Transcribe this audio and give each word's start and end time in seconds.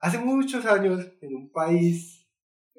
Hace 0.00 0.18
muchos 0.18 0.64
años, 0.64 1.12
en 1.20 1.34
un 1.34 1.52
país 1.52 2.26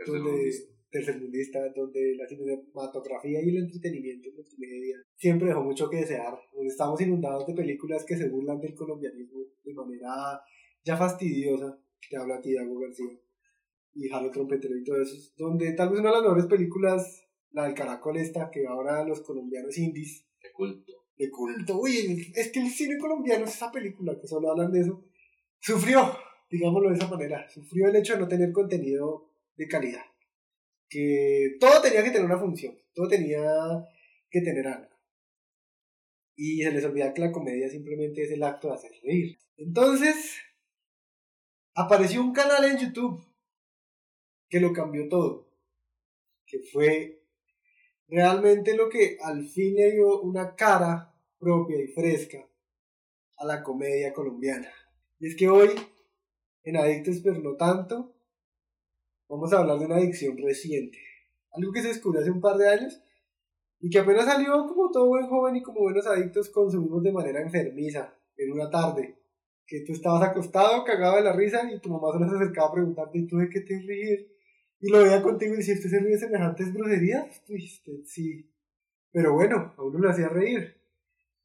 donde, 0.07 0.51
tercermundista, 0.89 1.59
donde 1.75 2.15
la 2.15 2.27
cinematografía 2.27 3.39
y 3.43 3.49
el 3.49 3.57
entretenimiento 3.57 4.29
multimedia 4.35 4.97
siempre 5.15 5.49
dejó 5.49 5.63
mucho 5.63 5.87
que 5.87 5.97
desear, 5.97 6.33
donde 6.51 6.69
estamos 6.69 6.99
inundados 6.99 7.45
de 7.45 7.53
películas 7.53 8.03
que 8.05 8.17
se 8.17 8.27
burlan 8.27 8.59
del 8.59 8.73
colombianismo 8.73 9.39
de 9.63 9.73
manera 9.75 10.41
ya 10.83 10.97
fastidiosa, 10.97 11.79
te 12.09 12.17
habla 12.17 12.37
a 12.37 12.41
ti, 12.41 12.55
Dago 12.55 12.79
García, 12.79 13.15
y 13.93 14.09
Jalo 14.09 14.31
Trompetero 14.31 14.75
y 14.75 14.83
todo 14.83 14.99
eso, 14.99 15.15
donde 15.37 15.73
tal 15.73 15.89
vez 15.89 15.99
una 15.99 16.09
de 16.09 16.15
las 16.15 16.23
mejores 16.23 16.45
películas, 16.47 17.27
la 17.51 17.65
del 17.65 17.75
Caracol 17.75 18.17
esta, 18.17 18.49
que 18.49 18.65
ahora 18.65 19.05
los 19.05 19.21
colombianos 19.21 19.77
indies, 19.77 20.25
de 20.41 20.51
culto. 20.51 20.93
De 21.15 21.29
culto, 21.29 21.79
uy, 21.81 22.31
es 22.33 22.51
que 22.51 22.61
el 22.61 22.69
cine 22.71 22.97
colombiano 22.97 23.45
es 23.45 23.53
esa 23.53 23.71
película, 23.71 24.19
que 24.19 24.25
solo 24.25 24.49
hablan 24.49 24.71
de 24.71 24.79
eso, 24.79 25.05
sufrió 25.59 26.01
digámoslo 26.51 26.89
de 26.89 26.95
esa 26.95 27.07
manera, 27.07 27.49
sufrió 27.49 27.87
el 27.87 27.95
hecho 27.95 28.13
de 28.13 28.19
no 28.19 28.27
tener 28.27 28.51
contenido 28.51 29.29
de 29.55 29.67
calidad. 29.67 30.05
Que 30.89 31.55
todo 31.59 31.81
tenía 31.81 32.03
que 32.03 32.11
tener 32.11 32.25
una 32.25 32.37
función, 32.37 32.77
todo 32.93 33.07
tenía 33.07 33.41
que 34.29 34.41
tener 34.41 34.67
algo. 34.67 34.91
Y 36.35 36.61
se 36.61 36.71
les 36.71 36.83
olvida 36.83 37.13
que 37.13 37.21
la 37.21 37.31
comedia 37.31 37.69
simplemente 37.69 38.23
es 38.23 38.31
el 38.31 38.43
acto 38.43 38.67
de 38.67 38.73
hacer 38.73 38.91
reír. 39.01 39.37
Entonces, 39.57 40.39
apareció 41.73 42.21
un 42.21 42.33
canal 42.33 42.65
en 42.65 42.77
YouTube 42.77 43.25
que 44.49 44.59
lo 44.59 44.73
cambió 44.73 45.07
todo. 45.07 45.49
Que 46.45 46.59
fue 46.59 47.23
realmente 48.09 48.75
lo 48.75 48.89
que 48.89 49.17
al 49.21 49.47
fin 49.47 49.75
le 49.75 49.91
dio 49.91 50.19
una 50.21 50.55
cara 50.55 51.13
propia 51.39 51.81
y 51.81 51.87
fresca 51.87 52.45
a 53.37 53.45
la 53.45 53.63
comedia 53.63 54.11
colombiana. 54.11 54.69
Y 55.19 55.27
es 55.27 55.35
que 55.35 55.47
hoy 55.47 55.69
en 56.63 56.77
adictos, 56.77 57.21
pero 57.23 57.39
no 57.39 57.55
tanto, 57.55 58.13
vamos 59.27 59.51
a 59.53 59.59
hablar 59.59 59.79
de 59.79 59.85
una 59.85 59.95
adicción 59.95 60.37
reciente. 60.37 60.99
Algo 61.51 61.71
que 61.71 61.81
se 61.81 61.89
descubrió 61.89 62.21
hace 62.21 62.31
un 62.31 62.41
par 62.41 62.57
de 62.57 62.69
años 62.69 63.01
y 63.79 63.89
que 63.89 63.99
apenas 63.99 64.25
salió 64.25 64.67
como 64.67 64.91
todo 64.91 65.07
buen 65.07 65.27
joven 65.27 65.55
y 65.55 65.63
como 65.63 65.81
buenos 65.81 66.05
adictos 66.05 66.49
consumimos 66.49 67.01
de 67.03 67.11
manera 67.11 67.41
enfermiza 67.41 68.15
en 68.37 68.51
una 68.51 68.69
tarde. 68.69 69.17
Que 69.65 69.81
tú 69.81 69.93
estabas 69.93 70.29
acostado, 70.29 70.83
cagado 70.83 71.15
de 71.15 71.23
la 71.23 71.33
risa 71.33 71.71
y 71.71 71.79
tu 71.79 71.89
mamá 71.89 72.07
se 72.13 72.29
se 72.29 72.35
acercaba 72.35 72.69
a 72.69 72.73
preguntarte, 72.73 73.17
¿y 73.17 73.27
tú 73.27 73.37
de 73.37 73.49
qué 73.49 73.61
te 73.61 73.79
ríes? 73.79 74.27
Y 74.81 74.89
lo 74.89 75.03
veía 75.03 75.21
contigo 75.21 75.53
y 75.53 75.57
decía, 75.57 75.75
¿usted 75.75 75.89
se 75.89 75.99
ríe 75.99 76.11
de 76.11 76.19
semejantes 76.19 76.73
groserías? 76.73 77.41
Usted 77.47 78.03
sí. 78.05 78.49
Pero 79.11 79.33
bueno, 79.33 79.73
a 79.77 79.83
uno 79.83 79.99
le 79.99 80.09
hacía 80.09 80.29
reír. 80.29 80.75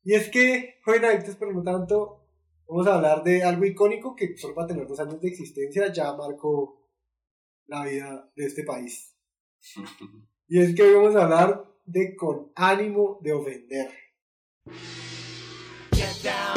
Y 0.02 0.14
es 0.14 0.28
que, 0.28 0.76
joven 0.84 1.04
adictos, 1.04 1.36
pero 1.36 1.52
no 1.52 1.62
tanto, 1.62 2.25
Vamos 2.68 2.86
a 2.88 2.96
hablar 2.96 3.22
de 3.22 3.44
algo 3.44 3.64
icónico 3.64 4.16
que 4.16 4.36
solo 4.36 4.54
para 4.54 4.66
tener 4.66 4.86
dos 4.86 4.98
años 4.98 5.20
de 5.20 5.28
existencia 5.28 5.92
ya 5.92 6.12
marcó 6.14 6.90
la 7.66 7.84
vida 7.84 8.30
de 8.34 8.46
este 8.46 8.64
país. 8.64 9.16
y 10.48 10.60
es 10.60 10.74
que 10.74 10.82
hoy 10.82 10.94
vamos 10.94 11.14
a 11.16 11.24
hablar 11.24 11.64
de 11.84 12.16
con 12.16 12.50
ánimo 12.56 13.20
de 13.22 13.32
ofender. 13.32 13.90
Get 15.92 16.22
down, 16.24 16.55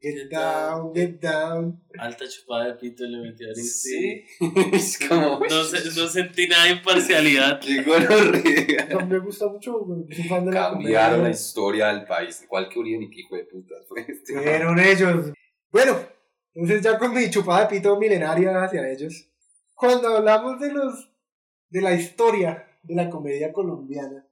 get 0.00 1.20
down. 1.20 1.80
Alta 1.98 2.24
chupada 2.28 2.66
de 2.68 2.74
pito 2.74 3.04
le 3.04 3.18
metió 3.18 3.50
a 3.50 3.54
Sí. 3.54 4.24
es 4.72 4.98
como. 5.08 5.40
No, 5.40 5.46
no 5.48 6.08
sentí 6.08 6.48
nada 6.48 6.64
de 6.64 6.70
imparcialidad. 6.70 7.60
Qué 7.66 7.82
gonorrea. 7.82 8.86
No, 8.90 9.06
me 9.06 9.18
gusta 9.18 9.48
mucho, 9.48 9.78
güey. 9.80 10.04
Soy 10.14 10.24
fan 10.24 10.46
de 10.46 10.52
la 10.52 10.70
Cambiaron 10.70 11.10
comedia. 11.18 11.28
la 11.28 11.30
historia 11.30 11.86
del 11.88 12.04
país. 12.06 12.42
Igual 12.42 12.68
que 12.68 12.78
Uribe 12.78 13.08
y 13.10 13.20
hijo 13.20 13.36
de 13.36 13.44
puta. 13.44 13.74
fue 13.88 14.06
este. 14.08 14.34
Fueron 14.34 14.78
ellos. 14.78 15.32
Bueno, 15.70 15.98
entonces 16.54 16.82
ya 16.82 16.98
con 16.98 17.14
mi 17.14 17.30
chupada 17.30 17.66
de 17.66 17.76
pito 17.76 17.98
milenaria 17.98 18.64
hacia 18.64 18.88
ellos. 18.90 19.28
Cuando 19.74 20.16
hablamos 20.16 20.60
de 20.60 20.72
los 20.72 21.10
de 21.68 21.80
la 21.80 21.94
historia 21.94 22.66
de 22.82 22.94
la 22.94 23.08
comedia 23.08 23.52
colombiana, 23.52 24.26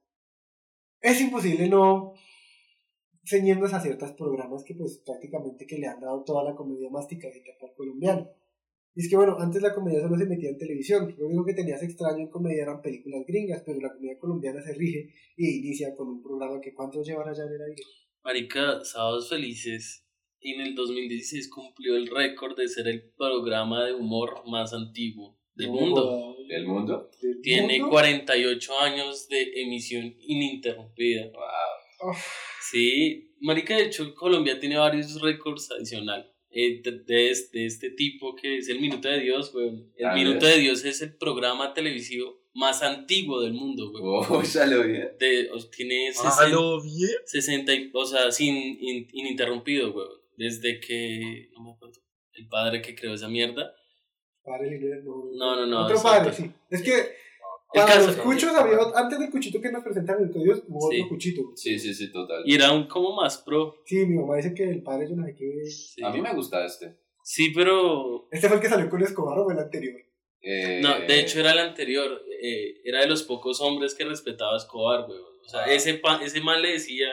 es 1.01 1.21
imposible 1.21 1.69
no 1.69 2.13
ceñirnos 3.29 3.73
a 3.73 3.79
ciertos 3.79 4.11
programas 4.13 4.63
que 4.63 4.73
pues 4.73 5.01
prácticamente 5.05 5.67
que 5.67 5.77
le 5.77 5.87
han 5.87 5.99
dado 5.99 6.23
toda 6.23 6.43
la 6.43 6.55
comedia 6.55 6.89
masticadita 6.89 7.51
para 7.59 7.71
el 7.71 7.77
colombiano. 7.77 8.29
Y 8.95 9.01
es 9.01 9.09
que 9.09 9.15
bueno, 9.15 9.37
antes 9.39 9.61
la 9.61 9.73
comedia 9.73 10.01
solo 10.01 10.17
se 10.17 10.25
metía 10.25 10.49
en 10.49 10.57
televisión, 10.57 11.15
lo 11.17 11.27
único 11.27 11.45
que 11.45 11.53
tenías 11.53 11.81
extraño 11.83 12.19
en 12.19 12.29
comedia 12.29 12.63
eran 12.63 12.81
películas 12.81 13.23
gringas, 13.27 13.61
pero 13.65 13.79
la 13.79 13.93
comedia 13.93 14.17
colombiana 14.17 14.61
se 14.61 14.73
rige 14.73 15.13
y 15.37 15.59
inicia 15.59 15.95
con 15.95 16.07
un 16.09 16.23
programa 16.23 16.59
que 16.59 16.73
cuántos 16.73 17.07
llevará 17.07 17.31
ya 17.31 17.43
en 17.43 17.53
el 17.53 17.61
aire. 17.61 17.83
Marica, 18.23 18.83
Sábados 18.83 19.29
Felices 19.29 20.05
en 20.41 20.61
el 20.61 20.75
2016 20.75 21.49
cumplió 21.49 21.95
el 21.95 22.07
récord 22.07 22.57
de 22.57 22.67
ser 22.67 22.87
el 22.87 23.11
programa 23.11 23.85
de 23.85 23.93
humor 23.93 24.41
más 24.47 24.73
antiguo 24.73 25.37
del 25.55 25.69
mundo. 25.69 26.35
¿Del 26.47 26.65
mundo? 26.65 27.09
¿Del 27.21 27.41
Tiene 27.41 27.79
mundo? 27.79 27.91
48 27.91 28.79
años 28.79 29.27
de 29.27 29.61
emisión 29.61 30.15
ininterrumpida. 30.19 31.25
Wow. 31.31 31.68
Uf. 32.01 32.17
Sí, 32.71 33.33
Marica, 33.41 33.75
de 33.75 33.83
hecho, 33.85 34.13
Colombia 34.15 34.59
tiene 34.59 34.77
varios 34.77 35.19
récords 35.21 35.71
adicionales. 35.71 36.25
eh, 36.51 36.81
de, 36.83 37.03
de 37.05 37.29
este, 37.29 37.59
de 37.59 37.65
este 37.67 37.89
tipo 37.91 38.35
que 38.35 38.57
es 38.57 38.69
el 38.69 38.79
Minuto 38.81 39.07
de 39.07 39.19
Dios, 39.19 39.53
weón. 39.53 39.91
El 39.95 40.05
Ah, 40.07 40.15
Minuto 40.15 40.45
de 40.47 40.57
Dios 40.57 40.83
es 40.83 41.01
el 41.01 41.15
programa 41.15 41.73
televisivo 41.75 42.39
más 42.55 42.81
antiguo 42.81 43.41
del 43.41 43.53
mundo, 43.53 43.91
weón. 43.91 44.25
Oh, 44.29 44.41
ya 44.43 44.65
lo 44.65 44.83
vi. 44.83 44.93
De- 45.19 45.49
o- 45.51 45.69
tiene 45.69 46.09
Ah, 46.09 46.13
60, 46.31 46.43
¿Aló 46.45 46.81
bien? 46.81 47.11
60 47.25 47.73
y- 47.75 47.91
o 47.93 48.05
sea, 48.05 48.31
sin 48.31 48.55
in- 48.55 49.07
ininterrumpido, 49.13 49.91
weón. 49.91 50.09
Desde 50.37 50.79
que, 50.79 51.49
no 51.53 51.63
me 51.63 51.71
acuerdo, 51.73 51.99
el 52.33 52.47
padre 52.47 52.81
que 52.81 52.95
creó 52.95 53.13
esa 53.13 53.27
mierda. 53.29 53.75
Padre 54.43 54.79
no. 55.03 55.29
No, 55.35 55.55
no, 55.55 55.65
no, 55.67 55.83
Otro 55.83 55.97
exacto. 55.97 56.29
padre, 56.31 56.33
sí. 56.33 56.51
Es 56.71 56.81
que 56.81 56.91
para 57.73 57.85
caso, 57.85 58.07
los 58.07 58.15
cuchos 58.17 58.55
había, 58.55 58.77
antes 58.95 59.19
del 59.19 59.29
cuchito 59.29 59.61
que 59.61 59.71
nos 59.71 59.83
presentaron 59.83 60.23
el 60.23 60.43
Dios, 60.43 60.63
hubo 60.67 60.89
Sí. 60.89 60.97
otro 61.01 61.09
cuchito. 61.09 61.41
Sí, 61.55 61.77
sí, 61.79 61.93
sí, 61.93 62.11
total. 62.11 62.41
Y 62.45 62.55
era 62.55 62.71
un 62.71 62.87
como 62.87 63.15
más 63.15 63.37
pro. 63.39 63.75
Sí, 63.85 64.05
mi 64.05 64.15
mamá 64.17 64.37
dice 64.37 64.53
que 64.53 64.63
el 64.69 64.81
padre 64.81 65.07
yo 65.09 65.15
no 65.15 65.25
sé 65.25 65.35
qué. 65.35 65.65
Sí, 65.65 66.01
A 66.03 66.09
mí 66.09 66.21
me 66.21 66.33
gusta 66.33 66.65
este. 66.65 66.95
Sí, 67.23 67.51
pero 67.53 68.27
Este 68.31 68.47
fue 68.47 68.57
el 68.57 68.61
que 68.63 68.69
salió 68.69 68.89
con 68.89 69.01
Escobar 69.03 69.37
o 69.39 69.43
fue 69.45 69.53
el 69.53 69.59
anterior. 69.59 69.95
Eh, 70.41 70.79
No, 70.81 70.97
de 70.99 71.19
hecho 71.19 71.39
era 71.41 71.51
el 71.51 71.59
anterior. 71.59 72.21
eh, 72.41 72.81
era 72.85 73.01
de 73.01 73.07
los 73.07 73.23
pocos 73.23 73.59
hombres 73.61 73.93
que 73.93 74.05
respetaba 74.05 74.53
a 74.53 74.57
Escobar, 74.57 75.07
weón. 75.09 75.21
O 75.45 75.49
sea, 75.49 75.61
Ah. 75.65 75.73
ese, 75.73 75.95
pa- 75.95 76.21
ese 76.23 76.39
man 76.41 76.61
le 76.61 76.71
decía 76.71 77.07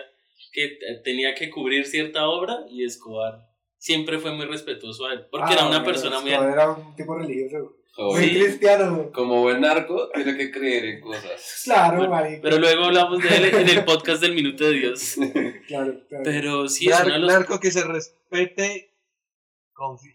que 0.52 0.78
tenía 1.04 1.34
que 1.34 1.50
cubrir 1.50 1.84
cierta 1.84 2.28
obra 2.28 2.64
y 2.70 2.84
Escobar 2.84 3.40
siempre 3.86 4.18
fue 4.18 4.32
muy 4.34 4.46
respetuoso 4.46 5.06
a 5.06 5.12
él. 5.12 5.26
Porque 5.30 5.50
Ah, 5.50 5.54
era 5.54 5.66
una 5.68 5.84
persona 5.84 6.20
muy... 6.20 6.32
Era 6.32 6.70
un 6.72 6.94
tipo 6.96 7.14
religioso. 7.16 7.76
Muy 7.98 8.24
Sí. 8.24 8.30
cristiano. 8.40 9.10
Como 9.12 9.42
buen 9.42 9.60
narco, 9.60 10.10
tiene 10.12 10.36
que 10.36 10.50
creer 10.50 10.84
en 10.84 11.00
cosas. 11.00 11.60
Claro, 11.64 11.96
Bueno, 11.98 12.10
marica. 12.12 12.40
Pero 12.42 12.58
luego 12.58 12.84
hablamos 12.84 13.22
de 13.22 13.28
él 13.36 13.44
en 13.54 13.68
el 13.68 13.84
podcast 13.84 14.20
del 14.20 14.34
Minuto 14.34 14.64
de 14.64 14.72
Dios. 14.72 15.14
Claro, 15.68 16.00
claro. 16.08 16.24
Pero 16.24 16.68
sí, 16.68 16.88
es 16.88 16.94
Nar- 16.98 17.12
de 17.12 17.18
los... 17.18 17.32
narco 17.32 17.58
que 17.60 17.70
se 17.70 17.84
respete 17.84 18.92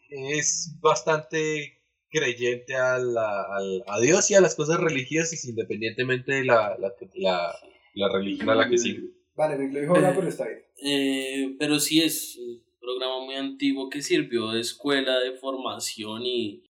es 0.10 0.76
bastante 0.82 1.80
creyente 2.10 2.76
a, 2.76 2.98
la- 3.00 3.44
al- 3.56 3.84
a 3.88 4.00
Dios 4.00 4.30
y 4.32 4.36
a 4.36 4.42
las 4.42 4.56
cosas 4.56 4.80
religiosas 4.80 5.44
independientemente 5.46 6.34
de 6.34 6.46
la, 6.46 6.76
la, 6.80 6.94
la, 7.16 7.56
la 7.94 8.10
religión 8.12 8.50
a 8.50 8.56
la 8.56 8.70
que 8.70 8.78
sigue. 8.78 9.02
Vale, 9.36 9.58
me 9.58 9.72
lo 9.74 9.80
dijo 9.80 9.96
ahora, 9.96 10.14
pero 10.16 10.28
está 10.28 10.46
bien. 10.46 10.62
Eh, 10.84 11.56
pero 11.60 11.80
sí 11.80 12.02
es 12.02 12.38
un 12.38 12.61
programa 12.82 13.24
muy 13.24 13.36
antiguo 13.36 13.90
que 13.90 14.02
sirvió 14.02 14.50
de 14.50 14.62
escuela 14.62 15.20
de 15.20 15.34
formación 15.34 16.26
y 16.26 16.64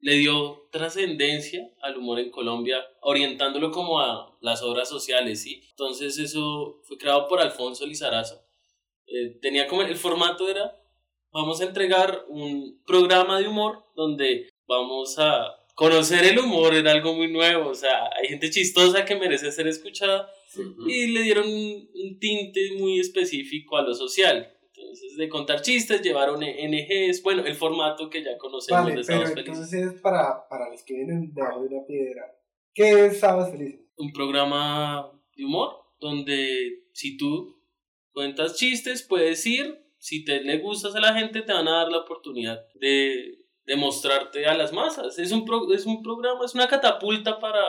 le 0.00 0.14
dio 0.14 0.68
trascendencia 0.70 1.68
al 1.82 1.96
humor 1.96 2.20
en 2.20 2.30
Colombia, 2.30 2.84
orientándolo 3.00 3.72
como 3.72 4.00
a 4.00 4.36
las 4.40 4.62
obras 4.62 4.88
sociales, 4.88 5.42
¿sí? 5.42 5.62
Entonces 5.70 6.18
eso 6.18 6.80
fue 6.84 6.98
creado 6.98 7.26
por 7.26 7.40
Alfonso 7.40 7.84
Lizarazo. 7.86 8.40
Eh, 9.06 9.38
tenía 9.40 9.66
como 9.66 9.82
el 9.82 9.96
formato 9.96 10.48
era, 10.48 10.72
vamos 11.32 11.60
a 11.60 11.64
entregar 11.64 12.24
un 12.28 12.80
programa 12.86 13.40
de 13.40 13.48
humor 13.48 13.84
donde 13.96 14.50
vamos 14.68 15.18
a 15.18 15.54
conocer 15.74 16.24
el 16.24 16.38
humor, 16.38 16.74
era 16.74 16.92
algo 16.92 17.14
muy 17.14 17.28
nuevo, 17.28 17.70
o 17.70 17.74
sea, 17.74 18.10
hay 18.16 18.28
gente 18.28 18.50
chistosa 18.50 19.04
que 19.04 19.16
merece 19.16 19.50
ser 19.50 19.66
escuchada 19.66 20.28
y 20.86 21.06
le 21.08 21.22
dieron 21.22 21.48
un, 21.48 21.88
un 21.94 22.18
tinte 22.18 22.72
muy 22.78 22.98
específico 22.98 23.76
a 23.76 23.82
lo 23.82 23.94
social. 23.94 24.57
Entonces, 24.88 25.16
de 25.16 25.28
contar 25.28 25.60
chistes, 25.62 26.00
llevaron 26.02 26.40
NGs, 26.40 27.22
bueno, 27.22 27.44
el 27.44 27.54
formato 27.54 28.08
que 28.08 28.22
ya 28.24 28.38
conocemos 28.38 28.84
Vale, 28.84 28.96
de 28.96 29.02
pero 29.06 29.18
Sábados 29.26 29.34
Felices. 29.34 29.72
entonces, 29.72 30.00
para, 30.00 30.48
para 30.48 30.70
los 30.70 30.82
que 30.82 30.94
vienen 30.94 31.32
debajo 31.34 31.62
de 31.62 31.74
una 31.74 31.84
piedra, 31.86 32.22
¿qué 32.74 33.06
es 33.06 33.20
Sábados 33.20 33.50
Felices? 33.50 33.80
Un 33.96 34.12
programa 34.12 35.12
de 35.36 35.44
humor 35.44 35.72
donde 36.00 36.84
si 36.92 37.16
tú 37.16 37.60
cuentas 38.12 38.56
chistes, 38.56 39.02
puedes 39.02 39.44
ir, 39.46 39.78
si 39.98 40.24
te 40.24 40.40
le 40.42 40.58
gustas 40.58 40.94
a 40.94 41.00
la 41.00 41.12
gente, 41.14 41.42
te 41.42 41.52
van 41.52 41.68
a 41.68 41.78
dar 41.82 41.88
la 41.90 41.98
oportunidad 41.98 42.60
de, 42.80 43.38
de 43.66 43.76
mostrarte 43.76 44.46
a 44.46 44.54
las 44.54 44.72
masas. 44.72 45.18
Es 45.18 45.32
un, 45.32 45.44
pro- 45.44 45.72
es 45.74 45.86
un 45.86 46.02
programa, 46.02 46.44
es 46.44 46.54
una 46.54 46.68
catapulta 46.68 47.38
para, 47.40 47.62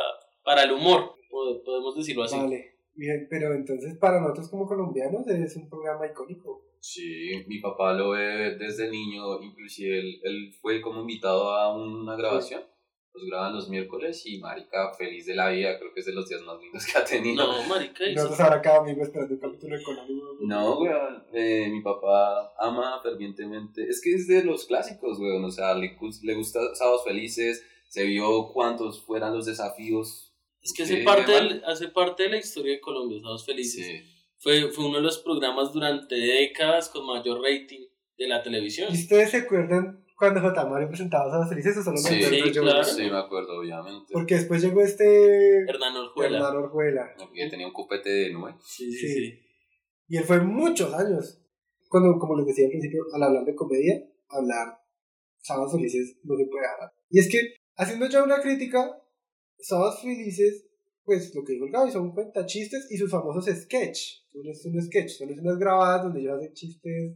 para 0.44 0.64
el 0.64 0.72
humor, 0.72 1.16
pod- 1.30 1.64
podemos 1.66 1.96
decirlo 1.96 2.24
así. 2.24 2.38
Vale. 2.38 2.76
Bien, 2.94 3.28
pero 3.30 3.54
entonces 3.54 3.98
para 3.98 4.20
nosotros 4.20 4.50
como 4.50 4.68
colombianos 4.68 5.26
es 5.28 5.56
un 5.56 5.70
programa 5.70 6.06
icónico. 6.06 6.66
Sí, 6.82 7.44
mi 7.48 7.60
papá 7.60 7.94
lo 7.94 8.12
ve 8.12 8.56
desde 8.58 8.90
niño, 8.90 9.42
inclusive 9.42 10.00
él, 10.00 10.20
él 10.24 10.54
fue 10.62 10.82
como 10.82 11.02
invitado 11.02 11.52
a 11.52 11.74
una 11.76 12.16
grabación. 12.16 12.64
Los 13.12 13.26
graban 13.26 13.54
los 13.56 13.68
miércoles 13.70 14.24
y 14.28 14.38
marica, 14.40 14.94
feliz 14.94 15.26
de 15.26 15.36
la 15.36 15.50
vida, 15.50 15.78
creo 15.80 15.92
que 15.94 16.00
es 16.00 16.06
de 16.06 16.14
los 16.14 16.30
días 16.30 16.42
más 16.44 16.60
lindos 16.62 16.86
que 16.86 16.98
ha 16.98 17.04
tenido. 17.04 17.44
No, 17.48 17.64
marica, 17.64 18.06
Y 18.08 18.14
nosotros 18.16 18.40
ahora 18.40 18.62
cada 18.62 18.78
domingo 18.80 19.04
esperando 19.04 19.34
un 19.34 19.40
capítulo 19.42 19.76
económico. 19.76 20.38
No, 20.42 20.80
weón, 20.80 21.24
eh, 21.34 21.68
mi 21.70 21.82
papá 21.82 22.54
ama 22.60 23.02
fervientemente, 23.02 23.84
es 23.90 24.00
que 24.02 24.14
es 24.14 24.28
de 24.28 24.44
los 24.46 24.66
clásicos, 24.66 25.20
weón, 25.20 25.44
o 25.44 25.52
sea, 25.52 25.74
le, 25.74 25.98
le 26.24 26.34
gusta 26.36 26.60
Sábados 26.76 27.04
Felices, 27.04 27.66
se 27.90 28.06
vio 28.06 28.54
cuántos 28.54 29.02
fueran 29.04 29.36
los 29.36 29.48
desafíos. 29.48 30.32
es 30.62 30.72
que 30.74 30.86
Sí, 30.86 30.94
hace 30.94 31.04
parte, 31.04 31.32
del- 31.32 31.64
hace 31.66 31.88
parte 31.90 32.24
de 32.24 32.30
la 32.30 32.38
historia 32.38 32.74
de 32.74 32.80
Colombia, 32.80 33.18
Estados 33.18 33.46
Felices. 33.46 33.86
Sí, 33.86 34.19
Fue, 34.40 34.72
fue 34.72 34.86
uno 34.86 34.98
de 34.98 35.04
los 35.04 35.20
programas 35.20 35.74
durante 35.74 36.16
décadas 36.16 36.90
con 36.90 37.06
mayor 37.06 37.42
rating 37.42 37.88
de 38.18 38.28
la 38.28 38.42
televisión. 38.42 38.90
¿Y 38.92 38.96
ustedes 38.96 39.32
se 39.32 39.38
acuerdan 39.38 40.06
cuando 40.18 40.42
J. 40.42 40.66
Mario 40.66 40.88
presentaba 40.90 41.34
a 41.34 41.40
los 41.40 41.50
felices 41.50 41.78
o 41.78 41.84
solo 41.84 41.96
me 42.02 42.10
sí, 42.10 42.16
acuerdo 42.24 42.46
sí, 42.46 42.52
yo? 42.54 42.62
claro. 42.62 42.84
sí, 42.84 43.02
me 43.10 43.18
acuerdo, 43.18 43.60
obviamente. 43.60 44.12
Porque 44.12 44.36
después 44.36 44.62
llegó 44.62 44.82
este 44.82 45.60
Hernán 45.68 45.96
Orjuela. 45.96 46.38
Hernán 46.38 46.58
Orjuela. 46.58 47.16
Que 47.34 47.50
tenía 47.50 47.68
un 47.68 47.74
cupete 47.74 48.10
de 48.10 48.34
nube. 48.34 48.56
Sí, 48.62 48.92
sí, 48.92 48.98
Sí. 49.08 49.14
sí. 49.14 49.40
Y 50.10 50.18
él 50.18 50.24
fue 50.24 50.42
muchos 50.42 50.94
años. 50.94 51.42
Cuando, 51.88 52.18
como 52.20 52.38
les 52.38 52.48
decía 52.48 52.66
al 52.66 52.72
principio, 52.72 53.04
al 53.14 53.24
hablar 53.24 53.46
de 53.46 53.56
comedia, 53.56 54.04
hablar 54.30 54.80
sábados 55.38 55.72
felices 55.74 56.18
no 56.24 56.36
se 56.38 56.46
puede 56.46 56.64
dejar. 56.64 56.92
Y 57.10 57.20
es 57.20 57.30
que, 57.30 57.56
haciendo 57.76 58.08
ya 58.08 58.24
una 58.24 58.42
crítica, 58.42 59.02
sábados 59.60 60.02
felices, 60.02 60.69
pues 61.10 61.34
lo 61.34 61.44
que 61.44 61.54
dijo 61.54 61.66
el 61.66 61.72
Gaby, 61.72 61.92
son 61.92 62.12
cuentachistes 62.14 62.92
y 62.92 62.98
sus 62.98 63.10
famosos 63.10 63.46
sketch. 63.46 64.22
Son 64.32 64.46
un 64.76 64.82
sketch, 64.84 65.10
son 65.18 65.30
escenas 65.32 65.58
grabadas 65.58 66.04
donde 66.04 66.20
ellos 66.22 66.38
hacen 66.38 66.54
chistes. 66.54 67.16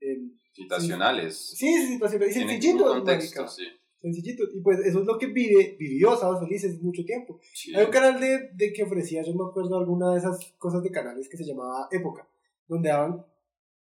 en- 0.00 0.36
Citacionales. 0.52 1.34
Sí, 1.56 1.66
sí. 1.86 1.94
Y 1.94 2.32
sencillitos, 2.32 2.92
contexto, 2.96 3.48
sí. 3.48 3.62
Sencillitos. 4.00 4.48
Y 4.54 4.60
pues 4.60 4.78
eso 4.80 5.00
es 5.00 5.06
lo 5.06 5.16
que 5.18 5.26
vive, 5.28 5.76
vivió 5.78 6.16
Sábados 6.16 6.40
Felices 6.46 6.80
mucho 6.82 7.02
tiempo. 7.04 7.40
Sí. 7.54 7.74
Hay 7.74 7.84
un 7.86 7.90
canal 7.90 8.20
de, 8.20 8.50
de 8.54 8.72
que 8.72 8.82
ofrecía, 8.82 9.22
yo 9.22 9.34
me 9.34 9.44
acuerdo, 9.48 9.78
alguna 9.78 10.12
de 10.12 10.18
esas 10.18 10.38
cosas 10.58 10.82
de 10.82 10.90
canales 10.90 11.28
que 11.28 11.36
se 11.36 11.44
llamaba 11.44 11.88
Época, 11.90 12.28
donde 12.66 12.88
daban 12.90 13.24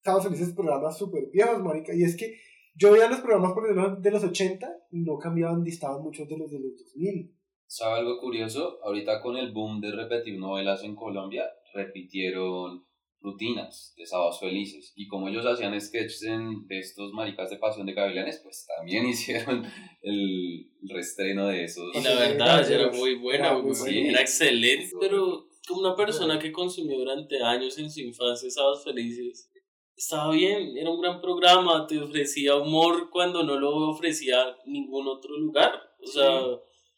Sábados 0.02 0.24
Felices 0.28 0.54
programas 0.54 0.96
súper 0.96 1.26
viejos, 1.30 1.62
marica. 1.62 1.92
Y 1.94 2.04
es 2.04 2.16
que 2.16 2.38
yo 2.74 2.92
veía 2.92 3.08
los 3.08 3.20
programas 3.20 3.52
por 3.52 4.00
de 4.00 4.10
los 4.10 4.24
80 4.24 4.68
y 4.92 5.00
no 5.00 5.18
cambiaban, 5.18 5.62
distaban 5.62 6.02
muchos 6.02 6.26
de 6.28 6.38
los 6.38 6.50
de 6.50 6.60
los 6.60 6.76
2000. 6.78 7.34
¿Sabe 7.72 8.00
algo 8.00 8.18
curioso? 8.18 8.80
Ahorita 8.82 9.20
con 9.22 9.36
el 9.36 9.52
boom 9.52 9.80
de 9.80 9.92
repetir 9.92 10.38
novelas 10.40 10.82
en 10.82 10.96
Colombia, 10.96 11.44
repitieron 11.72 12.84
rutinas 13.20 13.94
de 13.96 14.06
Sábados 14.06 14.40
Felices. 14.40 14.92
Y 14.96 15.06
como 15.06 15.28
ellos 15.28 15.46
hacían 15.46 15.78
sketches 15.80 16.24
en, 16.24 16.66
de 16.66 16.80
estos 16.80 17.12
maricas 17.12 17.48
de 17.48 17.58
Pasión 17.58 17.86
de 17.86 17.92
Gavilanes, 17.92 18.40
pues 18.42 18.66
también 18.76 19.06
hicieron 19.08 19.64
el 20.02 20.66
restreno 20.82 21.46
de 21.46 21.62
esos. 21.64 21.94
Y 21.94 22.00
la 22.02 22.10
Sí, 22.10 22.18
verdad, 22.18 22.72
era- 22.72 22.82
era 22.82 22.90
muy 22.92 23.14
buena, 23.14 23.46
era 23.50 23.58
muy 23.58 23.72
buena. 23.78 24.08
era 24.10 24.20
excelente. 24.20 24.90
Pero 25.00 25.46
como 25.68 25.80
una 25.82 25.94
persona 25.94 26.40
que 26.40 26.50
consumió 26.50 26.98
durante 26.98 27.40
años 27.40 27.78
en 27.78 27.88
su 27.88 28.00
infancia 28.00 28.50
Sábados 28.50 28.82
Felices, 28.82 29.48
estaba 29.94 30.32
bien, 30.32 30.76
era 30.76 30.90
un 30.90 31.00
gran 31.00 31.20
programa, 31.20 31.86
te 31.86 32.00
ofrecía 32.00 32.56
humor 32.56 33.10
cuando 33.10 33.44
no 33.44 33.56
lo 33.60 33.90
ofrecía 33.90 34.56
ningún 34.66 35.06
otro 35.06 35.38
lugar. 35.38 35.72
O 36.02 36.06
sea, 36.06 36.40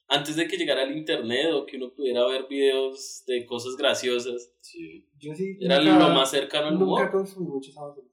antes 0.09 0.37
de 0.37 0.47
que 0.47 0.57
llegara 0.57 0.83
el 0.83 0.97
internet 0.97 1.47
o 1.53 1.65
que 1.67 1.77
uno 1.79 1.93
pudiera 1.95 2.27
ver 2.27 2.47
videos 2.49 3.25
de 3.27 3.45
cosas 3.47 3.77
graciosas, 3.77 4.53
Sí. 4.61 5.07
Yo 5.19 5.35
sí. 5.35 5.57
era 5.61 5.79
nunca- 5.81 6.09
lo 6.09 6.15
más 6.15 6.31
cercano 6.31 6.67
al 6.69 6.75
Nunca 6.75 6.85
humor. 6.85 7.11
consumí 7.11 7.49
muchos 7.49 7.75
Sábados 7.75 7.97
Felices. 7.97 8.13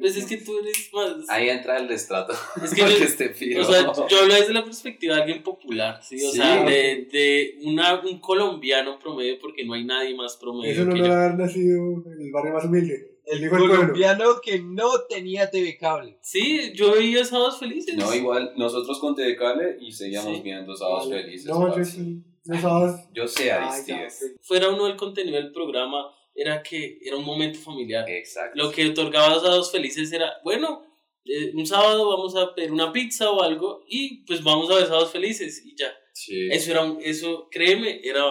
Pues 0.00 0.16
es 0.16 0.24
que 0.26 0.36
tú 0.38 0.58
eres 0.58 0.90
más... 0.94 1.28
Ahí 1.28 1.50
entra 1.50 1.76
el 1.76 1.86
destrato. 1.86 2.32
Es 2.64 2.72
que 2.72 2.80
yo- 2.80 2.86
este. 2.86 3.30
O 3.60 3.64
sea, 3.64 3.92
yo 4.08 4.18
hablo 4.20 4.34
desde 4.34 4.54
la 4.54 4.64
perspectiva 4.64 5.16
de 5.16 5.20
alguien 5.22 5.42
popular, 5.42 6.02
¿sí? 6.02 6.16
O 6.24 6.30
Sí. 6.30 6.38
sea, 6.38 6.64
de, 6.64 7.08
de 7.12 7.58
una, 7.64 8.00
un 8.00 8.18
colombiano 8.18 8.98
promedio, 8.98 9.38
porque 9.38 9.66
no 9.66 9.74
hay 9.74 9.84
nadie 9.84 10.14
más 10.14 10.36
promedio 10.38 10.72
Eso 10.72 10.84
no 10.86 10.94
que 10.94 11.00
lo 11.00 11.06
yo. 11.08 11.12
haber 11.12 11.34
nacido 11.38 12.02
en 12.06 12.22
el 12.22 12.30
barrio 12.32 12.54
más 12.54 12.64
humilde. 12.64 13.11
El 13.24 13.48
pueblo. 13.48 13.68
colombiano 13.76 14.40
que 14.42 14.58
no 14.60 14.88
tenía 15.08 15.50
TV 15.50 15.76
cable. 15.78 16.18
Sí, 16.22 16.72
yo 16.74 16.92
veía 16.92 17.24
Sábados 17.24 17.58
Felices. 17.60 17.94
No, 17.96 18.12
igual, 18.14 18.52
nosotros 18.56 18.98
con 18.98 19.14
TV 19.14 19.36
Cable 19.36 19.76
y 19.80 19.92
seguíamos 19.92 20.36
Sí. 20.36 20.42
viendo 20.42 20.74
Sábados 20.76 21.08
Vale. 21.08 21.22
Felices. 21.22 21.46
No, 21.48 21.76
yo 21.76 21.84
sí. 21.84 22.22
Los 22.44 22.60
sábados. 22.60 23.00
Yo 23.14 23.28
sé, 23.28 23.52
Ay, 23.52 23.68
Aristides. 23.68 24.34
Fuera 24.42 24.68
uno 24.70 24.86
del 24.86 24.96
contenido 24.96 25.36
del 25.36 25.52
programa, 25.52 26.12
era 26.34 26.62
que 26.62 26.98
era 27.04 27.16
un 27.16 27.24
momento 27.24 27.58
familiar. 27.60 28.08
Exacto. 28.10 28.52
Lo 28.60 28.70
que 28.72 28.88
otorgaba 28.88 29.34
Sábados 29.36 29.70
Felices 29.70 30.10
era, 30.12 30.32
bueno, 30.42 30.82
eh, 31.24 31.52
un 31.54 31.64
sábado 31.66 32.08
vamos 32.08 32.34
a 32.34 32.52
pedir 32.54 32.72
una 32.72 32.90
pizza 32.92 33.30
o 33.30 33.42
algo 33.42 33.84
y 33.86 34.24
pues 34.24 34.42
vamos 34.42 34.68
a 34.70 34.74
ver 34.74 34.86
Sábados 34.86 35.12
Felices 35.12 35.62
y 35.64 35.76
ya. 35.76 35.92
Sí. 36.14 36.48
Eso 36.50 36.72
era, 36.72 36.82
un- 36.82 36.98
eso, 37.00 37.48
créeme, 37.50 38.00
era 38.02 38.24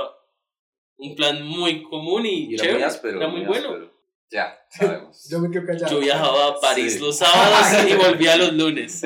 un 0.97 1.15
plan 1.15 1.41
muy 1.47 1.81
común 1.83 2.25
y, 2.25 2.49
Y 2.49 2.53
era 2.55 2.57
chévere. 2.63 2.73
muy 2.79 2.83
áspero. 2.83 3.17
era 3.17 3.27
muy 3.29 3.41
bueno. 3.45 3.69
áspero. 3.69 3.90
Ya, 4.31 4.57
sabemos. 4.69 5.27
Yo 5.29 5.39
me 5.39 5.51
quedo 5.51 5.65
callado. 5.65 5.91
Yo 5.91 5.99
viajaba 5.99 6.47
a 6.47 6.59
París 6.59 6.93
Sí. 6.93 6.99
los 6.99 7.17
sábados 7.17 7.67
y 7.89 7.95
volvía 7.95 8.37
los 8.37 8.53
lunes. 8.53 9.01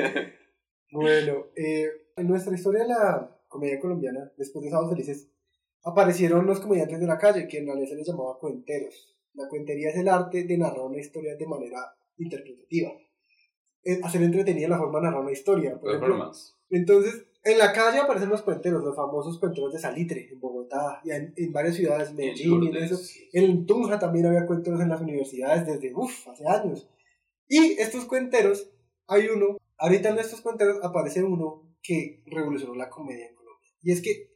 Bueno, 0.90 1.46
eh, 1.56 1.88
en 2.16 2.28
nuestra 2.28 2.54
historia 2.54 2.82
de 2.82 2.88
la 2.88 3.36
comedia 3.48 3.78
colombiana, 3.80 4.32
después 4.36 4.64
de 4.64 4.70
Sábados 4.70 4.92
Felices, 4.92 5.28
aparecieron 5.84 6.46
los 6.46 6.60
comediantes 6.60 7.00
de 7.00 7.06
la 7.06 7.18
calle, 7.18 7.46
que 7.48 7.58
en 7.58 7.66
realidad 7.66 7.88
se 7.88 7.96
les 7.96 8.06
llamaba 8.06 8.38
cuenteros. 8.38 9.16
La 9.34 9.48
cuentería 9.48 9.90
es 9.90 9.96
el 9.96 10.08
arte 10.08 10.44
de 10.44 10.58
narrar 10.58 10.80
una 10.80 10.98
historia 10.98 11.36
de 11.36 11.46
manera 11.46 11.94
interpretativa. 12.16 12.90
Es 13.82 14.02
hacer 14.02 14.22
entretenida 14.22 14.68
la 14.68 14.78
forma 14.78 14.98
de 14.98 15.04
narrar 15.04 15.20
una 15.20 15.32
historia. 15.32 15.78
Por 15.78 15.90
ejemplo, 15.90 16.32
entonces, 16.70 17.25
en 17.46 17.58
la 17.58 17.72
calle 17.72 18.00
aparecen 18.00 18.28
los 18.28 18.42
cuenteros, 18.42 18.82
los 18.82 18.96
famosos 18.96 19.38
cuenteros 19.38 19.72
de 19.72 19.78
Salitre, 19.78 20.28
en 20.32 20.40
Bogotá, 20.40 21.00
y 21.04 21.12
en, 21.12 21.32
en 21.36 21.52
varias 21.52 21.76
ciudades, 21.76 22.12
Medellín 22.12 22.64
y 22.64 22.68
en 22.68 22.76
eso. 22.76 22.98
En 23.32 23.66
Tunja 23.66 24.00
también 24.00 24.26
había 24.26 24.46
cuenteros 24.46 24.80
en 24.80 24.88
las 24.88 25.00
universidades 25.00 25.64
desde, 25.64 25.94
uff, 25.94 26.26
hace 26.26 26.44
años. 26.44 26.88
Y 27.46 27.78
estos 27.78 28.04
cuenteros, 28.06 28.68
hay 29.06 29.28
uno, 29.28 29.58
ahorita 29.78 30.08
en 30.08 30.18
estos 30.18 30.40
cuenteros 30.40 30.82
aparece 30.82 31.22
uno 31.22 31.72
que 31.80 32.24
revolucionó 32.26 32.74
la 32.74 32.90
comedia 32.90 33.28
en 33.28 33.36
Colombia. 33.36 33.70
Y 33.80 33.92
es 33.92 34.02
que 34.02 34.32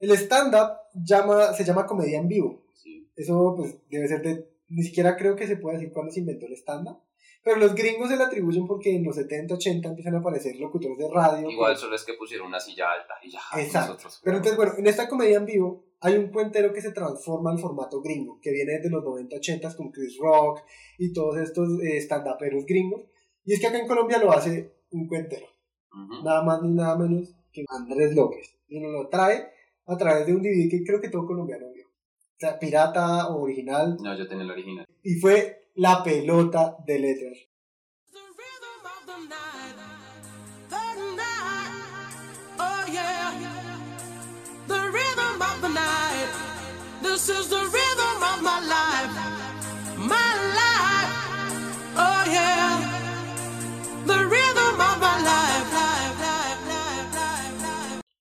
el 0.00 0.10
stand-up 0.10 0.78
llama, 0.94 1.52
se 1.52 1.62
llama 1.64 1.86
comedia 1.86 2.18
en 2.18 2.26
vivo. 2.26 2.64
Sí. 2.74 3.08
Eso 3.14 3.54
pues 3.56 3.78
debe 3.88 4.08
ser 4.08 4.22
de, 4.22 4.50
ni 4.68 4.82
siquiera 4.82 5.16
creo 5.16 5.36
que 5.36 5.46
se 5.46 5.58
pueda 5.58 5.78
decir 5.78 5.92
cuándo 5.92 6.12
se 6.12 6.20
inventó 6.20 6.46
el 6.46 6.54
stand-up. 6.54 6.98
Pero 7.42 7.56
los 7.58 7.74
gringos 7.74 8.08
se 8.10 8.16
le 8.16 8.24
atribuyen 8.24 8.66
porque 8.66 8.94
en 8.96 9.04
los 9.04 9.16
70, 9.16 9.54
80 9.54 9.88
empiezan 9.88 10.14
a 10.16 10.18
aparecer 10.18 10.56
locutores 10.56 10.98
de 10.98 11.08
radio. 11.10 11.48
Igual 11.50 11.74
que- 11.74 11.80
solo 11.80 11.94
es 11.96 12.04
que 12.04 12.14
pusieron 12.14 12.48
una 12.48 12.60
silla 12.60 12.90
alta 12.92 13.14
y 13.22 13.30
ya. 13.30 13.40
Exacto. 13.56 13.92
nosotros- 13.94 14.20
Pero 14.24 14.36
entonces, 14.36 14.56
bueno, 14.56 14.72
en 14.76 14.86
esta 14.86 15.08
comedia 15.08 15.38
en 15.38 15.46
vivo 15.46 15.84
hay 16.00 16.16
un 16.16 16.28
cuentero 16.30 16.72
que 16.72 16.80
se 16.82 16.92
transforma 16.92 17.50
al 17.52 17.58
formato 17.58 18.00
gringo, 18.02 18.38
que 18.42 18.50
viene 18.52 18.72
desde 18.74 18.90
los 18.90 19.02
90, 19.04 19.36
80 19.36 19.74
con 19.76 19.90
Chris 19.90 20.16
Rock 20.20 20.60
y 20.98 21.12
todos 21.12 21.38
estos 21.38 21.68
eh, 21.82 21.96
stand-uperos 21.98 22.66
gringos. 22.66 23.02
Y 23.44 23.54
es 23.54 23.60
que 23.60 23.66
acá 23.68 23.78
en 23.78 23.86
Colombia 23.88 24.18
lo 24.18 24.30
hace 24.32 24.74
un 24.90 25.06
cuentero, 25.08 25.46
Ujú. 25.92 26.24
nada 26.24 26.42
más 26.42 26.60
ni 26.62 26.74
nada 26.74 26.96
menos 26.98 27.34
que 27.52 27.64
Andrés 27.68 28.14
López. 28.14 28.58
Y 28.68 28.80
nos 28.80 28.92
lo 28.92 29.08
trae 29.08 29.48
a 29.86 29.96
través 29.96 30.26
de 30.26 30.34
un 30.34 30.42
DVD 30.42 30.68
que 30.68 30.84
creo 30.84 31.00
que 31.00 31.08
todo 31.08 31.24
colombiano 31.26 31.66
vio. 31.72 31.86
O 31.86 32.36
sea, 32.40 32.58
pirata 32.58 33.28
o 33.28 33.42
original. 33.42 33.96
No, 34.02 34.16
yo 34.16 34.28
tenía 34.28 34.44
el 34.44 34.50
original. 34.50 34.86
Y 35.02 35.14
fue 35.14 35.67
La 35.80 36.02
Pelota 36.02 36.76
de 36.84 36.98
Letras. 36.98 37.38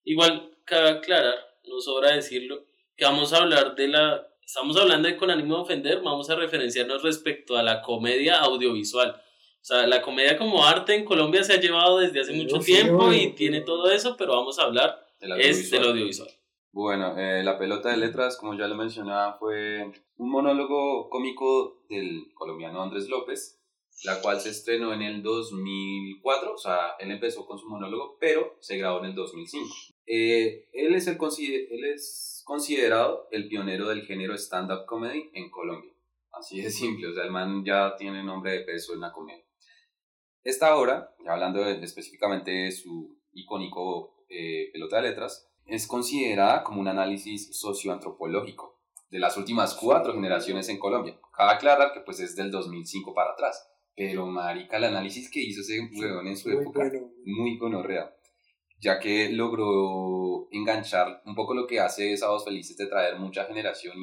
Igual, 0.03 0.51
cabe 0.63 0.89
aclarar, 0.91 1.33
no 1.63 1.81
sobra 1.81 2.11
decirlo, 2.11 2.65
que 2.95 3.03
vamos 3.03 3.33
a 3.33 3.37
hablar 3.37 3.73
de 3.73 3.87
la... 3.87 4.27
Estamos 4.47 4.77
hablando 4.77 5.09
de 5.09 5.17
con 5.17 5.29
ánimo 5.29 5.55
de 5.55 5.61
ofender, 5.63 6.01
vamos 6.01 6.29
a 6.29 6.35
referenciarnos 6.37 7.03
respecto 7.03 7.57
a 7.57 7.63
la 7.63 7.81
comedia 7.81 8.39
audiovisual. 8.39 9.09
O 9.09 9.65
sea, 9.65 9.85
la 9.87 10.01
comedia 10.01 10.37
como 10.37 10.63
arte 10.63 10.95
en 10.95 11.03
Colombia 11.03 11.43
se 11.43 11.51
ha 11.51 11.59
llevado 11.59 11.99
desde 11.99 12.21
hace 12.21 12.31
mucho 12.31 12.61
sí, 12.61 12.71
tiempo 12.71 13.11
y 13.11 13.33
tiene 13.33 13.59
todo 13.59 13.91
eso, 13.91 14.15
pero 14.15 14.37
vamos 14.37 14.57
a 14.57 14.63
hablar 14.63 15.05
del 15.19 15.33
es 15.41 15.69
del 15.69 15.81
audiovisual. 15.81 16.29
audiovisual. 16.29 16.29
Bueno, 16.71 17.17
eh, 17.17 17.43
La 17.43 17.59
Pelota 17.59 17.89
de 17.89 17.97
Letras, 17.97 18.37
como 18.37 18.57
ya 18.57 18.69
lo 18.69 18.75
mencionaba, 18.75 19.37
fue 19.37 19.91
un 20.15 20.29
monólogo 20.31 21.09
cómico 21.09 21.83
del 21.89 22.33
colombiano 22.33 22.81
Andrés 22.81 23.09
López, 23.09 23.59
la 24.05 24.21
cual 24.21 24.39
se 24.39 24.51
estrenó 24.51 24.93
en 24.93 25.01
el 25.01 25.23
2004, 25.23 26.53
o 26.53 26.57
sea, 26.57 26.95
él 26.99 27.11
empezó 27.11 27.45
con 27.45 27.59
su 27.59 27.67
monólogo, 27.67 28.15
pero 28.17 28.55
se 28.61 28.77
grabó 28.77 28.99
en 28.99 29.07
el 29.07 29.15
2005. 29.15 29.67
Eh, 30.05 30.69
él, 30.71 30.95
es 30.95 31.05
el 31.07 31.17
él 31.19 31.83
es 31.93 32.36
considerado 32.47 33.27
el 33.31 33.47
pionero 33.49 33.89
del 33.89 34.03
género 34.03 34.33
stand-up 34.35 34.85
comedy 34.85 35.29
en 35.33 35.49
Colombia. 35.51 35.91
Así 36.31 36.61
de 36.61 36.69
simple, 36.71 37.07
o 37.09 37.13
sea, 37.13 37.23
el 37.25 37.31
man 37.31 37.63
ya 37.65 37.95
tiene 37.97 38.23
nombre 38.23 38.51
de 38.53 38.59
peso 38.61 38.93
en 38.93 39.01
la 39.01 39.11
comedia. 39.11 39.43
Esta 40.43 40.75
obra, 40.77 41.13
ya 41.25 41.33
hablando 41.33 41.61
de- 41.61 41.83
específicamente 41.83 42.51
de 42.51 42.71
su 42.71 43.19
icónico 43.33 44.15
eh, 44.29 44.69
pelota 44.71 44.97
de 45.01 45.09
letras, 45.09 45.49
es 45.65 45.85
considerada 45.87 46.63
como 46.63 46.79
un 46.79 46.87
análisis 46.87 47.49
socioantropológico 47.59 48.79
de 49.09 49.19
las 49.19 49.35
últimas 49.37 49.75
cuatro 49.75 50.13
generaciones 50.13 50.69
en 50.69 50.79
Colombia. 50.79 51.19
Cabe 51.35 51.51
aclarar 51.53 51.91
que 51.93 51.99
pues 52.01 52.19
es 52.21 52.35
del 52.35 52.49
2005 52.51 53.13
para 53.13 53.31
atrás. 53.31 53.69
Pero 53.95 54.25
marica, 54.27 54.77
el 54.77 54.83
análisis 54.85 55.29
que 55.29 55.41
hizo 55.41 55.61
ese 55.61 55.79
huevón 55.99 56.27
en 56.27 56.37
su 56.37 56.49
Muy 56.49 56.61
época, 56.61 56.79
bueno. 56.79 57.09
muy 57.25 57.57
gonorrea. 57.57 58.15
Ya 58.79 58.99
que 58.99 59.29
logró 59.29 60.47
enganchar 60.51 61.21
un 61.25 61.35
poco 61.35 61.53
lo 61.53 61.65
que 61.65 61.79
hace 61.79 62.15
Sábados 62.15 62.45
Felices 62.45 62.77
de 62.77 62.87
traer 62.87 63.17
mucha 63.17 63.45
generación, 63.45 63.95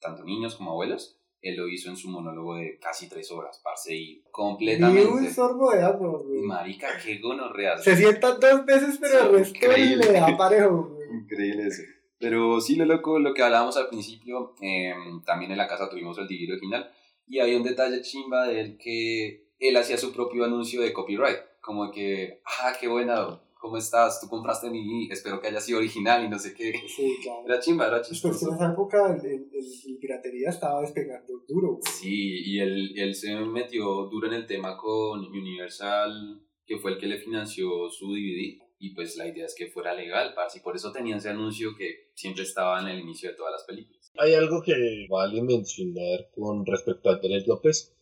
tanto 0.00 0.24
niños 0.24 0.56
como 0.56 0.72
abuelos. 0.72 1.18
Él 1.42 1.56
lo 1.56 1.68
hizo 1.68 1.90
en 1.90 1.96
su 1.96 2.08
monólogo 2.08 2.56
de 2.56 2.78
casi 2.80 3.08
tres 3.08 3.30
horas, 3.30 3.60
parce, 3.62 3.94
y 3.94 4.14
Ni 4.14 4.16
un 4.24 4.32
completamente. 4.32 5.32
sorbo 5.32 5.70
de 5.70 5.82
agua, 5.82 6.18
güey. 6.24 6.40
Marica, 6.42 6.88
qué 7.04 7.18
gonorrea. 7.18 7.78
Se 7.78 7.94
sientan 7.94 8.40
dos 8.40 8.64
veces, 8.64 8.98
pero 9.00 9.36
el 9.36 9.44
resto 9.44 9.68
le 9.68 10.12
da 10.12 10.36
parejo, 10.36 10.88
güey. 10.88 11.20
Increíble 11.22 11.66
eso. 11.68 11.82
Pero 12.18 12.60
sí, 12.60 12.74
lo 12.76 12.84
loco, 12.86 13.18
lo 13.18 13.32
que 13.34 13.42
hablábamos 13.42 13.76
al 13.76 13.88
principio, 13.88 14.54
eh, 14.60 14.94
también 15.24 15.52
en 15.52 15.58
la 15.58 15.68
casa 15.68 15.88
tuvimos 15.88 16.18
el 16.18 16.26
DVD 16.26 16.52
original 16.52 16.90
y 17.28 17.38
había 17.40 17.58
un 17.58 17.62
detalle 17.62 18.00
chimba 18.02 18.46
de 18.46 18.60
él 18.60 18.78
que 18.78 19.46
él 19.58 19.76
hacía 19.76 19.98
su 19.98 20.12
propio 20.12 20.44
anuncio 20.44 20.80
de 20.80 20.92
copyright, 20.92 21.38
como 21.60 21.90
que, 21.90 22.40
ah, 22.44 22.72
qué 22.80 22.88
buena, 22.88 23.40
¿cómo 23.66 23.76
estás? 23.78 24.20
Tú 24.20 24.28
compraste 24.28 24.70
mi, 24.70 25.08
espero 25.10 25.40
que 25.40 25.48
haya 25.48 25.60
sido 25.60 25.78
original 25.78 26.24
y 26.24 26.28
no 26.28 26.38
sé 26.38 26.54
qué. 26.54 26.72
Sí, 26.88 27.16
claro. 27.22 27.42
Era 27.46 27.58
chimba, 27.60 27.86
era 27.88 27.96
Pues 27.98 28.08
en 28.08 28.14
chistoso. 28.14 28.54
esa 28.54 28.72
época 28.72 29.12
el, 29.14 29.26
el, 29.26 29.34
el- 29.52 29.90
el 29.92 29.98
piratería 29.98 30.50
estaba 30.50 30.80
despegando 30.80 31.42
duro, 31.48 31.72
güey. 31.72 31.82
Sí, 32.00 32.42
y 32.46 32.60
él, 32.60 32.92
él 32.96 33.14
se 33.14 33.34
metió 33.34 33.84
duro 34.06 34.28
en 34.28 34.34
el 34.34 34.46
tema 34.46 34.76
con 34.76 35.24
Universal, 35.26 36.40
que 36.64 36.78
fue 36.78 36.92
el 36.92 36.98
que 36.98 37.06
le 37.06 37.18
financió 37.18 37.88
su 37.90 38.12
DVD. 38.12 38.58
Y 38.78 38.94
pues 38.94 39.16
la 39.16 39.26
idea 39.26 39.46
es 39.46 39.54
que 39.56 39.68
fuera 39.68 39.94
legal, 39.94 40.32
parce, 40.34 40.58
y 40.58 40.62
por 40.62 40.76
eso 40.76 40.92
tenía 40.92 41.16
ese 41.16 41.30
anuncio 41.30 41.74
que 41.76 42.10
siempre 42.14 42.42
estaba 42.42 42.80
en 42.82 42.88
el 42.88 43.00
inicio 43.00 43.30
de 43.30 43.36
todas 43.36 43.52
las 43.52 43.64
películas. 43.64 44.12
Hay 44.18 44.34
algo 44.34 44.62
que 44.62 44.74
vale 45.10 45.42
mencionar 45.42 46.28
con 46.34 46.64
respecto 46.66 47.08
a 47.08 47.14
Andrés 47.14 47.46
López 47.46 47.95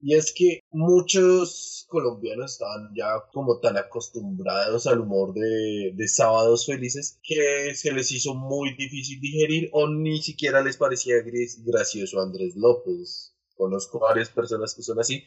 y 0.00 0.14
es 0.14 0.32
que 0.32 0.60
muchos 0.70 1.86
colombianos 1.88 2.52
estaban 2.52 2.94
ya 2.94 3.24
como 3.32 3.58
tan 3.58 3.76
acostumbrados 3.76 4.86
al 4.86 5.00
humor 5.00 5.32
de, 5.34 5.92
de 5.94 6.08
sábados 6.08 6.66
felices 6.66 7.18
que 7.22 7.74
se 7.74 7.92
les 7.92 8.12
hizo 8.12 8.34
muy 8.34 8.74
difícil 8.76 9.20
digerir 9.20 9.70
o 9.72 9.88
ni 9.88 10.22
siquiera 10.22 10.62
les 10.62 10.76
parecía 10.76 11.16
gracioso 11.64 12.20
Andrés 12.20 12.54
López. 12.56 13.34
Conozco 13.56 13.98
varias 13.98 14.28
personas 14.28 14.74
que 14.74 14.82
son 14.82 15.00
así, 15.00 15.24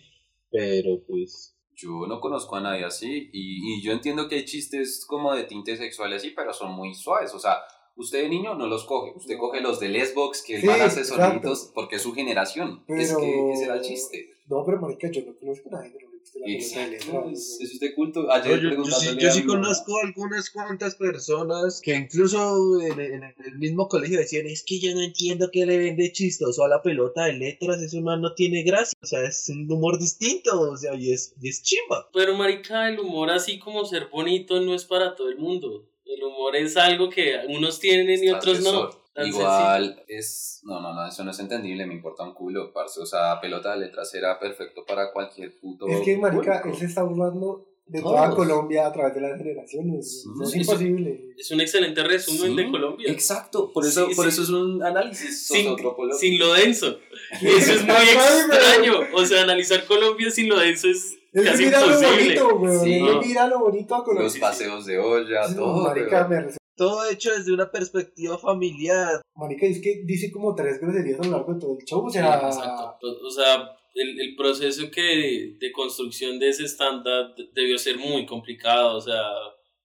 pero 0.49 1.03
pues 1.05 1.57
Yo 1.75 2.07
no 2.07 2.21
conozco 2.21 2.55
a 2.55 2.61
nadie 2.61 2.85
así 2.85 3.29
y, 3.33 3.79
y 3.79 3.83
yo 3.83 3.91
entiendo 3.91 4.29
que 4.29 4.35
hay 4.35 4.45
chistes 4.45 5.05
como 5.05 5.33
de 5.33 5.43
tinte 5.43 5.75
sexual 5.75 6.13
así, 6.13 6.31
pero 6.31 6.53
son 6.53 6.71
muy 6.73 6.93
suaves. 6.93 7.33
O 7.33 7.39
sea, 7.39 7.55
usted 7.95 8.24
de 8.24 8.29
niño 8.29 8.55
no 8.55 8.67
los 8.67 8.86
coge, 8.86 9.13
usted 9.15 9.38
coge 9.38 9.62
los 9.62 9.79
del 9.79 9.95
Xbox 10.05 10.41
que 10.43 10.60
Sí, 10.62 10.67
van 10.67 10.81
a 10.81 10.86
hacer 10.86 11.05
soniditos 11.05 11.71
porque 11.74 11.98
es 11.98 12.01
su 12.01 12.13
generación. 12.13 12.83
Es 12.88 13.07
Pero- 13.10 13.19
que 13.19 13.51
ese 13.53 13.63
era 13.65 13.75
el 13.75 13.81
chiste. 13.81 14.29
No, 14.50 14.65
pero 14.65 14.79
marica, 14.81 15.10
yo 15.10 15.21
no 15.25 15.33
conozco 15.38 15.69
a 15.69 15.79
nadie 15.79 15.91
que 15.98 16.12
de 16.33 16.53
Exacto, 16.55 17.29
es, 17.31 17.60
es 17.62 17.74
usted 17.74 17.93
culto. 17.95 18.31
Ayer 18.31 18.60
yo, 18.62 18.69
yo 18.71 18.83
sí, 18.86 19.17
yo 19.19 19.27
a 19.29 19.31
sí 19.31 19.41
mi 19.41 19.48
mamá. 19.48 19.62
conozco 19.63 19.98
algunas 20.03 20.50
cuantas 20.50 20.95
personas 20.95 21.81
que 21.83 21.95
incluso 21.95 22.79
en, 22.81 23.00
en 23.00 23.24
el 23.24 23.57
mismo 23.57 23.88
colegio 23.88 24.17
decían, 24.19 24.45
es 24.48 24.63
que 24.65 24.79
yo 24.79 24.93
no 24.93 25.01
entiendo 25.01 25.50
qué 25.51 25.65
le 25.65 25.77
vende 25.77 26.12
chistoso 26.12 26.63
a 26.63 26.67
la 26.69 26.81
pelota 26.81 27.25
de 27.25 27.33
letras, 27.33 27.81
eso 27.81 28.00
no, 28.01 28.15
no 28.17 28.33
tiene 28.33 28.63
gracia, 28.63 28.98
o 29.01 29.05
sea, 29.05 29.24
es 29.24 29.50
un 29.50 29.69
humor 29.71 30.00
distinto, 30.00 30.60
o 30.62 30.77
sea, 30.77 30.95
y 30.95 31.12
es, 31.12 31.33
y 31.41 31.50
es 31.50 31.63
chimba. 31.63 32.07
Pero 32.13 32.36
marica, 32.38 32.88
el 32.89 33.00
humor 33.00 33.29
así 33.31 33.60
como 33.60 33.83
ser 33.86 34.07
bonito 34.10 34.60
no 34.62 34.74
es 34.74 34.86
para 34.86 35.15
todo 35.15 35.29
el 35.29 35.38
mundo. 35.38 35.86
El 36.15 36.23
humor 36.23 36.55
es 36.55 36.75
algo 36.77 37.09
que 37.09 37.39
unos 37.47 37.79
tienen 37.79 38.23
y 38.23 38.29
otros 38.29 38.61
no. 38.61 38.89
Tan 39.13 39.27
Igual 39.27 40.03
es. 40.07 40.61
No, 40.63 40.79
no, 40.79 40.93
no, 40.93 41.05
eso 41.05 41.23
no 41.23 41.31
es 41.31 41.39
entendible, 41.39 41.85
me 41.85 41.93
importa 41.93 42.23
un 42.23 42.33
culo, 42.33 42.71
parce. 42.71 43.01
O 43.01 43.05
sea, 43.05 43.41
pelota 43.41 43.73
de 43.73 43.79
letras 43.79 44.13
era 44.13 44.39
perfecto 44.39 44.85
para 44.85 45.11
cualquier 45.11 45.59
puto. 45.59 45.87
Es 45.87 46.01
que, 46.01 46.17
marica, 46.17 46.61
él 46.65 46.75
se 46.75 46.85
está 46.85 47.03
burlando 47.03 47.70
de 47.91 48.00
Todos. 48.01 48.15
toda 48.15 48.36
Colombia 48.36 48.88
a 48.88 48.93
través 48.93 49.13
de 49.15 49.21
las 49.21 49.38
generaciones. 49.38 50.24
Sí, 50.24 50.29
es 50.43 50.50
sí, 50.51 50.60
imposible. 50.60 51.33
Es 51.38 51.51
un 51.51 51.60
excelente 51.62 52.01
resumen 52.03 52.51
Sí, 52.51 52.55
de 52.55 52.71
Colombia. 52.71 53.12
Exacto, 53.12 53.71
por 53.74 53.86
eso, 53.86 54.07
Sí, 54.07 54.15
por 54.15 54.25
sí. 54.25 54.29
eso 54.31 54.43
es 54.43 54.50
un 54.50 54.81
análisis 54.81 55.45
Sin, 55.48 55.57
socioantropológico. 55.57 56.17
sin 56.19 56.39
lo 56.39 56.53
denso. 56.53 56.98
Y 57.41 57.48
eso 57.48 57.74
es 57.74 57.83
muy 57.83 57.95
extraño. 58.13 58.93
O 59.13 59.25
sea, 59.25 59.41
analizar 59.43 59.86
Colombia 59.86 60.31
sin 60.31 60.48
lo 60.48 60.57
denso 60.60 60.88
es 60.88 61.17
Es 61.33 61.43
casi 61.45 61.65
mira 61.65 61.81
lo 61.81 61.88
imposible. 61.88 62.24
bonito, 62.41 62.57
güey. 62.60 62.79
Sí. 62.79 62.93
Él 62.93 63.17
mira 63.25 63.48
lo 63.48 63.60
bonito 63.60 63.95
a 63.95 64.03
Colombia. 64.03 64.24
Los 64.24 64.38
paseos 64.38 64.86
de 64.86 64.98
olla, 64.98 65.48
Sí, 65.48 65.55
todo. 65.55 65.83
marica, 65.83 66.17
weón. 66.19 66.29
me 66.29 66.36
resulta- 66.43 66.57
Todo 66.77 67.10
hecho 67.10 67.31
desde 67.38 67.53
una 67.53 67.69
perspectiva 67.69 68.38
familiar. 68.38 69.21
marica, 69.36 69.65
es 69.65 69.81
que 69.81 70.03
dice 70.05 70.31
como 70.31 70.55
tres 70.55 70.79
groserías 70.79 71.19
a 71.19 71.24
lo 71.25 71.31
largo 71.31 71.53
de 71.55 71.60
todo 71.60 71.77
el 71.77 71.86
show. 71.86 72.05
O 72.05 72.10
Sí, 72.10 72.17
sea, 72.19 72.36
exacto. 72.36 73.07
O 73.27 73.29
sea, 73.29 73.69
el, 73.93 74.19
el 74.21 74.36
proceso 74.36 74.89
que 74.91 75.55
de 75.60 75.71
construcción 75.71 76.39
de 76.39 76.50
ese 76.50 76.63
estándar 76.65 77.33
debió 77.53 77.77
ser 77.77 77.98
muy 77.98 78.25
complicado. 78.25 78.98
O 78.98 79.01
sea, 79.01 79.21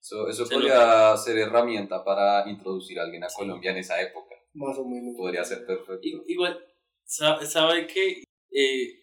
Eso, 0.01 0.27
eso 0.29 0.45
Se 0.45 0.53
podría 0.55 1.15
ser 1.17 1.37
herramienta 1.37 2.03
para 2.03 2.49
introducir 2.49 2.99
a 2.99 3.03
alguien 3.03 3.23
a 3.23 3.27
Colombia 3.35 3.71
en 3.71 3.77
esa 3.77 4.01
época. 4.01 4.35
más 4.53 4.77
o 4.77 4.85
menos. 4.85 5.15
Podría 5.17 5.43
ser 5.43 5.65
perfecto. 5.65 6.23
igual, 6.27 6.57
sa- 7.05 7.43
sabe 7.45 7.85
que, 7.87 8.23
eh, 8.51 8.93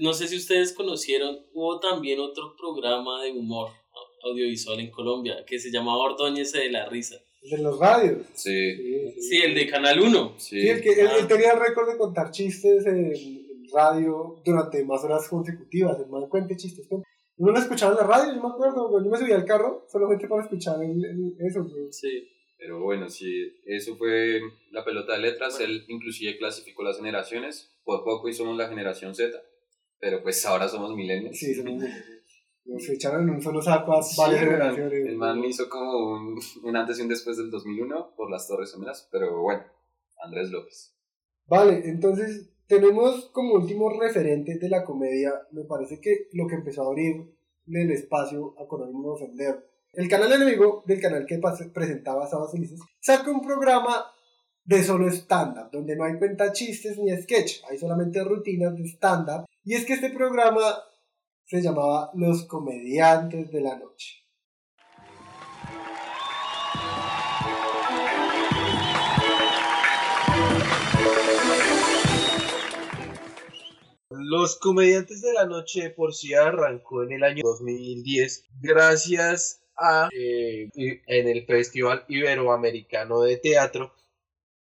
no 0.00 0.12
sé 0.14 0.28
si 0.28 0.36
ustedes 0.36 0.72
conocieron, 0.72 1.36
hubo 1.52 1.80
también 1.80 2.20
otro 2.20 2.54
programa 2.56 3.22
de 3.22 3.32
humor 3.32 3.70
audiovisual 4.24 4.80
en 4.80 4.90
Colombia 4.90 5.44
que 5.46 5.58
se 5.58 5.70
llamaba 5.70 5.98
Ordóñez 5.98 6.52
de 6.52 6.70
la 6.70 6.88
Risa. 6.88 7.16
El 7.42 7.50
de 7.50 7.58
los 7.58 7.78
radios. 7.78 8.18
Sí, 8.34 8.76
Sí, 8.76 9.20
Sí, 9.20 9.36
el 9.42 9.54
de 9.54 9.66
Canal 9.66 10.00
1. 10.00 10.34
sí. 10.38 10.60
Sí, 10.62 10.68
el 10.68 10.80
que 10.80 10.92
él, 10.92 11.08
Ah. 11.10 11.16
él 11.20 11.26
tenía 11.28 11.52
el 11.52 11.60
récord 11.60 11.90
de 11.90 11.98
contar 11.98 12.30
chistes 12.30 12.86
en, 12.86 13.12
en 13.14 13.43
radio 13.74 14.40
durante 14.44 14.84
más 14.84 15.02
horas 15.04 15.28
consecutivas. 15.28 15.98
El 16.00 16.08
man 16.08 16.28
cuente 16.28 16.56
chistes. 16.56 16.86
cuente. 16.88 17.06
Uno 17.36 17.52
lo 17.52 17.58
escuchaba 17.58 17.92
en 17.92 17.98
la 17.98 18.06
radio, 18.06 18.34
yo 18.34 18.42
me 18.42 18.48
acuerdo. 18.48 19.02
Yo 19.04 19.10
me 19.10 19.18
subía 19.18 19.34
al 19.36 19.44
carro 19.44 19.84
solamente 19.90 20.28
para 20.28 20.42
escuchar 20.44 20.82
el, 20.82 21.04
el- 21.04 21.36
eso. 21.46 21.64
güey. 21.64 21.92
Sí. 21.92 22.28
Pero 22.56 22.80
bueno, 22.82 23.08
sí, 23.10 23.26
eso 23.66 23.96
fue 23.96 24.40
la 24.70 24.84
pelota 24.84 25.14
de 25.14 25.18
letras. 25.18 25.58
Él 25.60 25.84
inclusive 25.88 26.38
clasificó 26.38 26.82
las 26.84 26.96
generaciones. 26.96 27.70
Por 27.84 28.02
poco 28.04 28.28
y 28.28 28.32
somos 28.32 28.56
la 28.56 28.68
generación 28.68 29.14
Z. 29.14 29.36
Pero 29.98 30.22
pues 30.22 30.44
ahora 30.46 30.68
somos 30.68 30.94
millennials. 30.94 31.38
Sí, 31.38 31.54
somos 31.54 31.74
muy- 31.74 31.88
Nos 32.66 32.88
echaron 32.88 33.28
en 33.28 33.34
un 33.34 33.42
solo 33.42 33.60
saco 33.60 33.92
a 33.92 34.02
Sí, 34.02 34.14
varias 34.18 34.40
güey. 34.40 34.52
generaciones. 34.56 35.06
El 35.06 35.16
man 35.18 35.44
hizo 35.44 35.68
como 35.68 36.14
un, 36.14 36.38
un 36.62 36.76
antes 36.76 36.98
y 36.98 37.02
un 37.02 37.08
después 37.08 37.36
del 37.36 37.50
2001 37.50 38.14
por 38.16 38.30
las 38.30 38.48
Torres 38.48 38.72
Gemelas. 38.72 39.06
Pero 39.12 39.42
bueno, 39.42 39.64
Andrés 40.24 40.50
López. 40.50 40.94
Vale, 41.46 41.82
entonces 41.84 42.53
tenemos 42.66 43.30
como 43.32 43.54
último 43.54 43.90
referente 43.90 44.58
de 44.58 44.68
la 44.68 44.84
comedia, 44.84 45.32
me 45.52 45.64
parece 45.64 46.00
que 46.00 46.28
lo 46.32 46.46
que 46.46 46.56
empezó 46.56 46.82
a 46.82 46.86
abrir 46.86 47.34
el 47.66 47.90
espacio 47.90 48.54
a 48.58 48.66
Coronimo 48.66 49.12
Ofender. 49.12 49.70
El 49.92 50.08
canal 50.08 50.32
enemigo 50.32 50.82
del 50.86 51.00
canal 51.00 51.24
que 51.26 51.40
presentaba 51.72 52.26
Sábados 52.26 52.52
Felices 52.52 52.80
saca 53.00 53.30
un 53.30 53.40
programa 53.40 54.06
de 54.64 54.82
solo 54.82 55.08
stand-up, 55.08 55.70
donde 55.70 55.94
no 55.94 56.04
hay 56.04 56.18
cuenta 56.18 56.52
chistes 56.52 56.98
ni 56.98 57.14
sketch, 57.22 57.62
hay 57.70 57.78
solamente 57.78 58.24
rutinas 58.24 58.74
de 58.76 58.84
stand-up. 58.88 59.44
Y 59.62 59.74
es 59.74 59.84
que 59.84 59.94
este 59.94 60.10
programa 60.10 60.62
se 61.44 61.60
llamaba 61.60 62.10
Los 62.14 62.44
Comediantes 62.44 63.50
de 63.50 63.60
la 63.60 63.78
Noche. 63.78 64.23
Los 74.26 74.56
comediantes 74.56 75.20
de 75.20 75.34
la 75.34 75.44
noche 75.44 75.90
por 75.90 76.14
sí 76.14 76.32
arrancó 76.32 77.02
en 77.02 77.12
el 77.12 77.24
año 77.24 77.42
2010 77.44 78.44
gracias 78.62 79.62
a 79.76 80.08
eh, 80.16 80.70
en 80.74 81.28
el 81.28 81.44
Festival 81.44 82.06
Iberoamericano 82.08 83.20
de 83.20 83.36
Teatro 83.36 83.92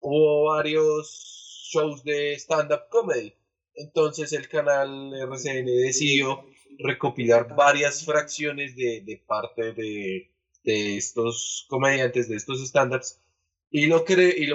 hubo 0.01 0.51
varios 0.51 1.69
shows 1.71 2.03
de 2.03 2.33
stand-up 2.33 2.89
comedy. 2.89 3.33
Entonces 3.75 4.33
el 4.33 4.49
canal 4.49 5.13
RCN 5.13 5.65
decidió 5.65 6.45
recopilar 6.79 7.55
varias 7.55 8.03
fracciones 8.03 8.75
de, 8.75 9.01
de 9.05 9.23
parte 9.25 9.71
de, 9.71 10.29
de 10.65 10.97
estos 10.97 11.65
comediantes, 11.69 12.27
de 12.27 12.35
estos 12.35 12.61
stand-ups, 12.61 13.21
y 13.75 13.87
lo, 13.87 14.05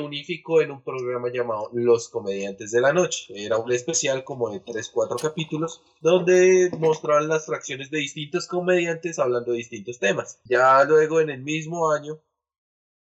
unificó 0.05 0.63
en 0.63 0.71
un 0.71 0.85
programa 0.85 1.29
llamado 1.33 1.71
Los 1.73 2.09
Comediantes 2.09 2.71
de 2.71 2.81
la 2.81 2.93
Noche. 2.93 3.27
Era 3.35 3.59
un 3.59 3.73
especial 3.73 4.23
como 4.23 4.49
de 4.49 4.65
3-4 4.65 5.21
capítulos 5.21 5.83
donde 6.01 6.71
mostraban 6.79 7.27
las 7.27 7.47
fracciones 7.47 7.91
de 7.91 7.99
distintos 7.99 8.47
comediantes 8.47 9.19
hablando 9.19 9.51
de 9.51 9.59
distintos 9.59 9.99
temas. 9.99 10.41
Ya 10.45 10.85
luego 10.85 11.21
en 11.21 11.31
el 11.31 11.43
mismo 11.43 11.91
año 11.91 12.23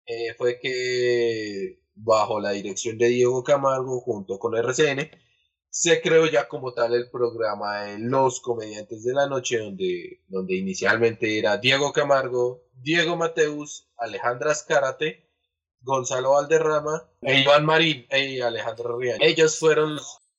eh, 0.07 0.33
fue 0.36 0.59
que 0.59 1.83
bajo 1.93 2.39
la 2.39 2.50
dirección 2.50 2.97
de 2.97 3.09
Diego 3.09 3.43
Camargo 3.43 4.00
junto 4.01 4.39
con 4.39 4.55
RCN 4.55 5.12
se 5.69 6.01
creó 6.01 6.25
ya 6.25 6.47
como 6.47 6.74
tal 6.74 6.95
el 6.95 7.12
programa 7.12 7.83
de 7.83 8.00
Los 8.00 8.41
Comediantes 8.41 9.03
de 9.03 9.13
la 9.13 9.27
Noche 9.27 9.59
donde, 9.59 10.24
donde 10.29 10.55
inicialmente 10.55 11.38
era 11.38 11.57
Diego 11.57 11.93
Camargo, 11.93 12.63
Diego 12.74 13.17
Mateus, 13.17 13.88
Alejandra 13.97 14.51
Escárate, 14.51 15.26
Gonzalo 15.88 16.32
Valderrama 16.32 17.03
e 17.22 17.41
Iván 17.41 17.65
Marín 17.65 18.06
y 18.12 18.41
Alejandro 18.41 19.00
Rial. 19.00 19.17
Ellos 19.22 19.58
fueron 19.58 19.98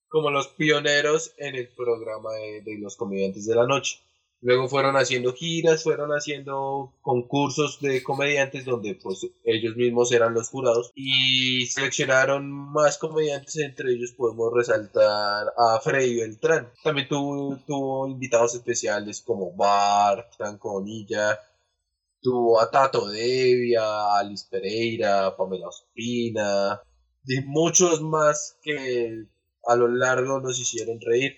como 0.08 0.30
los 0.30 0.48
pioneros 0.48 1.32
en 1.38 1.56
el 1.56 1.68
programa 1.68 2.30
de, 2.34 2.78
los 2.78 2.96
comediantes 2.96 3.46
de 3.46 3.54
la 3.56 3.66
noche. 3.66 4.00
Luego 4.40 4.68
fueron 4.68 4.96
haciendo 4.96 5.32
giras, 5.32 5.82
fueron 5.82 6.10
haciendo 6.10 6.92
concursos 7.00 7.80
de 7.80 8.04
comediantes 8.04 8.64
donde 8.64 8.94
pues 8.94 9.26
ellos 9.42 9.74
mismos 9.74 10.12
eran 10.12 10.32
los 10.32 10.48
jurados 10.48 10.92
y 10.94 11.66
seleccionaron 11.66 12.48
más 12.48 12.98
comediantes, 12.98 13.56
entre 13.56 13.92
ellos 13.94 14.12
podemos 14.12 14.52
resaltar 14.54 15.52
a 15.56 15.80
Freddy 15.80 16.20
Beltrán. 16.20 16.68
También 16.84 17.08
tuvo, 17.08 17.58
tuvo 17.66 18.06
invitados 18.06 18.54
especiales 18.54 19.22
como 19.22 19.50
Bart, 19.56 20.32
Franco 20.36 20.74
Bonilla, 20.74 21.40
tuvo 22.20 22.60
a 22.60 22.70
Tato 22.70 23.08
Devia, 23.08 23.82
a 23.82 24.18
Alice 24.20 24.46
Pereira, 24.50 25.36
Pamela 25.36 25.68
Ospina, 25.68 26.80
y 27.26 27.40
muchos 27.42 28.00
más 28.02 28.58
que 28.62 29.26
a 29.66 29.76
lo 29.76 29.88
largo 29.88 30.40
nos 30.40 30.58
hicieron 30.58 31.00
reír 31.00 31.36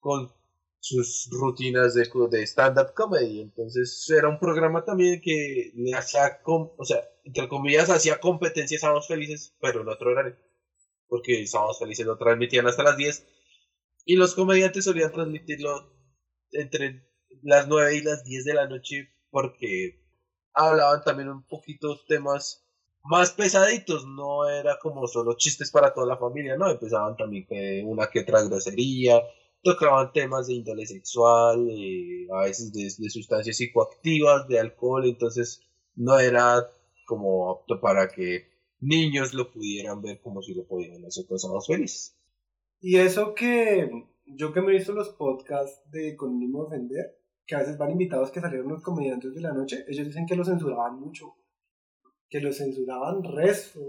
con 0.00 0.30
sus 0.78 1.28
rutinas 1.32 1.94
de, 1.94 2.08
de 2.30 2.42
stand-up 2.46 2.92
comedy. 2.94 3.40
Entonces 3.40 4.08
era 4.10 4.28
un 4.28 4.38
programa 4.38 4.84
también 4.84 5.20
que 5.20 5.72
le 5.74 5.94
hacía, 5.94 6.40
o 6.44 6.84
sea, 6.84 7.02
entre 7.24 7.48
comillas, 7.48 7.90
hacía 7.90 8.20
competencia 8.20 8.76
a 8.76 8.80
Sábados 8.80 9.08
Felices, 9.08 9.54
pero 9.60 9.80
en 9.82 9.88
otro 9.88 10.10
horario. 10.10 10.36
Porque 11.08 11.46
Sábados 11.46 11.78
Felices 11.78 12.06
lo 12.06 12.18
transmitían 12.18 12.66
hasta 12.66 12.82
las 12.82 12.96
10 12.96 13.26
y 14.04 14.16
los 14.16 14.34
comediantes 14.34 14.84
solían 14.84 15.12
transmitirlo 15.12 15.92
entre 16.52 17.08
las 17.42 17.66
9 17.66 17.96
y 17.96 18.02
las 18.02 18.22
10 18.24 18.44
de 18.44 18.54
la 18.54 18.68
noche 18.68 19.15
porque 19.36 20.00
hablaban 20.54 21.04
también 21.04 21.28
un 21.28 21.42
poquito 21.42 22.00
temas 22.08 22.66
más 23.04 23.32
pesaditos, 23.32 24.06
no 24.06 24.48
era 24.48 24.78
como 24.80 25.06
solo 25.06 25.36
chistes 25.36 25.70
para 25.70 25.92
toda 25.92 26.06
la 26.06 26.16
familia, 26.16 26.56
no, 26.56 26.70
empezaban 26.70 27.18
también 27.18 27.46
una 27.86 28.08
que 28.08 28.20
otra 28.20 28.42
grosería, 28.44 29.20
tocaban 29.62 30.10
temas 30.14 30.46
de 30.46 30.54
índole 30.54 30.86
sexual, 30.86 31.68
eh, 31.70 32.26
a 32.32 32.44
veces 32.44 32.72
de, 32.72 32.84
de 32.84 33.10
sustancias 33.10 33.58
psicoactivas, 33.58 34.48
de 34.48 34.58
alcohol, 34.58 35.04
entonces 35.04 35.60
no 35.96 36.18
era 36.18 36.66
como 37.04 37.50
apto 37.50 37.78
para 37.78 38.08
que 38.08 38.48
niños 38.80 39.34
lo 39.34 39.52
pudieran 39.52 40.00
ver 40.00 40.18
como 40.22 40.40
si 40.40 40.54
lo 40.54 40.64
pudieran 40.64 41.04
hacer 41.04 41.26
Sábados 41.36 41.66
Felices. 41.66 42.16
Y 42.80 42.96
eso 42.96 43.34
que 43.34 43.90
yo 44.24 44.54
que 44.54 44.62
me 44.62 44.72
he 44.72 44.78
visto 44.78 44.94
los 44.94 45.10
podcasts 45.10 45.82
de 45.90 46.16
Con 46.16 46.36
ánimo 46.36 46.62
de 46.62 46.66
ofender, 46.68 47.25
que 47.46 47.54
a 47.54 47.58
veces 47.60 47.78
van 47.78 47.90
invitados 47.92 48.30
que 48.30 48.40
salieron 48.40 48.68
los 48.68 48.82
comediantes 48.82 49.34
de 49.34 49.40
la 49.40 49.52
noche, 49.52 49.84
ellos 49.88 50.06
dicen 50.06 50.26
que 50.26 50.36
lo 50.36 50.44
censuraban 50.44 50.98
mucho, 50.98 51.34
que 52.28 52.40
lo 52.40 52.52
censuraban 52.52 53.22
resto. 53.22 53.80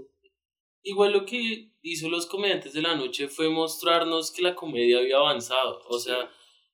Igual 0.84 1.12
lo 1.14 1.26
que 1.26 1.72
hizo 1.82 2.08
los 2.10 2.28
comediantes 2.28 2.74
de 2.74 2.82
la 2.82 2.96
noche 2.96 3.28
fue 3.28 3.50
mostrarnos 3.50 4.32
que 4.32 4.42
la 4.44 4.56
comedia 4.56 5.00
había 5.00 5.18
avanzado. 5.18 5.82
O 5.90 6.00
sea, 6.00 6.30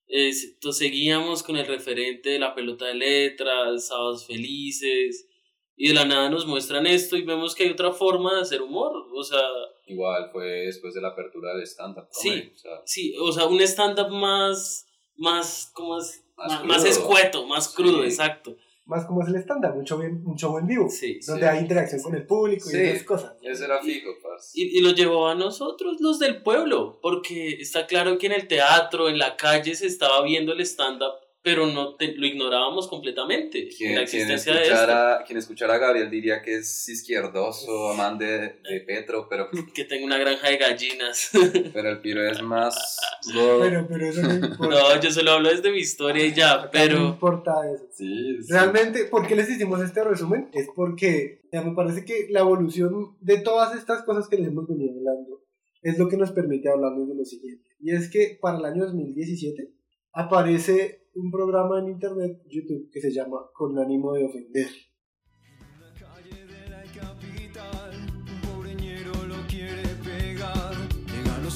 es- 0.07 0.57
seguíamos 0.71 1.41
con 1.41 1.55
el 1.55 1.65
referente 1.65 2.29
de 2.31 2.39
la 2.39 2.53
pelota 2.53 2.85
de 2.87 2.95
letras, 2.95 3.87
sábados 3.87 4.27
felices, 4.27 5.27
y 5.75 5.87
de 5.87 5.93
la 5.95 6.05
nada 6.05 6.29
nos 6.29 6.45
muestran 6.45 6.85
esto 6.85 7.15
y 7.17 7.23
vemos 7.23 7.55
que 7.55 7.63
hay 7.63 7.71
otra 7.71 7.91
forma 7.91 8.35
de 8.35 8.41
hacer 8.41 8.61
humor. 8.61 8.93
O 9.13 9.23
sea, 9.23 9.39
Igual 9.87 10.29
fue 10.31 10.45
después 10.65 10.93
de 10.93 11.01
la 11.01 11.09
apertura 11.09 11.53
del 11.55 11.63
stand-up 11.65 12.07
Sí. 12.11 12.51
o 12.53 12.57
sea, 12.57 12.71
sí, 12.85 13.15
o 13.19 13.31
sea, 13.31 13.47
un 13.47 13.59
stand-up 13.61 14.09
más, 14.09 14.85
más, 15.15 15.71
¿cómo 15.73 15.97
es? 15.97 16.23
Más 16.65 16.85
escueto, 16.85 17.45
más 17.47 17.69
crudo, 17.69 17.99
Sí. 18.01 18.05
exacto. 18.09 18.55
Más 18.85 19.05
como 19.05 19.21
es 19.21 19.29
el 19.29 19.35
estándar, 19.35 19.71
un 19.77 19.85
show, 19.85 20.01
en, 20.01 20.21
un 20.27 20.35
show 20.35 20.57
en 20.57 20.67
vivo, 20.67 20.89
Sí. 20.89 21.17
donde 21.25 21.43
sí. 21.43 21.47
hay 21.47 21.59
interacción 21.59 22.01
con 22.01 22.15
el 22.15 22.25
público 22.25 22.67
Sí. 22.69 22.77
y 22.77 22.81
esas 22.81 23.03
cosas. 23.03 23.33
ese 23.41 23.63
era 23.63 23.81
fijo. 23.81 24.09
Y, 24.53 24.77
y 24.77 24.81
lo 24.81 24.91
llevó 24.91 25.27
a 25.29 25.35
nosotros, 25.35 25.97
los 26.01 26.19
del 26.19 26.43
pueblo, 26.43 26.99
porque 27.01 27.53
está 27.61 27.87
claro 27.87 28.17
que 28.17 28.25
en 28.25 28.33
el 28.33 28.47
teatro, 28.47 29.07
en 29.07 29.17
la 29.19 29.37
calle 29.37 29.73
se 29.75 29.87
estaba 29.87 30.21
viendo 30.23 30.51
el 30.51 30.59
stand-up, 30.61 31.13
pero 31.43 31.67
no 31.67 31.95
te- 31.95 32.15
lo 32.15 32.25
ignorábamos 32.25 32.87
completamente. 32.87 33.67
Quien, 33.67 33.95
la 33.95 34.05
quien 34.05 34.21
existencia 34.31 34.53
de 34.53 34.61
esto. 34.63 34.73
escuchara, 34.75 35.23
quien 35.25 35.37
escuchara 35.39 35.73
a 35.75 35.77
Gabriel 35.77 36.09
diría 36.09 36.41
que 36.41 36.55
es 36.55 36.87
izquierdoso, 36.87 37.89
amante 37.89 38.23
de, 38.25 38.39
de 38.69 38.79
Petro, 38.87 39.27
pero, 39.29 39.49
Que 39.73 39.83
tengo 39.85 40.05
una 40.05 40.17
granja 40.17 40.49
de 40.49 40.57
gallinas. 40.57 41.31
pero 41.73 41.89
el 41.89 41.99
piro 41.99 42.25
es 42.25 42.41
más. 42.41 42.97
Pero, 43.33 43.85
pero 43.89 44.05
eso 44.07 44.21
no 44.23 44.33
importa. 44.47 44.67
no, 44.95 45.01
yo 45.01 45.11
solo 45.11 45.31
hablo 45.31 45.49
desde 45.49 45.69
mi 45.71 45.79
historia 45.79 46.25
y 46.25 46.33
ya, 46.33 46.53
Acá 46.53 46.63
No 46.65 46.69
pero 46.71 46.97
importa 47.07 47.51
eso. 47.75 47.85
Sí, 47.91 48.41
sí. 48.41 48.51
Realmente, 48.53 49.03
¿por 49.05 49.27
qué 49.27 49.35
les 49.35 49.49
hicimos 49.49 49.81
este 49.81 50.01
resumen? 50.03 50.49
Es 50.53 50.67
porque 50.75 51.41
ya 51.51 51.61
me 51.61 51.75
parece 51.75 52.05
que 52.05 52.27
la 52.29 52.39
evolución 52.39 53.17
de 53.19 53.37
todas 53.39 53.75
estas 53.77 54.03
cosas 54.03 54.27
que 54.29 54.37
les 54.37 54.47
hemos 54.47 54.67
venido 54.67 54.91
hablando 54.97 55.43
es 55.81 55.97
lo 55.99 56.07
que 56.07 56.15
nos 56.15 56.31
permite 56.31 56.69
hablarnos 56.69 57.09
de 57.09 57.15
lo 57.15 57.25
siguiente. 57.25 57.69
Y 57.81 57.91
es 57.93 58.09
que 58.09 58.37
para 58.41 58.57
el 58.59 58.63
año 58.65 58.85
2017 58.85 59.69
aparece 60.13 61.02
un 61.15 61.31
programa 61.31 61.79
en 61.79 61.89
internet, 61.89 62.41
YouTube, 62.49 62.89
que 62.91 63.01
se 63.01 63.11
llama 63.11 63.37
Con 63.53 63.77
ánimo 63.77 64.13
de 64.13 64.25
ofender. 64.25 64.67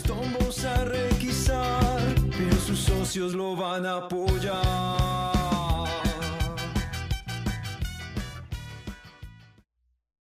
tombos 0.06 0.63
a 0.63 0.86
requisar, 0.86 2.00
pero 2.38 2.56
sus. 2.56 2.88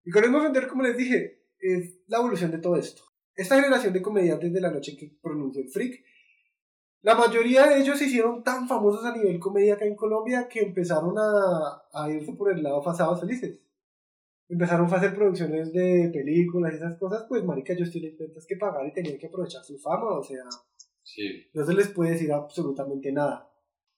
Y 0.04 0.10
con 0.10 0.34
ofender, 0.34 0.68
como 0.68 0.82
les 0.82 0.96
dije, 0.96 1.42
es 1.58 1.98
la 2.06 2.18
evolución 2.18 2.50
de 2.52 2.58
todo 2.58 2.76
esto. 2.76 3.02
Esta 3.34 3.56
generación 3.56 3.92
de 3.92 4.02
comediantes 4.02 4.52
de 4.52 4.60
la 4.60 4.70
noche 4.70 4.96
que 4.96 5.18
pronunció 5.20 5.62
el 5.62 5.68
freak, 5.68 6.02
la 7.06 7.14
mayoría 7.14 7.68
de 7.68 7.78
ellos 7.78 7.96
se 7.96 8.06
hicieron 8.06 8.42
tan 8.42 8.66
famosos 8.66 9.04
a 9.04 9.16
nivel 9.16 9.38
comedia 9.38 9.74
acá 9.74 9.84
en 9.84 9.94
Colombia 9.94 10.48
que 10.48 10.58
empezaron 10.58 11.14
a, 11.16 11.84
a 11.92 12.10
irse 12.10 12.32
por 12.32 12.50
el 12.50 12.64
lado 12.64 12.82
pasados 12.82 13.20
felices. 13.20 13.60
Empezaron 14.48 14.92
a 14.92 14.96
hacer 14.96 15.14
producciones 15.14 15.72
de 15.72 16.10
películas 16.12 16.72
y 16.72 16.76
esas 16.78 16.96
cosas, 16.96 17.24
pues 17.28 17.44
marica, 17.44 17.74
ellos 17.74 17.92
tienen 17.92 18.16
cuentas 18.16 18.44
que 18.44 18.56
pagar 18.56 18.84
y 18.88 18.92
tenían 18.92 19.18
que 19.18 19.28
aprovechar 19.28 19.62
su 19.62 19.78
fama, 19.78 20.18
o 20.18 20.22
sea, 20.24 20.42
Sí, 21.04 21.46
no 21.54 21.64
se 21.64 21.74
les 21.74 21.86
puede 21.90 22.10
decir 22.10 22.32
absolutamente 22.32 23.12
nada. 23.12 23.48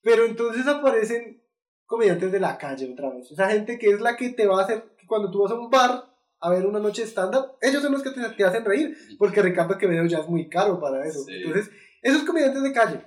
Pero 0.02 0.26
entonces 0.26 0.66
aparecen 0.66 1.42
comediantes 1.86 2.30
de 2.30 2.40
la 2.40 2.58
calle 2.58 2.92
otra 2.92 3.08
vez. 3.08 3.30
Esa 3.30 3.48
gente 3.48 3.78
que 3.78 3.88
es 3.88 4.02
la 4.02 4.18
que 4.18 4.28
te 4.34 4.46
va 4.46 4.60
a 4.60 4.64
hacer, 4.64 4.84
que 4.98 5.06
cuando 5.06 5.30
tú 5.30 5.42
vas 5.42 5.52
a 5.52 5.54
un 5.54 5.70
bar 5.70 6.14
a 6.40 6.50
ver 6.50 6.66
una 6.66 6.78
noche 6.78 7.00
de 7.02 7.08
stand-up, 7.08 7.56
ellos 7.62 7.82
son 7.82 7.92
los 7.92 8.02
que 8.02 8.10
te, 8.10 8.20
te 8.20 8.44
hacen 8.44 8.66
reír, 8.66 8.94
porque 9.18 9.40
Ricardo 9.40 9.78
Quevedo 9.78 10.04
ya 10.04 10.18
es 10.18 10.28
muy 10.28 10.50
caro 10.50 10.78
para 10.78 11.06
eso. 11.06 11.24
Sí. 11.24 11.32
Entonces, 11.36 11.70
esos 12.02 12.22
comediantes 12.24 12.62
de 12.62 12.72
calle, 12.72 13.00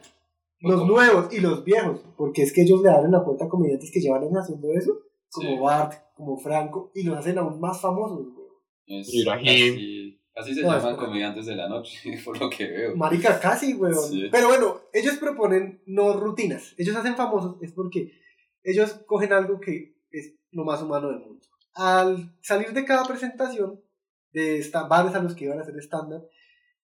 los 0.62 0.86
nuevos 0.88 1.34
y 1.34 1.40
los 1.40 1.64
viejos, 1.64 2.02
porque 2.18 2.44
es 2.44 2.54
que 2.54 2.62
ellos 2.64 2.82
le 2.82 2.90
abren 2.90 3.12
la 3.12 3.24
puerta 3.24 3.46
a 3.46 3.50
comediantes 3.50 3.90
que 3.92 4.00
llevan 4.00 4.24
haciendo 4.38 4.72
eso, 4.74 4.98
como 5.32 5.50
Sí. 5.50 5.60
Bart, 5.62 5.94
como 6.16 6.38
Franco, 6.38 6.92
y 6.94 7.04
los 7.04 7.18
hacen 7.18 7.38
aún 7.38 7.60
más 7.60 7.82
famosos. 7.82 8.28
güey. 8.34 8.42
es 8.88 9.14
Ibrahim. 9.14 9.48
Así, 9.48 10.20
así 10.36 10.54
se 10.56 10.62
No, 10.64 10.74
llaman 10.76 10.92
es- 10.94 10.98
comediantes 11.00 11.46
de 11.46 11.56
la 11.56 11.70
noche, 11.70 12.00
por 12.26 12.38
lo 12.40 12.50
que 12.50 12.68
veo. 12.68 12.96
Marica, 12.98 13.40
casi, 13.40 13.74
weón. 13.74 13.96
Sí. 13.96 14.28
Pero 14.32 14.50
bueno, 14.50 14.82
ellos 14.94 15.16
proponen 15.18 15.82
no 15.86 16.14
rutinas. 16.14 16.74
Ellos 16.78 16.96
hacen 16.98 17.16
famosos 17.16 17.56
es 17.62 17.72
porque 17.72 18.12
ellos 18.64 19.00
cogen 19.08 19.32
algo 19.34 19.60
que 19.62 19.96
es 20.12 20.36
lo 20.52 20.66
más 20.66 20.82
humano 20.82 21.08
del 21.10 21.20
mundo. 21.20 21.40
Al 21.74 22.36
salir 22.42 22.74
de 22.74 22.84
cada 22.84 23.06
presentación 23.06 23.80
de 24.34 24.62
bares 24.90 25.16
a 25.16 25.24
los 25.24 25.36
que 25.36 25.46
iban 25.46 25.60
a 25.60 25.62
hacer 25.62 25.78
estándar, 25.78 26.22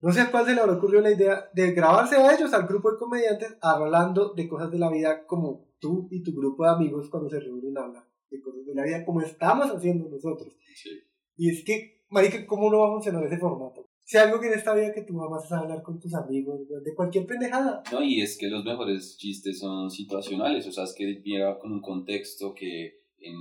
no 0.05 0.12
sé 0.12 0.21
a 0.21 0.31
cuál 0.31 0.45
se 0.45 0.55
le 0.55 0.61
habrá 0.61 0.75
ocurrido 0.75 1.01
la 1.01 1.12
idea 1.12 1.49
de 1.55 1.73
grabarse 1.73 2.17
a 2.17 2.35
ellos, 2.35 2.53
al 2.53 2.67
grupo 2.67 2.93
de 2.93 2.99
comediantes, 2.99 3.57
hablando 3.62 4.35
de 4.35 4.47
cosas 4.47 4.71
de 4.71 4.79
la 4.79 4.90
vida 4.90 5.27
como 5.27 5.64
tú 5.79 6.09
y 6.11 6.23
tu 6.23 6.35
grupo 6.35 6.62
de 6.62 6.73
amigos 6.73 7.09
cuando 7.09 7.31
se 7.31 7.40
reúnen 7.40 7.79
a 7.79 7.85
hablar 7.85 8.05
de 8.31 8.38
cosas 8.43 8.67
de 8.67 8.75
la 8.75 8.85
vida 8.85 9.03
como 9.03 9.23
estamos 9.23 9.71
haciendo 9.71 10.11
nosotros. 10.11 10.55
Sí. 10.77 10.90
Y 11.38 11.49
es 11.49 11.64
que, 11.64 12.03
marica, 12.11 12.47
¿cómo 12.47 12.71
no 12.71 12.81
va 12.81 12.88
a 12.88 12.93
funcionar 12.93 13.25
ese 13.25 13.38
formato? 13.38 13.88
Si 14.05 14.19
algo 14.19 14.38
que 14.38 14.49
en 14.49 14.59
esta 14.59 14.75
vida 14.75 14.93
que 14.93 15.05
tú 15.05 15.19
amas 15.23 15.47
es 15.47 15.53
hablar 15.53 15.83
con 15.83 15.99
tus 15.99 16.12
amigos, 16.12 16.61
de 16.69 16.95
cualquier 16.95 17.25
pendejada. 17.25 17.83
No, 17.90 18.03
y 18.03 18.21
es 18.21 18.37
que 18.37 18.49
los 18.49 18.62
mejores 18.62 19.17
chistes 19.17 19.59
son 19.59 19.90
situacionales, 19.90 20.67
o 20.67 20.73
sea, 20.73 20.85
es 20.85 20.93
que 20.95 21.23
llega 21.25 21.59
con 21.59 21.73
un 21.73 21.81
contexto 21.81 22.53
que 22.53 23.04
en 23.25 23.37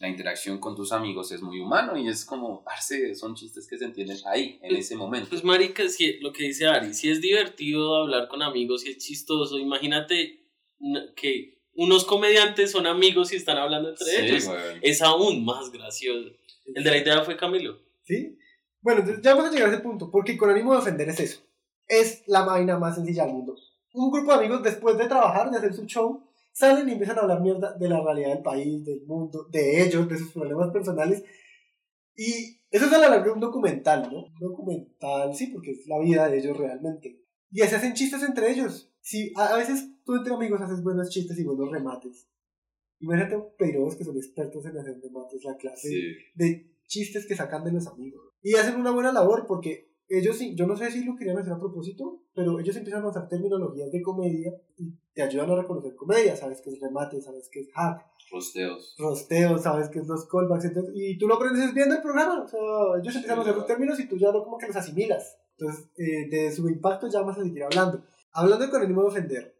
la 0.00 0.08
interacción 0.08 0.58
con 0.58 0.76
tus 0.76 0.92
amigos 0.92 1.32
es 1.32 1.42
muy 1.42 1.60
humano 1.60 1.96
y 1.96 2.08
es 2.08 2.24
como, 2.24 2.62
parce, 2.62 3.14
son 3.14 3.34
chistes 3.34 3.66
que 3.66 3.78
se 3.78 3.84
entienden 3.84 4.18
ahí, 4.26 4.58
en 4.62 4.76
ese 4.76 4.94
momento. 4.96 5.30
Pues 5.30 5.44
marica, 5.44 5.88
si, 5.88 6.18
lo 6.20 6.32
que 6.32 6.44
dice 6.44 6.66
Ari, 6.66 6.94
si 6.94 7.10
es 7.10 7.20
divertido 7.20 7.96
hablar 7.96 8.28
con 8.28 8.42
amigos, 8.42 8.82
si 8.82 8.90
es 8.90 8.98
chistoso, 8.98 9.58
imagínate 9.58 10.44
que 11.16 11.58
unos 11.74 12.04
comediantes 12.04 12.70
son 12.70 12.86
amigos 12.86 13.32
y 13.32 13.36
están 13.36 13.56
hablando 13.56 13.90
entre 13.90 14.06
Sí, 14.06 14.16
ellos. 14.20 14.48
Es 14.82 15.02
aún 15.02 15.44
más 15.44 15.70
gracioso. 15.70 16.30
El 16.74 16.84
de 16.84 16.90
la 16.90 16.98
idea 16.98 17.22
fue 17.22 17.36
Camilo. 17.36 17.78
¿Sí? 18.04 18.36
Bueno, 18.80 19.04
ya 19.22 19.34
vamos 19.34 19.50
a 19.50 19.52
llegar 19.52 19.70
a 19.70 19.72
ese 19.72 19.82
punto, 19.82 20.10
porque 20.10 20.36
con 20.36 20.50
ánimo 20.50 20.72
de 20.72 20.78
ofender 20.78 21.08
es 21.08 21.20
eso. 21.20 21.40
Es 21.86 22.22
la 22.26 22.44
vaina 22.44 22.78
más 22.78 22.94
sencilla 22.96 23.24
del 23.24 23.34
mundo. 23.34 23.56
Un 23.92 24.10
grupo 24.10 24.32
de 24.32 24.38
amigos, 24.38 24.62
después 24.62 24.96
de 24.98 25.08
trabajar, 25.08 25.50
de 25.50 25.58
hacer 25.58 25.74
su 25.74 25.86
show, 25.86 26.27
salen 26.58 26.88
y 26.88 26.92
empiezan 26.92 27.18
a 27.18 27.20
hablar 27.22 27.40
mierda 27.40 27.74
de 27.74 27.88
la 27.88 28.02
realidad 28.02 28.30
del 28.34 28.42
país, 28.42 28.84
del 28.84 29.06
mundo, 29.06 29.46
de 29.50 29.84
ellos, 29.84 30.08
de 30.08 30.18
sus 30.18 30.32
problemas 30.32 30.70
personales. 30.70 31.22
Y 32.16 32.60
eso 32.70 32.86
es 32.86 32.92
a 32.92 32.98
la 32.98 33.08
larga 33.08 33.26
de 33.26 33.30
un 33.30 33.40
documental, 33.40 34.10
¿no? 34.12 34.24
Un 34.24 34.38
documental, 34.40 35.34
sí, 35.36 35.46
porque 35.46 35.70
es 35.70 35.86
la 35.86 36.00
vida 36.00 36.28
de 36.28 36.38
ellos 36.38 36.56
realmente. 36.56 37.22
Y 37.52 37.60
se 37.60 37.76
hacen 37.76 37.94
chistes 37.94 38.24
entre 38.24 38.50
ellos. 38.50 38.92
Sí, 39.00 39.32
a, 39.36 39.56
veces 39.56 39.88
tú 40.04 40.16
entre 40.16 40.34
amigos 40.34 40.60
haces 40.60 40.82
buenos 40.82 41.10
chistes 41.10 41.38
y 41.38 41.44
buenos 41.44 41.70
remates. 41.70 42.28
Imagínate 42.98 43.38
peros 43.56 43.94
que 43.94 44.02
son 44.02 44.16
expertos 44.16 44.66
en 44.66 44.76
hacer 44.76 45.00
remates, 45.00 45.44
la 45.44 45.56
clase 45.56 45.88
Sí. 45.88 46.02
de 46.34 46.72
chistes 46.88 47.24
que 47.26 47.36
sacan 47.36 47.62
de 47.62 47.70
los 47.70 47.86
amigos. 47.86 48.20
Y 48.42 48.54
hacen 48.54 48.80
una 48.80 48.90
buena 48.90 49.12
labor 49.12 49.46
porque 49.46 49.92
ellos, 50.08 50.36
sí- 50.38 50.54
yo 50.54 50.66
no 50.66 50.76
sé 50.76 50.90
si 50.90 51.04
lo 51.04 51.16
querían 51.16 51.38
hacer 51.38 51.52
a 51.52 51.58
propósito, 51.58 52.22
pero 52.34 52.58
ellos 52.60 52.76
empiezan 52.76 53.04
a 53.04 53.08
usar 53.08 53.28
terminologías 53.28 53.90
de 53.92 54.00
comedia 54.02 54.52
y 54.76 54.92
te 55.12 55.22
ayudan 55.22 55.50
a 55.50 55.56
reconocer 55.56 55.94
comedia. 55.94 56.34
Sabes 56.36 56.60
que 56.60 56.70
es 56.70 56.80
remate, 56.80 57.20
sabes 57.20 57.48
que 57.52 57.60
es 57.60 57.72
hack, 57.72 58.06
Rosteos. 58.30 58.94
rosteo, 58.98 59.58
sabes 59.58 59.88
que 59.88 59.98
es 60.00 60.06
los 60.06 60.26
callbacks, 60.28 60.64
entonces- 60.66 60.94
y 60.96 61.18
tú 61.18 61.26
lo 61.28 61.34
aprendes 61.34 61.72
viendo 61.74 61.94
el 61.96 62.02
programa. 62.02 62.42
O 62.42 62.48
sea, 62.48 62.58
ellos 63.00 63.14
empiezan 63.14 63.38
a 63.38 63.42
usar 63.42 63.56
los 63.56 63.66
términos 63.66 63.98
y 64.00 64.08
tú 64.08 64.16
ya 64.16 64.32
no 64.32 64.42
como 64.44 64.58
que 64.58 64.66
los 64.66 64.76
asimilas. 64.76 65.38
Entonces, 65.58 65.90
eh, 65.96 66.28
de 66.30 66.52
su 66.52 66.68
impacto 66.68 67.08
ya 67.08 67.20
vas 67.22 67.38
a 67.38 67.42
seguir 67.42 67.64
hablando. 67.64 68.02
Hablando 68.32 68.70
con 68.70 68.82
ánimo 68.82 69.02
de 69.02 69.08
ofender, 69.08 69.58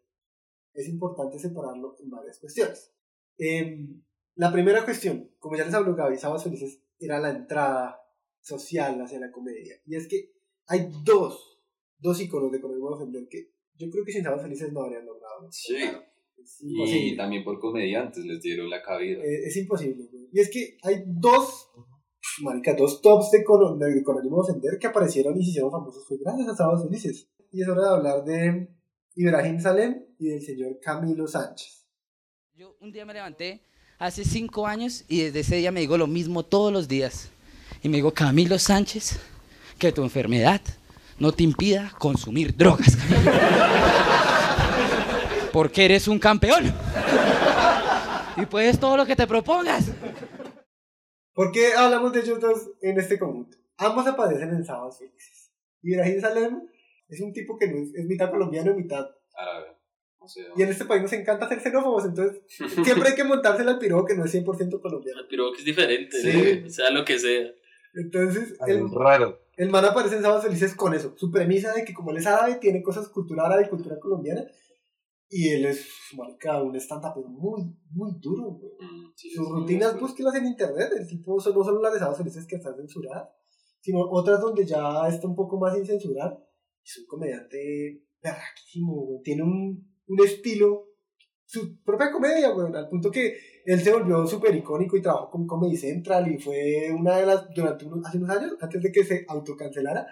es 0.74 0.88
importante 0.88 1.38
separarlo 1.38 1.96
en 2.00 2.08
varias 2.10 2.38
cuestiones. 2.38 2.92
Em, 3.36 4.02
la 4.36 4.52
primera 4.52 4.84
cuestión, 4.84 5.30
como 5.40 5.56
ya 5.56 5.64
les 5.64 5.74
habló 5.74 5.94
Gaby, 5.96 6.16
Sábados 6.16 6.44
Felices 6.44 6.80
era 7.00 7.18
la 7.18 7.30
entrada 7.30 8.00
social 8.40 9.00
hacia 9.02 9.18
la 9.18 9.32
comedia. 9.32 9.74
Y 9.86 9.96
es 9.96 10.06
que 10.06 10.32
hay 10.68 10.90
dos, 11.04 11.60
dos 11.98 12.20
iconos 12.20 12.52
de 12.52 12.60
con 12.60 12.70
ánimo 12.70 12.90
de 12.90 12.96
ofender 12.96 13.28
que 13.28 13.52
yo 13.76 13.90
creo 13.90 14.04
que 14.04 14.12
sin 14.12 14.22
Sábados 14.22 14.44
Felices 14.44 14.72
no 14.72 14.82
habrían 14.82 15.06
logrado. 15.06 15.50
Sí. 15.50 15.76
Es 16.36 16.58
Y 16.62 17.16
también 17.16 17.44
por 17.44 17.58
comediantes 17.58 18.24
les 18.24 18.40
dieron 18.40 18.70
la 18.70 18.82
cabida. 18.82 19.22
Eh, 19.22 19.46
es 19.46 19.56
imposible, 19.56 20.04
güey. 20.10 20.28
Y 20.32 20.40
es 20.40 20.50
que 20.50 20.76
hay 20.82 21.02
dos, 21.06 21.70
marica, 22.42 22.74
dos 22.74 23.00
tops 23.00 23.30
de, 23.30 23.44
con, 23.44 23.78
de, 23.78 23.86
de 23.86 24.02
ofender 24.30 24.78
que 24.80 24.86
aparecieron 24.86 25.36
y 25.38 25.44
se 25.44 25.50
hicieron 25.50 25.70
famosos. 25.70 26.06
Fue 26.06 26.18
gracias 26.18 26.48
a 26.48 26.56
Sábados 26.56 26.84
Felices. 26.84 27.28
Y 27.52 27.62
es 27.62 27.68
hora 27.68 27.82
de 27.82 27.88
hablar 27.88 28.24
de 28.24 28.68
Ibrahim 29.16 29.60
Salem 29.60 30.04
y 30.18 30.28
del 30.28 30.42
señor 30.42 30.78
Camilo 30.80 31.26
Sánchez. 31.26 31.86
Yo 32.54 32.76
un 32.80 32.92
día 32.92 33.06
me 33.06 33.14
levanté 33.14 33.62
hace 33.98 34.24
cinco 34.24 34.66
años 34.66 35.04
y 35.08 35.22
desde 35.22 35.40
ese 35.40 35.56
día 35.56 35.72
me 35.72 35.80
digo 35.80 35.96
lo 35.96 36.06
mismo 36.06 36.44
todos 36.44 36.72
los 36.72 36.88
días. 36.88 37.30
Y 37.82 37.88
me 37.88 37.96
digo, 37.96 38.12
Camilo 38.12 38.58
Sánchez, 38.58 39.20
que 39.78 39.92
tu 39.92 40.02
enfermedad 40.02 40.60
no 41.18 41.32
te 41.32 41.42
impida 41.44 41.92
consumir 41.98 42.56
drogas. 42.56 42.96
Porque 45.52 45.84
eres 45.84 46.08
un 46.08 46.18
campeón. 46.18 46.72
Y 48.36 48.46
puedes 48.46 48.78
todo 48.78 48.96
lo 48.96 49.06
que 49.06 49.16
te 49.16 49.26
propongas. 49.26 49.90
¿Por 51.32 51.52
qué 51.52 51.72
hablamos 51.74 52.12
de 52.12 52.20
ellos 52.20 52.40
dos 52.40 52.70
en 52.82 52.98
este 52.98 53.18
conjunto? 53.18 53.56
Ambos 53.78 54.06
aparecen 54.06 54.50
en 54.50 54.64
Sábados 54.64 54.98
Felices. 54.98 55.50
Ibrahim 55.82 56.20
Salem 56.20 56.60
es 57.08 57.20
un 57.20 57.32
tipo 57.32 57.58
que 57.58 57.68
no 57.68 57.78
es, 57.82 57.94
es 57.94 58.04
mitad 58.06 58.30
colombiano 58.30 58.72
y 58.72 58.74
mitad. 58.74 59.06
Árabe. 59.34 59.76
O 60.20 60.28
sea, 60.28 60.44
Y 60.56 60.62
en 60.62 60.68
este 60.68 60.84
país 60.84 61.02
nos 61.02 61.12
encanta 61.12 61.48
ser 61.48 61.60
xenófobos, 61.60 62.04
entonces 62.04 62.42
siempre 62.84 63.10
hay 63.10 63.14
que 63.14 63.22
montársela 63.24 63.70
al 63.70 63.78
piro 63.78 64.04
que 64.04 64.14
no 64.16 64.24
es 64.24 64.34
100% 64.34 64.80
colombiano. 64.80 65.20
El 65.20 65.28
pirobo 65.28 65.52
que 65.52 65.60
es 65.60 65.64
diferente, 65.64 66.20
Sí. 66.20 66.60
¿no? 66.64 66.70
sea 66.70 66.90
lo 66.90 67.04
que 67.04 67.18
sea. 67.18 67.46
Entonces, 67.94 68.54
el, 68.66 68.90
raro. 68.90 69.38
El 69.56 69.70
man 69.70 69.84
aparece 69.84 70.16
en 70.16 70.22
Sábados 70.22 70.44
Felices 70.44 70.74
con 70.74 70.94
eso, 70.94 71.14
su 71.16 71.30
premisa 71.30 71.72
de 71.72 71.84
que 71.84 71.94
como 71.94 72.10
él 72.10 72.18
es 72.18 72.26
árabe, 72.26 72.56
tiene 72.56 72.82
cosas 72.82 73.08
cultura 73.08 73.46
árabe 73.46 73.64
y 73.66 73.68
cultura 73.68 73.98
colombiana, 73.98 74.44
y 75.30 75.50
él 75.50 75.66
es, 75.66 75.86
marica, 76.16 76.62
un 76.62 76.74
stand-up 76.76 77.22
muy, 77.26 77.62
muy 77.90 78.12
duro, 78.20 78.44
güey. 78.52 78.72
mm, 78.80 79.12
sí, 79.14 79.30
Sus 79.30 79.46
sí, 79.46 79.52
rutinas, 79.52 79.92
sí. 79.92 79.98
búsquelas 79.98 80.34
en 80.36 80.46
internet, 80.46 80.90
el 80.96 81.06
tipo 81.06 81.38
son- 81.40 81.54
no 81.54 81.64
solo 81.64 81.82
las 81.82 81.92
de 81.92 81.98
Sábados 81.98 82.18
Felices 82.18 82.46
que 82.46 82.56
están 82.56 82.76
censuradas, 82.76 83.28
sino 83.80 84.00
otras 84.10 84.40
donde 84.40 84.64
ya 84.66 85.06
está 85.08 85.26
un 85.26 85.34
poco 85.36 85.58
más 85.58 85.74
sin 85.74 85.86
censurar, 85.86 86.38
es 86.84 86.98
un 86.98 87.06
comediante 87.06 88.04
berraquísimo, 88.22 88.94
güey. 89.06 89.22
tiene 89.22 89.42
un, 89.42 89.92
un 90.06 90.20
estilo, 90.24 90.87
su 91.48 91.82
propia 91.82 92.12
comedia, 92.12 92.50
güey, 92.50 92.70
al 92.74 92.88
punto 92.90 93.10
que 93.10 93.38
él 93.64 93.80
se 93.80 93.90
volvió 93.90 94.26
súper 94.26 94.54
icónico 94.54 94.98
y 94.98 95.00
trabajó 95.00 95.30
con 95.30 95.46
Comedy 95.46 95.78
Central 95.78 96.30
y 96.30 96.38
fue 96.38 96.90
una 96.92 97.16
de 97.16 97.24
las, 97.24 97.48
durante 97.54 97.86
unos, 97.86 98.06
hace 98.06 98.18
unos 98.18 98.36
años, 98.36 98.56
antes 98.60 98.82
de 98.82 98.92
que 98.92 99.02
se 99.02 99.24
autocancelara, 99.26 100.06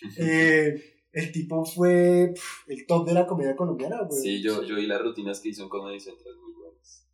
eh, 0.18 0.74
el 1.12 1.30
tipo 1.30 1.64
fue 1.64 2.34
el 2.66 2.86
top 2.86 3.06
de 3.06 3.14
la 3.14 3.28
comedia 3.28 3.54
colombiana, 3.54 4.02
güey. 4.02 4.20
Sí, 4.20 4.42
yo, 4.42 4.64
yo 4.64 4.74
vi 4.74 4.88
las 4.88 5.00
rutinas 5.00 5.38
que 5.38 5.50
hizo 5.50 5.62
en 5.62 5.68
Comedy 5.68 6.00
Central 6.00 6.34
muy 6.42 6.52
buenas. 6.52 7.06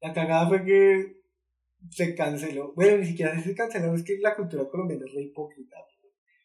La 0.00 0.12
cagada 0.12 0.48
fue 0.48 0.64
que 0.64 1.22
se 1.90 2.14
canceló. 2.14 2.72
Bueno, 2.76 2.98
ni 2.98 3.06
siquiera 3.06 3.36
se 3.42 3.52
canceló, 3.52 3.96
es 3.96 4.04
que 4.04 4.18
la 4.18 4.36
cultura 4.36 4.68
colombiana 4.68 5.06
es 5.06 5.12
re 5.12 5.22
hipócrita. 5.22 5.76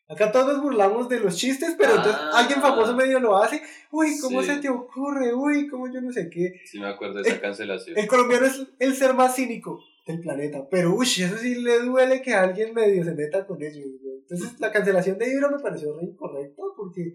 Acá 0.10 0.32
todos 0.32 0.48
nos 0.48 0.62
burlamos 0.62 1.10
de 1.10 1.20
los 1.20 1.36
chistes, 1.36 1.76
pero 1.78 1.92
entonces 1.96 2.16
Ah. 2.18 2.32
alguien 2.40 2.62
famoso 2.62 2.96
medio 2.96 3.20
lo 3.20 3.36
hace. 3.38 3.62
Uy, 3.92 4.18
¿cómo 4.22 4.42
Sí. 4.42 4.48
se 4.48 4.58
te 4.62 4.70
ocurre? 4.70 5.34
Uy, 5.34 5.68
¿cómo 5.68 5.92
yo 5.92 6.00
no 6.02 6.12
sé 6.12 6.30
qué? 6.30 6.62
Sí 6.66 6.80
me 6.80 6.88
acuerdo 6.88 7.16
de 7.16 7.24
esa 7.24 7.36
Eh, 7.36 7.42
cancelación. 7.42 7.98
El 7.98 8.08
colombiano 8.08 8.46
es 8.46 8.66
el 8.80 8.96
ser 8.96 9.14
más 9.14 9.36
cínico 9.36 9.80
del 10.06 10.22
planeta, 10.22 10.66
pero 10.72 10.94
uy, 10.96 11.06
eso 11.06 11.38
sí 11.38 11.56
le 11.56 11.80
duele 11.82 12.22
que 12.22 12.34
alguien 12.34 12.74
medio 12.74 13.04
se 13.04 13.14
meta 13.14 13.46
con 13.46 13.62
ellos. 13.62 13.86
güey. 14.02 14.18
Entonces 14.20 14.60
la 14.60 14.72
cancelación 14.72 15.18
de 15.18 15.30
Ibra 15.30 15.50
me 15.50 15.60
pareció 15.60 15.94
re 15.98 16.06
incorrecta 16.06 16.64
porque 16.78 17.14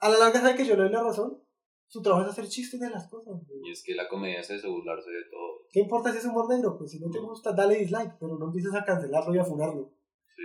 a 0.00 0.08
la 0.08 0.18
larga 0.18 0.40
sabe 0.40 0.56
que 0.56 0.66
yo 0.66 0.74
le 0.76 0.82
doy 0.82 0.92
la 0.92 1.02
razón. 1.04 1.40
Su 1.88 2.02
trabajo 2.02 2.24
es 2.26 2.32
hacer 2.32 2.48
chistes 2.48 2.80
de 2.80 2.90
las 2.90 3.06
cosas. 3.08 3.34
güey. 3.46 3.60
Y 3.68 3.70
es 3.70 3.84
que 3.84 3.94
la 3.94 4.08
comedia 4.08 4.40
es 4.40 4.50
eso, 4.50 4.70
burlarse 4.72 5.08
de 5.10 5.22
todo. 5.30 5.66
¿Qué 5.70 5.78
importa 5.80 6.10
si 6.10 6.18
es 6.18 6.24
humor 6.24 6.48
negro? 6.48 6.76
Pues 6.76 6.90
si 6.90 6.98
no 6.98 7.08
te 7.10 7.20
gusta, 7.20 7.52
dale 7.52 7.76
dislike, 7.76 8.14
pero 8.18 8.36
no 8.38 8.46
empieces 8.46 8.74
a 8.74 8.84
cancelarlo 8.84 9.32
y 9.34 9.38
a 9.38 9.44
funarlo. 9.44 9.92
Sí. 10.36 10.42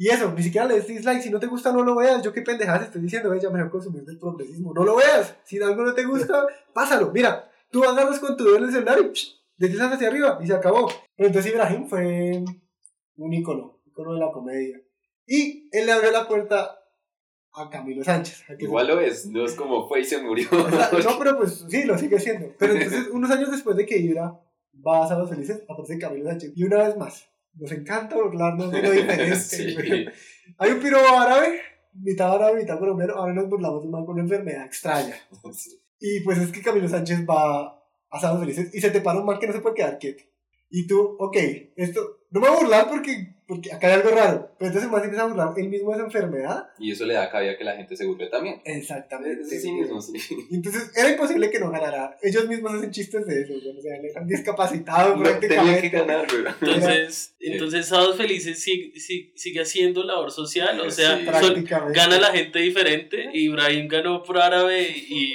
Y 0.00 0.08
eso, 0.08 0.32
ni 0.32 0.42
siquiera 0.42 0.66
le 0.66 0.76
des 0.76 0.86
dislike, 0.86 1.20
si 1.20 1.28
no 1.28 1.38
te 1.38 1.46
gusta 1.46 1.70
no 1.72 1.82
lo 1.82 1.94
veas, 1.94 2.22
yo 2.22 2.32
qué 2.32 2.40
pendejadas 2.40 2.84
estoy 2.84 3.02
diciendo, 3.02 3.34
ella 3.34 3.50
mejor 3.50 3.70
consumir 3.70 4.02
del 4.02 4.16
progresismo, 4.18 4.72
no 4.72 4.82
lo 4.82 4.96
veas, 4.96 5.36
si 5.44 5.60
algo 5.60 5.82
no 5.84 5.92
te 5.92 6.06
gusta, 6.06 6.46
pásalo, 6.72 7.10
mira, 7.12 7.50
tú 7.70 7.84
agarras 7.84 8.18
con 8.18 8.34
tu 8.34 8.44
dedo 8.44 8.56
en 8.56 8.64
el 8.64 8.72
celular 8.72 8.98
y 8.98 9.14
psh, 9.14 9.28
deslizas 9.58 9.92
hacia 9.92 10.08
arriba 10.08 10.38
y 10.42 10.46
se 10.46 10.54
acabó. 10.54 10.90
Pero 11.14 11.26
entonces 11.26 11.52
Ibrahim 11.52 11.86
fue 11.86 12.42
un 13.16 13.34
ícono, 13.34 13.82
ícono 13.84 14.14
de 14.14 14.20
la 14.20 14.32
comedia. 14.32 14.80
Y 15.26 15.68
él 15.70 15.84
le 15.84 15.92
abrió 15.92 16.10
la 16.12 16.26
puerta 16.26 16.78
a 17.52 17.68
Camilo 17.68 18.02
Sánchez. 18.02 18.44
a 18.48 18.54
Igual 18.58 18.88
lo 18.88 19.00
es, 19.02 19.26
no 19.26 19.44
es 19.44 19.54
como 19.54 19.86
fue 19.86 20.00
y 20.00 20.04
se 20.04 20.22
murió. 20.22 20.48
O 20.50 20.70
sea, 20.70 20.90
no, 21.04 21.18
pero 21.18 21.36
pues 21.36 21.66
sí, 21.68 21.84
lo 21.84 21.98
sigue 21.98 22.18
siendo. 22.18 22.54
Pero 22.58 22.72
entonces, 22.72 23.08
unos 23.12 23.30
años 23.30 23.50
después 23.50 23.76
de 23.76 23.84
que 23.84 23.98
Ibra 23.98 24.40
va 24.74 25.04
a 25.04 25.08
Sábados 25.08 25.28
Felices, 25.28 25.62
aparece 25.68 25.98
Camilo 25.98 26.30
Sánchez. 26.30 26.52
Y 26.56 26.64
una 26.64 26.78
vez 26.78 26.96
más, 26.96 27.29
nos 27.54 27.72
encanta 27.72 28.16
burlarnos 28.16 28.70
de 28.70 28.82
lo 28.82 28.90
diferente. 28.92 29.36
Sí. 29.36 29.76
Hay 30.58 30.70
un 30.70 30.80
piro 30.80 30.98
árabe, 30.98 31.60
mitad 31.94 32.34
árabe, 32.34 32.60
mitad 32.60 32.78
colombiano. 32.78 33.14
Ahora 33.14 33.34
nos 33.34 33.48
burlamos 33.48 33.82
de 33.82 33.86
un 33.86 33.92
man 33.92 34.04
con 34.04 34.14
una 34.14 34.22
enfermedad 34.22 34.66
extraña. 34.66 35.14
Y 36.02 36.20
pues 36.20 36.38
es 36.38 36.50
que 36.50 36.62
Camilo 36.62 36.88
Sánchez 36.88 37.26
va 37.28 37.78
a 38.10 38.18
Sábados 38.18 38.40
Felices 38.40 38.74
y 38.74 38.80
se 38.80 38.90
te 38.90 39.02
para 39.02 39.20
un 39.20 39.26
man 39.26 39.38
que 39.38 39.46
no 39.46 39.52
se 39.52 39.60
puede 39.60 39.74
quedar 39.74 39.98
quieto. 39.98 40.24
Y 40.70 40.86
tú, 40.86 41.16
ok, 41.18 41.36
esto, 41.76 42.20
no 42.30 42.40
me 42.40 42.48
voy 42.48 42.56
a 42.56 42.60
burlar 42.60 42.88
porque, 42.88 43.34
porque 43.48 43.72
acá 43.72 43.88
hay 43.88 43.94
algo 43.94 44.10
raro. 44.10 44.54
Pero 44.56 44.68
entonces 44.70 44.88
se 44.88 45.04
empieza 45.04 45.22
a 45.24 45.26
burlar 45.26 45.52
él 45.56 45.68
mismo 45.68 45.90
de 45.90 45.96
esa 45.96 46.04
enfermedad. 46.06 46.68
Y 46.78 46.92
eso 46.92 47.04
le 47.06 47.14
da 47.14 47.28
cabida 47.28 47.52
a 47.52 47.58
que 47.58 47.64
la 47.64 47.74
gente 47.76 47.96
se 47.96 48.06
burle 48.06 48.28
también. 48.28 48.60
Exactamente. 48.64 49.44
Sí, 49.46 49.58
sí, 49.58 49.72
mismo, 49.72 50.00
sí. 50.00 50.12
Y 50.48 50.54
entonces 50.54 50.92
era 50.96 51.10
imposible 51.10 51.50
que 51.50 51.58
no 51.58 51.72
ganara. 51.72 52.16
Ellos 52.22 52.46
mismos 52.46 52.72
hacen 52.74 52.92
chistes 52.92 53.26
de 53.26 53.40
eso. 53.42 53.52
güey. 53.54 53.76
O 53.76 53.82
sea, 53.82 53.98
le 54.00 54.12
han 54.14 54.28
discapacitado 54.28 55.16
No, 55.16 55.22
tenía 55.24 55.40
que 55.40 55.48
prácticamente. 55.48 55.88
ganar, 55.90 56.26
güey. 56.30 56.44
Entonces, 56.60 57.34
Sí. 57.40 57.46
entonces 57.52 57.86
Sábados 57.86 58.16
Felices 58.16 58.62
sigue, 58.62 58.98
sigue, 59.00 59.32
sigue 59.34 59.60
haciendo 59.60 60.04
labor 60.04 60.30
social, 60.30 60.78
o 60.80 60.90
sea, 60.90 61.18
Sí. 61.18 61.24
son- 61.24 61.34
prácticamente. 61.34 61.98
gana 61.98 62.18
la 62.20 62.28
gente 62.30 62.60
diferente. 62.60 63.30
Ibrahim 63.32 63.88
ganó 63.88 64.22
por 64.22 64.38
árabe 64.38 64.82
y, 64.88 65.34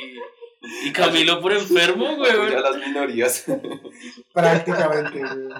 y 0.85 0.91
Camilo 0.91 1.41
por 1.41 1.53
enfermo, 1.53 2.15
güey. 2.17 2.31
a 2.31 2.59
las 2.59 2.77
minorías. 2.77 3.45
Prácticamente. 4.33 5.19
güey. 5.19 5.51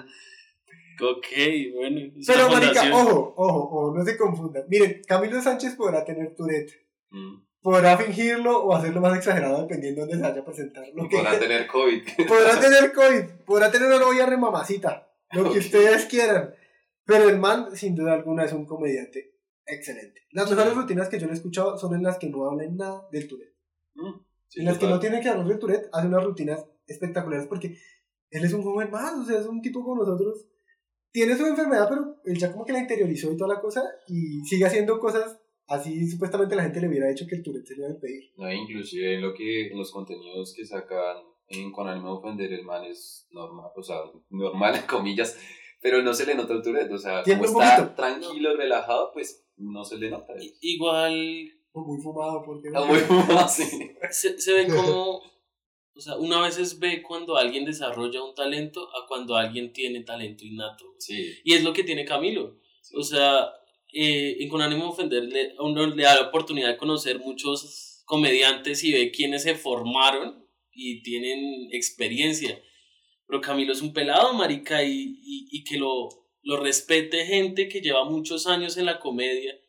Ok, 0.98 1.26
bueno. 1.74 2.00
Pero, 2.26 2.50
marica, 2.50 2.82
ojo, 2.94 3.34
ojo, 3.36 3.64
ojo, 3.64 3.94
no 3.96 4.04
se 4.04 4.16
confundan. 4.16 4.64
Miren, 4.68 5.02
Camilo 5.06 5.40
Sánchez 5.42 5.74
podrá 5.76 6.04
tener 6.04 6.34
Tourette. 6.34 6.72
Mm. 7.10 7.36
podrá 7.62 7.96
fingirlo 7.98 8.64
o 8.64 8.74
hacerlo 8.74 9.00
más 9.00 9.16
exagerado 9.16 9.62
dependiendo 9.62 10.00
de 10.02 10.06
dónde 10.12 10.16
se 10.16 10.30
vaya 10.30 10.40
a 10.40 10.44
presentar. 10.44 10.84
Lo 10.94 11.04
Y 11.04 11.08
que- 11.08 11.16
podrá 11.18 11.38
tener 11.38 11.66
COVID. 11.66 12.02
podrá 12.26 12.60
tener 12.60 12.92
COVID, 12.92 13.24
podrá 13.44 13.70
tener 13.70 13.88
una 13.88 13.98
novia 13.98 14.26
remamacita, 14.26 15.08
lo 15.32 15.52
que 15.52 15.58
ustedes 15.60 16.06
quieran. 16.06 16.54
Pero 17.04 17.28
el 17.28 17.38
man, 17.38 17.68
sin 17.76 17.94
duda 17.94 18.14
alguna, 18.14 18.44
es 18.44 18.52
un 18.52 18.66
comediante 18.66 19.34
excelente. 19.66 20.22
Las 20.32 20.50
mejores 20.50 20.74
rutinas 20.74 21.08
que 21.08 21.18
yo 21.20 21.26
le 21.26 21.32
he 21.32 21.36
escuchado 21.36 21.76
son 21.78 21.94
en 21.94 22.02
las 22.02 22.18
que 22.18 22.28
no 22.28 22.46
hablan 22.46 22.76
nada 22.76 23.02
del 23.12 23.28
Tourette. 23.28 23.54
Mm, 23.94 24.14
sí, 24.48 24.60
en 24.60 24.66
las 24.66 24.78
que 24.78 24.86
no 24.86 24.98
tienen 24.98 25.20
que 25.20 25.28
hablar 25.28 25.46
del 25.46 25.58
Tourette, 25.58 25.88
hace 25.92 26.06
unas 26.06 26.24
rutinas 26.24 26.64
espectaculares 26.86 27.46
porque 27.46 27.76
él 28.30 28.44
es 28.44 28.52
un 28.52 28.62
joven 28.62 28.90
más, 28.90 29.14
o 29.14 29.24
sea, 29.24 29.38
es 29.38 29.46
un 29.46 29.60
tipo 29.62 29.84
como 29.84 30.04
nosotros. 30.04 30.46
Tiene 31.12 31.36
su 31.36 31.46
enfermedad, 31.46 31.88
pero 31.88 32.16
él 32.24 32.36
ya 32.36 32.52
como 32.52 32.64
que 32.66 32.72
la 32.72 32.80
interiorizó 32.80 33.32
y 33.32 33.36
toda 33.36 33.54
la 33.54 33.60
cosa 33.60 33.82
y 34.06 34.44
sigue 34.44 34.66
haciendo 34.66 34.98
cosas 34.98 35.40
así 35.66 36.06
supuestamente 36.08 36.54
la 36.54 36.62
gente 36.62 36.80
le 36.80 36.88
hubiera 36.88 37.08
dicho 37.08 37.26
que 37.28 37.36
el 37.36 37.42
Tourette 37.42 37.66
se 37.66 37.74
le 37.74 37.80
iba 37.80 37.88
a 37.88 37.94
impedir. 37.94 38.22
No, 38.36 38.52
inclusive 38.52 39.14
en 39.14 39.22
lo 39.22 39.34
que 39.34 39.68
en 39.68 39.78
los 39.78 39.90
contenidos 39.90 40.54
que 40.54 40.64
sacan 40.64 41.16
en 41.48 41.72
con 41.72 41.88
ánimo 41.88 42.08
de 42.08 42.18
ofender 42.18 42.52
el 42.52 42.64
man 42.64 42.84
es 42.84 43.26
normal, 43.30 43.70
o 43.74 43.82
sea, 43.82 43.96
normal 44.30 44.74
en 44.76 44.86
comillas, 44.86 45.38
pero 45.80 46.02
no 46.02 46.12
se 46.12 46.26
le 46.26 46.34
nota 46.34 46.54
el 46.54 46.62
Tourette, 46.62 46.92
o 46.92 46.98
sea, 46.98 47.22
Tiene 47.22 47.44
como 47.44 47.62
está 47.62 47.76
poquito. 47.76 47.94
tranquilo, 47.94 48.56
relajado, 48.56 49.10
pues 49.12 49.46
no 49.56 49.84
se 49.84 49.98
le 49.98 50.10
nota. 50.10 50.34
Igual 50.60 51.48
O 51.76 51.84
muy 51.84 52.00
fumado 52.00 52.42
porque... 52.42 52.68
Está 52.68 52.86
muy 52.86 52.98
así. 53.36 53.90
se, 54.10 54.40
se 54.40 54.52
ve 54.54 54.66
como, 54.66 55.20
o 55.94 56.00
sea, 56.00 56.16
una 56.16 56.40
vez 56.40 56.78
ve 56.78 57.02
cuando 57.02 57.36
alguien 57.36 57.66
desarrolla 57.66 58.22
un 58.22 58.34
talento 58.34 58.88
a 58.96 59.06
cuando 59.06 59.36
alguien 59.36 59.74
tiene 59.74 60.00
talento 60.00 60.42
innato. 60.46 60.94
Sí, 60.98 61.34
Y 61.44 61.52
es 61.52 61.62
lo 61.62 61.74
que 61.74 61.84
tiene 61.84 62.06
Camilo. 62.06 62.58
sí. 62.80 62.94
O 62.96 63.02
sea, 63.02 63.52
eh, 63.92 64.38
en 64.40 64.48
con 64.48 64.62
ánimo 64.62 64.84
de 64.84 64.88
ofenderle, 64.88 65.54
a 65.58 65.62
uno 65.64 65.86
le 65.86 66.02
da 66.02 66.14
la 66.14 66.28
oportunidad 66.28 66.68
de 66.68 66.78
conocer 66.78 67.18
muchos 67.18 68.02
comediantes 68.06 68.82
y 68.82 68.92
ve 68.92 69.10
quiénes 69.10 69.42
se 69.42 69.54
formaron 69.54 70.48
y 70.72 71.02
tienen 71.02 71.68
experiencia. 71.72 72.58
Pero 73.26 73.42
Camilo 73.42 73.74
es 73.74 73.82
un 73.82 73.92
pelado, 73.92 74.32
marica, 74.32 74.82
y, 74.82 75.20
y, 75.22 75.48
y 75.50 75.62
que 75.62 75.76
lo, 75.76 76.08
lo 76.40 76.56
respete 76.56 77.26
gente 77.26 77.68
que 77.68 77.82
lleva 77.82 78.08
muchos 78.08 78.46
años 78.46 78.78
en 78.78 78.86
la 78.86 78.98
comedia 78.98 79.60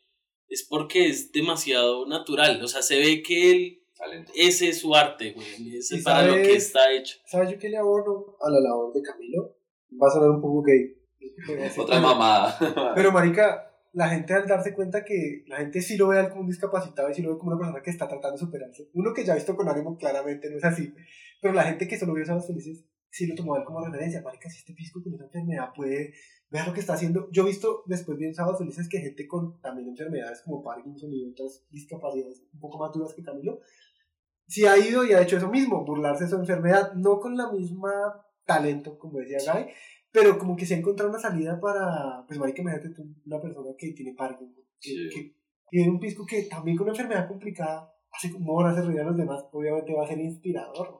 es 0.48 0.66
porque 0.68 1.08
es 1.08 1.32
demasiado 1.32 2.06
natural. 2.06 2.62
O 2.62 2.68
sea, 2.68 2.82
se 2.82 2.98
ve 2.98 3.22
que 3.22 3.50
él, 3.50 3.82
talento. 3.96 4.32
ese 4.34 4.68
es 4.68 4.80
su 4.80 4.94
arte, 4.94 5.32
güey. 5.32 5.76
Ese 5.76 5.96
es 5.96 6.04
para 6.04 6.26
lo 6.26 6.34
que 6.34 6.54
está 6.54 6.92
hecho. 6.92 7.18
¿Sabes 7.26 7.50
yo 7.50 7.58
qué 7.58 7.68
le 7.68 7.78
abono 7.78 8.36
a 8.40 8.50
la 8.50 8.60
labor 8.60 8.92
de 8.92 9.02
Camilo? 9.02 9.56
Va 9.92 10.08
a 10.08 10.10
sonar 10.10 10.30
un 10.30 10.40
poco 10.40 10.62
gay. 10.62 10.96
Otra 11.78 12.00
mamada. 12.00 12.92
Pero, 12.94 13.12
marica, 13.12 13.72
la 13.92 14.08
gente 14.08 14.34
al 14.34 14.46
darse 14.46 14.74
cuenta 14.74 15.04
que 15.04 15.44
la 15.46 15.56
gente 15.58 15.80
sí 15.80 15.96
lo 15.96 16.08
ve 16.08 16.18
a 16.18 16.28
como 16.28 16.42
un 16.42 16.48
discapacitado 16.48 17.10
y 17.10 17.14
sí 17.14 17.22
lo 17.22 17.32
ve 17.32 17.38
como 17.38 17.52
una 17.52 17.58
persona 17.58 17.82
que 17.82 17.90
está 17.90 18.08
tratando 18.08 18.36
de 18.36 18.44
superarse. 18.44 18.88
Uno 18.94 19.12
que 19.14 19.24
ya 19.24 19.32
ha 19.32 19.36
visto 19.36 19.56
con 19.56 19.68
ánimo 19.68 19.96
claramente 19.96 20.50
no 20.50 20.58
es 20.58 20.64
así. 20.64 20.92
Pero 21.40 21.54
la 21.54 21.64
gente 21.64 21.86
que 21.86 21.98
solo 21.98 22.14
vio 22.14 22.24
Sábados 22.24 22.48
Felices 22.48 22.84
sí 23.18 23.26
lo 23.26 23.34
tomó 23.34 23.56
él 23.56 23.64
como 23.64 23.84
referencia. 23.84 24.22
Marica, 24.22 24.48
si 24.48 24.58
este 24.58 24.74
pisco 24.74 25.02
con 25.02 25.14
esa 25.14 25.24
enfermedad 25.24 25.72
puede 25.74 26.14
ver 26.50 26.66
lo 26.66 26.72
que 26.72 26.80
está 26.80 26.94
haciendo. 26.94 27.28
Yo 27.32 27.42
he 27.42 27.46
visto 27.46 27.82
después 27.86 28.16
bien 28.16 28.34
Sábados 28.34 28.58
Felices 28.58 28.88
que 28.88 29.00
gente 29.00 29.26
con 29.26 29.60
también 29.60 29.88
enfermedades 29.88 30.40
como 30.42 30.62
Parkinson 30.62 31.12
y 31.12 31.30
otras 31.30 31.66
discapacidades 31.70 32.44
un 32.52 32.60
poco 32.60 32.78
más 32.78 32.92
duras 32.92 33.12
que 33.14 33.22
Camilo, 33.22 33.60
sí 34.46 34.64
ha 34.66 34.78
ido 34.78 35.04
y 35.04 35.12
ha 35.12 35.20
hecho 35.20 35.36
eso 35.36 35.50
mismo, 35.50 35.84
burlarse 35.84 36.24
de 36.24 36.30
su 36.30 36.36
enfermedad, 36.36 36.92
no 36.94 37.18
con 37.20 37.36
la 37.36 37.52
misma 37.52 37.90
talento, 38.44 38.98
como 38.98 39.18
decía 39.18 39.38
Guy, 39.52 39.66
pero 40.10 40.38
como 40.38 40.56
que 40.56 40.64
se 40.64 40.74
ha 40.74 40.78
encontrado 40.78 41.10
una 41.10 41.18
salida 41.20 41.60
para, 41.60 42.24
pues 42.26 42.38
marica, 42.38 42.62
imagínate 42.62 42.90
tú, 42.94 43.02
una 43.26 43.40
persona 43.40 43.70
que 43.76 43.92
tiene 43.92 44.14
Parkinson, 44.14 44.64
Sí. 44.78 45.08
que 45.12 45.34
tiene 45.68 45.90
un 45.90 45.98
pisco 45.98 46.24
que 46.24 46.44
también 46.44 46.76
con 46.76 46.84
una 46.84 46.92
enfermedad 46.96 47.28
complicada 47.28 47.92
hace 48.10 48.32
humor, 48.32 48.66
hace 48.66 48.80
reír 48.80 49.00
a 49.00 49.04
los 49.04 49.16
demás, 49.16 49.44
obviamente 49.52 49.92
va 49.92 50.04
a 50.04 50.08
ser 50.08 50.18
inspirador. 50.18 50.97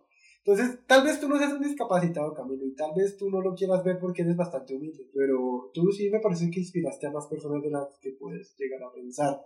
Entonces, 0.51 0.79
tal 0.87 1.05
vez 1.05 1.21
tú 1.21 1.29
no 1.29 1.37
seas 1.37 1.53
un 1.53 1.61
discapacitado, 1.61 2.33
Camilo, 2.33 2.65
y 2.65 2.75
tal 2.75 2.93
vez 2.97 3.19
tú 3.19 3.29
no 3.29 3.43
lo 3.43 3.55
quieras 3.55 3.85
ver 3.85 3.99
porque 3.99 4.23
eres 4.23 4.35
bastante 4.35 4.75
humilde, 4.75 5.05
pero 5.15 5.71
tú 5.75 5.93
sí 5.93 6.09
me 6.09 6.21
parece 6.21 6.51
que 6.51 6.61
inspiraste 6.61 7.07
a 7.07 7.11
más 7.13 7.27
personas 7.27 7.63
de 7.63 7.71
las 7.71 7.99
que 8.01 8.13
puedes 8.13 8.57
llegar 8.57 8.83
a 8.83 8.91
pensar. 8.93 9.45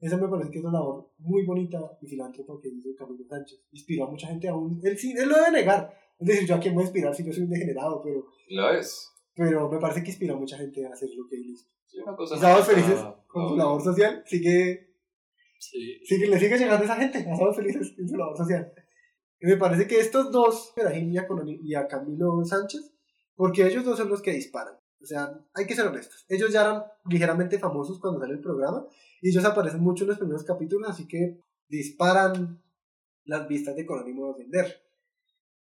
Esa 0.00 0.16
me 0.16 0.28
parece 0.28 0.50
que 0.50 0.58
es 0.60 0.64
una 0.64 0.78
labor 0.78 1.10
muy 1.18 1.44
bonita 1.44 1.78
y 2.00 2.06
filántropa 2.06 2.54
que 2.62 2.68
hizo 2.70 2.88
Camilo 2.96 3.22
Sánchez. 3.28 3.60
Inspiró 3.72 4.06
a 4.06 4.10
mucha 4.10 4.28
gente 4.28 4.48
aún. 4.48 4.80
Él 4.82 4.96
sí, 4.96 5.12
él 5.12 5.28
lo 5.28 5.36
debe 5.36 5.50
negar. 5.52 5.92
Es 6.18 6.26
decir, 6.26 6.48
yo 6.48 6.54
a 6.54 6.58
quién 6.60 6.72
voy 6.74 6.84
a 6.84 6.86
inspirar 6.86 7.14
si 7.14 7.22
yo 7.22 7.34
soy 7.34 7.42
un 7.42 7.50
degenerado, 7.50 8.00
pero, 8.02 8.24
Lo 8.48 8.70
es. 8.72 9.12
pero 9.34 9.68
me 9.70 9.78
parece 9.78 10.02
que 10.02 10.08
inspiró 10.08 10.36
a 10.36 10.38
mucha 10.38 10.56
gente 10.56 10.86
a 10.86 10.90
hacer 10.92 11.10
lo 11.14 11.26
que 11.28 11.36
él 11.36 11.50
hizo. 11.50 11.66
Sí, 11.84 11.98
una 11.98 12.16
cosa 12.16 12.36
Y 12.36 12.38
Sábados 12.38 12.66
no- 12.66 12.74
Felices, 12.74 13.02
no- 13.04 13.24
con 13.26 13.42
su 13.46 13.56
no- 13.56 13.62
labor 13.62 13.82
social, 13.82 14.22
sigue, 14.24 14.88
Sí. 15.58 15.98
sigue, 16.06 16.28
le 16.28 16.38
sigue 16.38 16.56
llegando 16.56 16.80
a 16.82 16.84
esa 16.86 16.96
gente, 16.96 17.18
a 17.18 17.36
Sábados 17.36 17.56
Felices, 17.56 17.94
en 17.98 18.08
su 18.08 18.16
labor 18.16 18.36
social. 18.38 18.72
Y 19.40 19.46
me 19.46 19.56
parece 19.56 19.86
que 19.86 19.98
estos 19.98 20.30
dos, 20.30 20.72
Jim 20.92 21.10
y 21.12 21.18
a 21.18 21.26
Coloni- 21.26 21.60
y 21.62 21.74
a 21.74 21.88
Camilo 21.88 22.44
Sánchez, 22.44 22.92
porque 23.34 23.66
ellos 23.66 23.84
dos 23.84 23.98
son 23.98 24.08
los 24.08 24.20
que 24.20 24.32
disparan. 24.32 24.74
O 25.02 25.06
sea, 25.06 25.32
hay 25.54 25.66
que 25.66 25.74
ser 25.74 25.86
honestos. 25.86 26.26
Ellos 26.28 26.52
ya 26.52 26.60
eran 26.60 26.84
ligeramente 27.06 27.58
famosos 27.58 27.98
cuando 27.98 28.20
sale 28.20 28.34
el 28.34 28.40
programa 28.40 28.84
y 29.22 29.30
ellos 29.30 29.44
aparecen 29.46 29.80
mucho 29.80 30.04
en 30.04 30.08
los 30.10 30.18
primeros 30.18 30.44
capítulos, 30.44 30.90
así 30.90 31.08
que 31.08 31.40
disparan 31.68 32.62
las 33.24 33.48
vistas 33.48 33.74
de 33.76 33.84
de 33.84 34.22
ofender. 34.22 34.82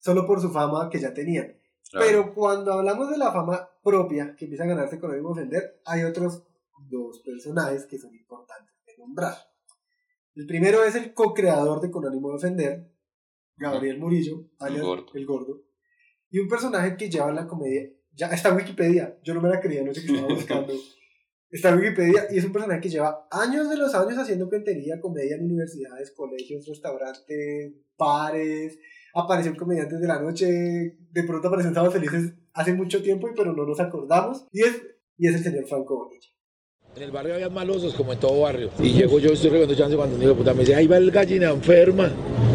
Solo 0.01 0.27
por 0.27 0.41
su 0.41 0.51
fama 0.51 0.91
que 0.91 0.99
ya 0.99 1.15
tenían. 1.15 1.57
Claro. 1.91 2.07
Pero 2.07 2.35
cuando 2.35 2.73
hablamos 2.73 3.11
de 3.11 3.19
la 3.19 3.33
fama 3.33 3.69
propia 3.83 4.35
que 4.37 4.47
empieza 4.47 4.65
a 4.65 4.69
ganarse 4.69 4.97
de 4.97 5.21
ofender, 5.21 5.81
hay 5.85 6.03
otros 6.05 6.43
dos 6.89 7.21
personajes 7.21 7.87
que 7.87 7.99
son 7.99 8.15
importantes 8.15 8.75
de 8.87 8.97
nombrar. 8.99 9.35
El 10.35 10.47
primero 10.47 10.85
es 10.85 10.95
el 10.95 11.15
co-creador 11.15 11.81
de 11.81 11.91
Con 11.91 12.07
ánimo 12.07 12.31
de 12.31 12.37
ofender, 12.37 12.93
Gabriel 13.59 13.99
Murillo, 13.99 14.47
alias 14.59 14.83
gordo. 14.83 15.07
el 15.15 15.27
gordo. 15.27 15.63
Y 16.31 16.39
un 16.39 16.49
personaje 16.49 16.97
que 16.97 17.11
lleva 17.11 17.33
la 17.33 17.47
comedia, 17.47 17.91
ya 18.13 18.29
está 18.29 18.51
en 18.51 18.57
Wikipedia, 18.57 19.19
yo 19.23 19.35
no 19.35 19.41
me 19.41 19.49
la 19.49 19.61
creía, 19.61 19.83
no 19.83 19.95
sé 19.95 20.05
qué 20.05 20.13
estaba 20.13 20.35
buscando. 20.35 20.73
Está 21.51 21.71
en 21.71 21.79
Wikipedia 21.79 22.27
y 22.31 22.37
es 22.37 22.45
un 22.45 22.53
personaje 22.53 22.83
que 22.83 22.91
lleva 22.91 23.27
años 23.31 23.71
de 23.71 23.79
los 23.79 23.95
años 23.95 24.19
haciendo 24.19 24.51
cuentería, 24.51 25.01
comedia 25.01 25.37
en 25.37 25.47
universidades, 25.47 26.11
colegios, 26.11 26.67
restaurantes, 26.67 27.73
bares. 27.97 28.79
Apareció 29.15 29.53
en 29.53 29.57
Comediantes 29.57 29.99
de 29.99 30.07
la 30.07 30.21
Noche, 30.21 30.47
de 30.47 31.25
pronto 31.27 31.49
apareció 31.49 31.71
en 31.71 31.75
Sábados 31.75 31.95
Felices 31.95 32.35
hace 32.53 32.75
mucho 32.75 33.03
tiempo, 33.03 33.31
pero 33.35 33.55
no 33.55 33.65
nos 33.65 33.81
acordamos. 33.81 34.47
Y 34.53 34.61
es, 34.61 34.83
y 35.17 35.29
es 35.29 35.37
el 35.37 35.43
señor 35.43 35.67
Franco 35.67 35.97
Bonilla. 35.97 36.29
En 36.95 37.03
el 37.03 37.13
barrio 37.13 37.35
había 37.35 37.49
malosos, 37.49 37.95
como 37.95 38.13
en 38.13 38.21
todo 38.21 38.43
barrio. 38.43 38.71
Y 38.81 38.93
llego 38.93 39.19
yo, 39.19 39.33
estoy 39.33 39.49
recogiendo 39.49 39.75
chance 39.75 39.97
cuando 39.97 40.17
un 40.17 40.23
hijo 40.23 40.33
de 40.33 40.37
puta 40.37 40.53
me 40.53 40.61
dice, 40.61 40.75
ahí 40.75 40.87
va 40.87 40.99
el 40.99 41.11
gallina 41.11 41.49
enferma. 41.49 42.13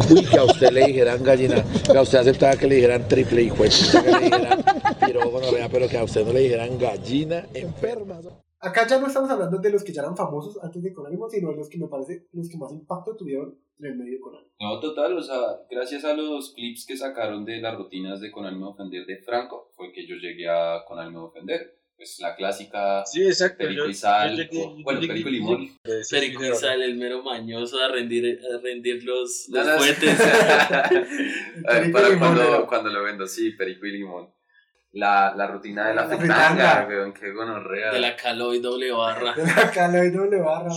Uy, 0.10 0.26
que 0.26 0.38
a 0.38 0.44
usted 0.44 0.72
le 0.72 0.86
dijeran 0.88 1.24
gallina, 1.24 1.64
que 1.84 1.98
a 1.98 2.02
usted 2.02 2.20
aceptaba 2.20 2.56
que 2.56 2.68
le 2.68 2.76
dijeran 2.76 3.08
triple 3.08 3.44
hijo 3.44 3.64
que 3.64 4.12
le 4.12 4.20
dijeran 4.20 4.64
pirógono, 5.06 5.48
pero 5.72 5.88
que 5.88 5.98
a 5.98 6.04
usted 6.04 6.26
no 6.26 6.34
le 6.34 6.42
dijeran 6.42 6.78
gallina 6.78 7.48
enferma. 7.54 8.20
Acá 8.60 8.88
ya 8.88 8.98
no 8.98 9.08
estamos 9.08 9.30
hablando 9.30 9.58
de 9.58 9.70
los 9.70 9.84
que 9.84 9.92
ya 9.92 10.02
eran 10.02 10.16
famosos 10.16 10.58
antes 10.64 10.82
de 10.82 10.94
Conánimo, 10.94 11.28
sino 11.30 11.50
de 11.50 11.58
los 11.58 11.68
que 11.68 11.78
me 11.78 11.88
parece 11.88 12.28
los 12.32 12.48
que 12.48 12.58
más 12.58 12.72
impacto 12.72 13.14
tuvieron 13.18 13.60
en 13.78 13.86
el 13.86 13.96
medio 13.98 14.14
de 14.14 14.20
Conánimo. 14.22 14.52
No, 14.60 14.80
total, 14.80 15.18
o 15.18 15.22
sea, 15.22 15.60
gracias 15.70 16.06
a 16.06 16.14
los 16.14 16.54
clips 16.54 16.86
que 16.86 16.96
sacaron 16.96 17.44
de 17.44 17.60
las 17.60 17.76
rutinas 17.76 18.22
de 18.22 18.32
Con 18.32 18.46
ánimo 18.46 18.68
de 18.68 18.72
ofender 18.72 19.06
de 19.06 19.18
Franco, 19.18 19.70
fue 19.76 19.92
que 19.92 20.08
yo 20.08 20.16
llegué 20.16 20.48
a 20.48 20.86
Con 20.88 20.98
ánimo 20.98 21.20
de 21.20 21.26
ofender. 21.26 21.83
Pues 22.04 22.20
la 22.20 22.36
clásica 22.36 23.06
Sí, 23.06 23.24
exacto. 23.26 23.60
Perico 23.60 23.86
yo- 23.86 23.90
y 23.90 23.94
sal, 23.94 24.36
yo 24.36 24.44
llegué- 24.44 24.62
o- 24.62 24.76
bueno, 24.84 25.00
yo 25.00 25.08
perico 25.08 25.30
y 25.30 25.32
limón. 25.32 25.80
Perico 26.12 26.44
y 26.44 26.54
sal, 26.54 26.82
el 26.82 26.96
mero 26.96 27.24
mañoso 27.24 27.82
a 27.82 27.88
rendir, 27.88 28.42
a 28.54 28.58
rendir 28.62 29.06
los, 29.06 29.48
No, 29.48 29.60
los 29.60 29.68
no, 29.68 29.78
fuetes. 29.78 30.20
A 30.20 30.90
ver, 30.92 31.08
Perico 31.64 31.88
y 31.88 31.92
para 31.94 32.20
cuando, 32.20 32.68
cuando 32.68 32.90
lo 32.90 33.04
vendo, 33.04 33.26
sí, 33.26 33.52
perico 33.52 33.86
y 33.86 33.92
limón. 33.94 34.28
La, 34.96 35.34
la 35.36 35.48
rutina 35.48 35.88
de 35.88 35.96
la, 35.96 36.06
La 36.06 36.18
fritanga, 36.18 36.86
weón, 36.88 37.14
qué 37.14 37.32
gonorrea. 37.32 37.92
de 37.92 38.00
la 38.00 38.16
calo 38.16 38.54
y 38.54 38.60
doble 38.60 38.92
barra. 38.92 39.34
De 39.34 39.44
la 39.44 40.06
y 40.06 40.10
doble 40.12 40.40
barra. 40.40 40.70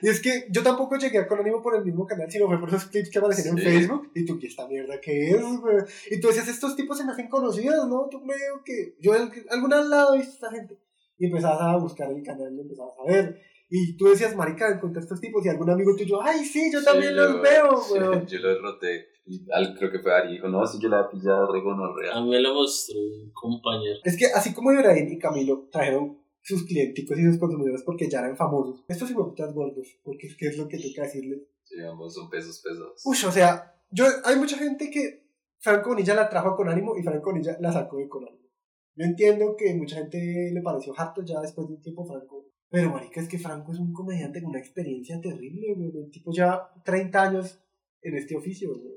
Y 0.00 0.08
es 0.08 0.20
que 0.20 0.46
yo 0.48 0.62
tampoco 0.62 0.96
llegué 0.96 1.18
a 1.18 1.26
Conánimo 1.26 1.60
por 1.60 1.74
el 1.74 1.84
mismo 1.84 2.06
canal, 2.06 2.30
sino 2.30 2.46
fue 2.46 2.60
por 2.60 2.68
esos 2.68 2.86
clips 2.86 3.10
que 3.10 3.18
aparecieron 3.18 3.58
Sí. 3.58 3.66
en 3.66 3.72
Facebook. 3.72 4.12
Y 4.14 4.24
tú, 4.24 4.38
¿qué 4.38 4.46
esta 4.46 4.68
mierda 4.68 5.00
qué 5.00 5.30
es, 5.30 5.42
güey? 5.42 5.76
Y 6.08 6.20
tú 6.20 6.28
decías, 6.28 6.46
estos 6.46 6.76
tipos 6.76 6.96
se 6.98 7.04
me 7.04 7.10
hacen 7.10 7.28
conocidos, 7.28 7.88
¿no? 7.88 8.06
Tú 8.08 8.20
me 8.20 8.34
digo 8.34 8.62
que 8.64 8.94
yo 9.00 9.16
en 9.16 9.28
algún 9.50 9.70
lado 9.70 10.14
he 10.14 10.18
visto 10.18 10.32
a 10.34 10.34
esta 10.48 10.50
gente. 10.52 10.78
Y 11.18 11.26
empezabas 11.26 11.60
a 11.60 11.76
buscar 11.78 12.08
el 12.12 12.22
canal 12.22 12.54
y 12.56 12.60
empezabas 12.60 12.94
a 13.00 13.10
ver. 13.10 13.42
Y 13.70 13.96
tú 13.96 14.06
decías, 14.06 14.34
marica, 14.34 14.68
encontré 14.70 15.02
estos 15.02 15.20
tipos. 15.20 15.44
Y 15.44 15.48
algún 15.48 15.68
amigo 15.70 15.94
tuyo, 15.96 16.22
ay, 16.22 16.44
sí, 16.44 16.70
yo 16.72 16.80
Sí, 16.80 16.84
también 16.86 17.14
yo- 17.14 17.22
los 17.22 17.42
veo, 17.42 17.76
sí, 17.82 17.98
güey. 17.98 18.26
yo 18.26 18.38
los 18.38 18.62
roté. 18.62 19.06
Y 19.26 19.46
al- 19.52 19.76
creo 19.76 19.90
que 19.92 19.98
fue 19.98 20.14
Ari, 20.14 20.32
dijo, 20.34 20.48
no, 20.48 20.66
si 20.66 20.78
yo 20.80 20.88
la 20.88 21.02
he 21.02 21.14
pillado 21.16 21.52
re 21.52 21.60
gonorrea. 21.60 22.14
A 22.16 22.20
mí 22.22 22.30
me 22.30 22.40
lo 22.40 22.54
mostró 22.54 22.98
un 22.98 23.30
compañero. 23.32 23.98
Es 24.04 24.16
que 24.16 24.26
así 24.26 24.54
como 24.54 24.72
Ibrahim 24.72 25.12
y 25.12 25.18
Camilo 25.18 25.68
trajeron 25.70 26.18
sus 26.40 26.64
clienticos 26.64 27.18
y 27.18 27.24
sus 27.26 27.38
consumidores 27.38 27.82
porque 27.82 28.08
ya 28.08 28.20
eran 28.20 28.36
famosos, 28.36 28.82
estos 28.88 29.10
hijueputas 29.10 29.52
gordos, 29.52 29.86
porque 30.02 30.28
es 30.28 30.36
que 30.36 30.46
es 30.46 30.56
lo 30.56 30.66
que 30.66 30.78
toca 30.78 31.02
decirles. 31.02 31.40
Sí, 31.64 31.74
ambos 31.84 32.14
son 32.14 32.30
pesos 32.30 32.62
pesados. 32.64 33.02
Uy, 33.04 33.16
o 33.28 33.30
sea, 33.30 33.74
yo, 33.90 34.06
hay 34.24 34.36
mucha 34.36 34.56
gente 34.56 34.88
que 34.90 35.26
Franco 35.58 35.90
Bonilla 35.90 36.14
la 36.14 36.30
trajo 36.30 36.56
con 36.56 36.70
ánimo 36.70 36.96
y 36.96 37.02
Franco 37.02 37.30
Bonilla 37.32 37.58
la 37.60 37.70
sacó 37.70 37.98
de 37.98 38.08
con 38.08 38.24
ánimo. 38.26 38.48
Yo 38.96 39.04
entiendo 39.04 39.54
que 39.58 39.74
mucha 39.74 39.96
gente 39.96 40.50
le 40.54 40.62
pareció 40.62 40.94
harto 40.98 41.20
ya 41.22 41.38
después 41.42 41.68
de 41.68 41.74
un 41.74 41.82
tiempo 41.82 42.06
Franco 42.06 42.46
Pero, 42.70 42.90
marica, 42.90 43.20
es 43.20 43.28
que 43.28 43.38
Franco 43.38 43.72
es 43.72 43.78
un 43.78 43.92
comediante 43.92 44.40
con 44.42 44.50
una 44.50 44.58
experiencia 44.58 45.20
terrible, 45.20 45.74
güey. 45.74 45.90
El 46.04 46.10
tipo 46.10 46.30
ya 46.34 46.68
30 46.84 47.22
años 47.22 47.58
en 48.02 48.16
este 48.16 48.36
oficio, 48.36 48.68
güey. 48.74 48.94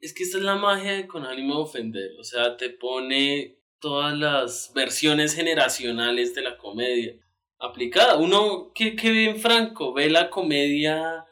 Es 0.00 0.12
que 0.14 0.22
esta 0.22 0.38
es 0.38 0.44
la 0.44 0.56
magia 0.56 0.92
de 0.92 1.06
con 1.06 1.24
ánimo 1.24 1.56
de 1.56 1.62
ofender. 1.62 2.10
O 2.18 2.24
sea, 2.24 2.56
te 2.56 2.70
pone 2.70 3.58
todas 3.80 4.16
las 4.16 4.72
versiones 4.74 5.34
generacionales 5.34 6.34
de 6.34 6.42
la 6.42 6.56
comedia 6.58 7.14
aplicada. 7.58 8.16
Uno 8.16 8.72
que, 8.74 8.94
que 8.96 9.10
ve 9.10 9.24
en 9.24 9.36
Franco, 9.38 9.92
ve 9.92 10.08
la 10.10 10.30
comedia, 10.30 11.24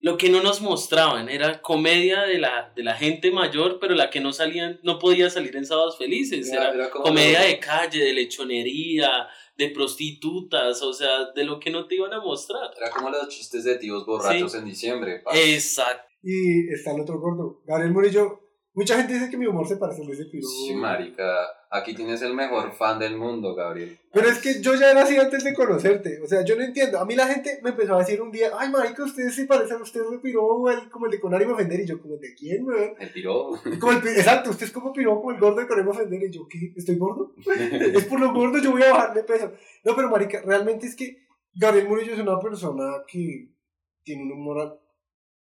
lo 0.00 0.16
que 0.16 0.30
no 0.30 0.42
nos 0.42 0.60
mostraban, 0.60 1.28
era 1.28 1.60
comedia 1.60 2.22
de 2.22 2.38
la, 2.38 2.72
de 2.74 2.82
la 2.84 2.94
gente 2.94 3.30
mayor, 3.30 3.78
pero 3.80 3.94
la 3.94 4.10
que 4.10 4.20
no 4.20 4.32
salían, 4.32 4.80
no 4.82 4.98
podía 4.98 5.28
salir 5.30 5.54
en 5.56 5.66
sábados 5.66 5.98
felices. 5.98 6.50
Era- 6.50 6.72
Era, 6.72 6.90
comedia 6.90 7.40
de 7.42 7.58
calle, 7.60 8.02
de 8.02 8.12
lechonería, 8.12 9.28
de 9.68 9.74
prostitutas, 9.74 10.82
o 10.82 10.92
sea, 10.92 11.30
de 11.34 11.44
lo 11.44 11.58
que 11.60 11.70
no 11.70 11.86
te 11.86 11.94
iban 11.96 12.12
a 12.12 12.20
mostrar. 12.20 12.70
Era 12.76 12.90
como 12.90 13.10
los 13.10 13.28
chistes 13.28 13.64
de 13.64 13.76
tíos 13.76 14.04
borrachos 14.06 14.52
Sí. 14.52 14.58
en 14.58 14.64
diciembre. 14.64 15.20
pa. 15.20 15.30
Exacto. 15.34 16.04
Y 16.22 16.68
está 16.72 16.92
el 16.94 17.00
otro 17.00 17.18
gordo, 17.18 17.62
Gabriel 17.66 17.92
Murillo. 17.92 18.41
Mucha 18.74 18.96
gente 18.96 19.12
dice 19.14 19.28
que 19.30 19.36
mi 19.36 19.46
humor 19.46 19.68
se 19.68 19.76
parece 19.76 20.00
al 20.00 20.06
de 20.08 20.14
ese 20.14 20.24
piro. 20.26 20.48
Sí, 20.48 20.74
marica. 20.74 21.46
Aquí 21.70 21.94
tienes 21.94 22.22
el 22.22 22.32
mejor 22.32 22.72
fan 22.72 22.98
del 22.98 23.18
mundo, 23.18 23.54
Gabriel. 23.54 23.98
Pero 24.12 24.28
es 24.28 24.38
que 24.38 24.62
yo 24.62 24.74
ya 24.74 24.90
era 24.92 25.02
así 25.02 25.16
antes 25.18 25.44
de 25.44 25.52
conocerte. 25.52 26.20
O 26.22 26.26
sea, 26.26 26.42
yo 26.42 26.56
no 26.56 26.62
entiendo. 26.62 26.98
A 26.98 27.04
mí 27.04 27.14
la 27.14 27.26
gente 27.26 27.60
me 27.62 27.70
empezó 27.70 27.94
a 27.96 27.98
decir 27.98 28.22
un 28.22 28.30
día, 28.30 28.50
ay, 28.58 28.70
marica, 28.70 29.04
ustedes 29.04 29.34
se 29.34 29.44
parecen, 29.44 29.80
usted 29.82 30.00
es 30.02 30.10
de 30.10 30.18
piro, 30.20 30.70
el- 30.70 30.88
como 30.90 31.04
el 31.06 31.12
de 31.12 31.20
con 31.20 31.34
ánimo 31.34 31.52
ofender. 31.52 31.80
Y 31.80 31.86
yo, 31.86 32.00
como, 32.00 32.16
¿de 32.16 32.34
quién, 32.34 32.64
weón? 32.66 32.94
El 32.98 33.10
piro. 33.10 33.50
Como 33.78 33.92
el, 33.92 34.08
exacto, 34.08 34.50
usted 34.50 34.66
es 34.66 34.72
como 34.72 34.92
piro, 34.92 35.16
como 35.16 35.32
el 35.32 35.38
gordo 35.40 35.60
de 35.60 35.66
con 35.68 35.76
ánimo 35.78 35.92
ofender. 35.92 36.22
Y 36.22 36.30
yo, 36.30 36.48
¿qué? 36.48 36.72
¿Estoy 36.74 36.96
gordo? 36.96 37.34
es 37.46 38.04
por 38.06 38.20
lo 38.20 38.32
gordo, 38.32 38.58
yo 38.58 38.70
voy 38.72 38.82
a 38.84 38.92
bajar 38.92 39.14
de 39.14 39.22
peso. 39.24 39.52
No, 39.84 39.94
pero 39.94 40.08
marica, 40.08 40.40
realmente 40.46 40.86
es 40.86 40.96
que 40.96 41.26
Gabriel 41.54 41.88
Murillo 41.88 42.14
es 42.14 42.20
una 42.20 42.38
persona 42.40 43.02
que 43.06 43.50
tiene 44.02 44.22
un 44.22 44.32
humor 44.32 44.81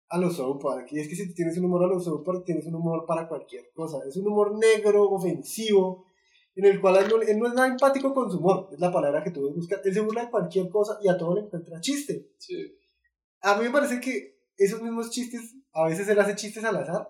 a, 0.09 0.17
los 0.17 0.35
South 0.35 0.59
Park. 0.61 0.87
Y 0.91 0.99
es 0.99 1.07
que 1.07 1.15
si 1.15 1.33
tienes 1.33 1.57
un 1.57 1.65
humor 1.65 1.83
a 1.83 1.87
los 1.87 2.03
South 2.03 2.23
Park, 2.23 2.43
tienes 2.45 2.65
un 2.65 2.75
humor 2.75 3.05
para 3.05 3.27
cualquier 3.27 3.71
cosa. 3.73 3.99
Es 4.07 4.17
un 4.17 4.27
humor 4.27 4.57
negro, 4.57 5.09
ofensivo, 5.09 6.05
en 6.55 6.65
el 6.65 6.81
cual 6.81 6.97
él 6.97 7.09
no, 7.09 7.21
él 7.21 7.39
no 7.39 7.47
es 7.47 7.53
nada 7.53 7.67
empático 7.67 8.13
con 8.13 8.29
su 8.31 8.37
humor. 8.39 8.69
Es 8.71 8.79
la 8.79 8.91
palabra 8.91 9.23
que 9.23 9.31
tú 9.31 9.51
buscar. 9.53 9.81
Él 9.83 9.93
se 9.93 10.01
burla 10.01 10.25
de 10.25 10.31
cualquier 10.31 10.69
cosa 10.69 10.97
y 11.01 11.07
a 11.07 11.17
todo 11.17 11.35
le 11.35 11.41
encuentra 11.41 11.79
chiste. 11.79 12.31
Sí. 12.37 12.75
A 13.41 13.57
mí 13.57 13.65
me 13.65 13.71
parece 13.71 13.99
que 13.99 14.39
esos 14.57 14.81
mismos 14.81 15.09
chistes, 15.09 15.55
a 15.73 15.87
veces 15.87 16.07
él 16.09 16.19
hace 16.19 16.35
chistes 16.35 16.63
al 16.63 16.75
azar, 16.75 17.07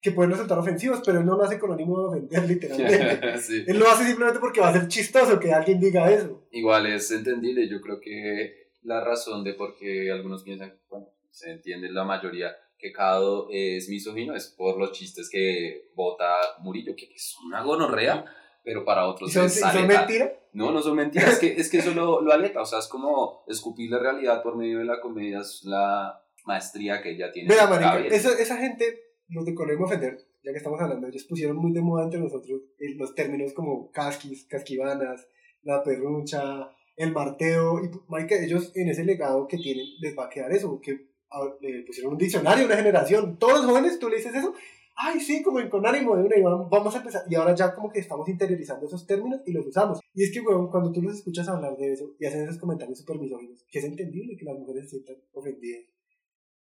que 0.00 0.12
pueden 0.12 0.30
resultar 0.30 0.58
ofensivos, 0.58 1.02
pero 1.04 1.20
él 1.20 1.26
no 1.26 1.36
lo 1.36 1.44
hace 1.44 1.58
con 1.58 1.72
ánimo 1.72 2.00
de 2.00 2.06
ofender, 2.08 2.44
literalmente. 2.48 3.38
Sí. 3.40 3.64
él 3.66 3.78
lo 3.78 3.88
hace 3.88 4.04
simplemente 4.04 4.40
porque 4.40 4.60
va 4.60 4.68
a 4.68 4.72
ser 4.72 4.88
chistoso 4.88 5.38
que 5.38 5.52
alguien 5.52 5.80
diga 5.80 6.10
eso. 6.10 6.46
Igual 6.50 6.86
es 6.86 7.10
entendible, 7.10 7.68
yo 7.68 7.80
creo 7.80 8.00
que 8.00 8.70
la 8.82 9.04
razón 9.04 9.44
de 9.44 9.54
por 9.54 9.76
qué 9.76 10.10
algunos 10.10 10.42
piensan, 10.42 10.78
bueno, 10.88 11.08
se 11.36 11.50
entiende 11.50 11.90
la 11.90 12.04
mayoría, 12.04 12.56
que 12.78 12.92
Cado 12.92 13.48
es 13.50 13.90
misógino 13.90 14.34
es 14.34 14.46
por 14.56 14.78
los 14.78 14.92
chistes 14.92 15.28
que 15.30 15.90
bota 15.94 16.34
Murillo, 16.60 16.96
que 16.96 17.12
es 17.14 17.36
una 17.46 17.62
gonorrea, 17.62 18.24
pero 18.64 18.86
para 18.86 19.06
otros 19.06 19.30
¿Y 19.30 19.34
son, 19.34 19.46
es 19.46 19.60
son 19.60 19.68
aleta. 19.68 20.00
mentira? 20.00 20.32
No, 20.54 20.72
no 20.72 20.80
son 20.80 20.96
mentiras, 20.96 21.34
es 21.34 21.38
que, 21.38 21.60
es 21.60 21.70
que 21.70 21.78
eso 21.78 21.92
lo, 21.92 22.22
lo 22.22 22.32
aleta, 22.32 22.62
o 22.62 22.64
sea, 22.64 22.78
es 22.78 22.88
como 22.88 23.44
escupir 23.46 23.90
la 23.90 23.98
realidad 23.98 24.42
por 24.42 24.56
medio 24.56 24.78
de 24.78 24.86
la 24.86 24.98
comedia, 24.98 25.40
es 25.40 25.60
la 25.64 26.22
maestría 26.46 27.02
que 27.02 27.10
ella 27.10 27.30
tiene. 27.30 27.54
Para 27.54 27.66
marica, 27.68 28.14
esa, 28.14 28.32
esa 28.32 28.56
gente, 28.56 28.84
los 29.28 29.44
de 29.44 29.52
de 29.52 29.76
Ofender, 29.76 30.18
ya 30.42 30.52
que 30.52 30.58
estamos 30.58 30.80
hablando, 30.80 31.06
ellos 31.06 31.24
pusieron 31.24 31.58
muy 31.58 31.72
de 31.72 31.82
moda 31.82 32.04
entre 32.04 32.20
nosotros 32.20 32.62
los 32.96 33.14
términos 33.14 33.52
como 33.52 33.90
casquis, 33.90 34.46
casquivanas, 34.46 35.28
la 35.62 35.82
perrucha, 35.82 36.70
el 36.96 37.12
marteo, 37.12 37.84
y 37.84 37.90
marica, 38.08 38.36
ellos 38.36 38.72
en 38.74 38.88
ese 38.88 39.04
legado 39.04 39.46
que 39.46 39.58
tienen 39.58 39.84
les 40.00 40.16
va 40.16 40.24
a 40.24 40.30
quedar 40.30 40.50
eso, 40.52 40.80
que 40.80 41.15
le 41.60 41.82
pusieron 41.82 42.12
un 42.12 42.18
diccionario 42.18 42.66
una 42.66 42.76
generación, 42.76 43.38
todos 43.38 43.54
los 43.54 43.66
jóvenes, 43.66 43.98
tú 43.98 44.08
le 44.08 44.16
dices 44.16 44.34
eso, 44.34 44.54
ay 44.96 45.20
sí, 45.20 45.42
como 45.42 45.68
con 45.68 45.86
ánimo 45.86 46.16
de 46.16 46.24
una, 46.24 46.36
y 46.36 46.42
vamos 46.42 46.94
a 46.94 46.98
empezar, 46.98 47.24
y 47.28 47.34
ahora 47.34 47.54
ya 47.54 47.74
como 47.74 47.90
que 47.90 48.00
estamos 48.00 48.28
interiorizando 48.28 48.86
esos 48.86 49.06
términos 49.06 49.40
y 49.46 49.52
los 49.52 49.66
usamos, 49.66 50.00
y 50.14 50.24
es 50.24 50.32
que, 50.32 50.40
weón, 50.40 50.70
cuando 50.70 50.92
tú 50.92 51.02
los 51.02 51.14
escuchas 51.14 51.48
hablar 51.48 51.76
de 51.76 51.92
eso 51.92 52.14
y 52.18 52.26
hacen 52.26 52.42
esos 52.42 52.58
comentarios 52.58 52.98
súper 52.98 53.18
misóginos, 53.18 53.64
que 53.68 53.78
es 53.78 53.84
entendible 53.84 54.36
que 54.36 54.44
las 54.44 54.58
mujeres 54.58 54.84
se 54.84 54.90
sientan 54.90 55.16
ofendidas, 55.32 55.84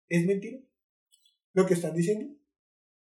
¿es 0.07 0.25
mentira? 0.25 0.59
¿Lo 1.53 1.65
que 1.65 1.73
están 1.73 1.95
diciendo? 1.95 2.35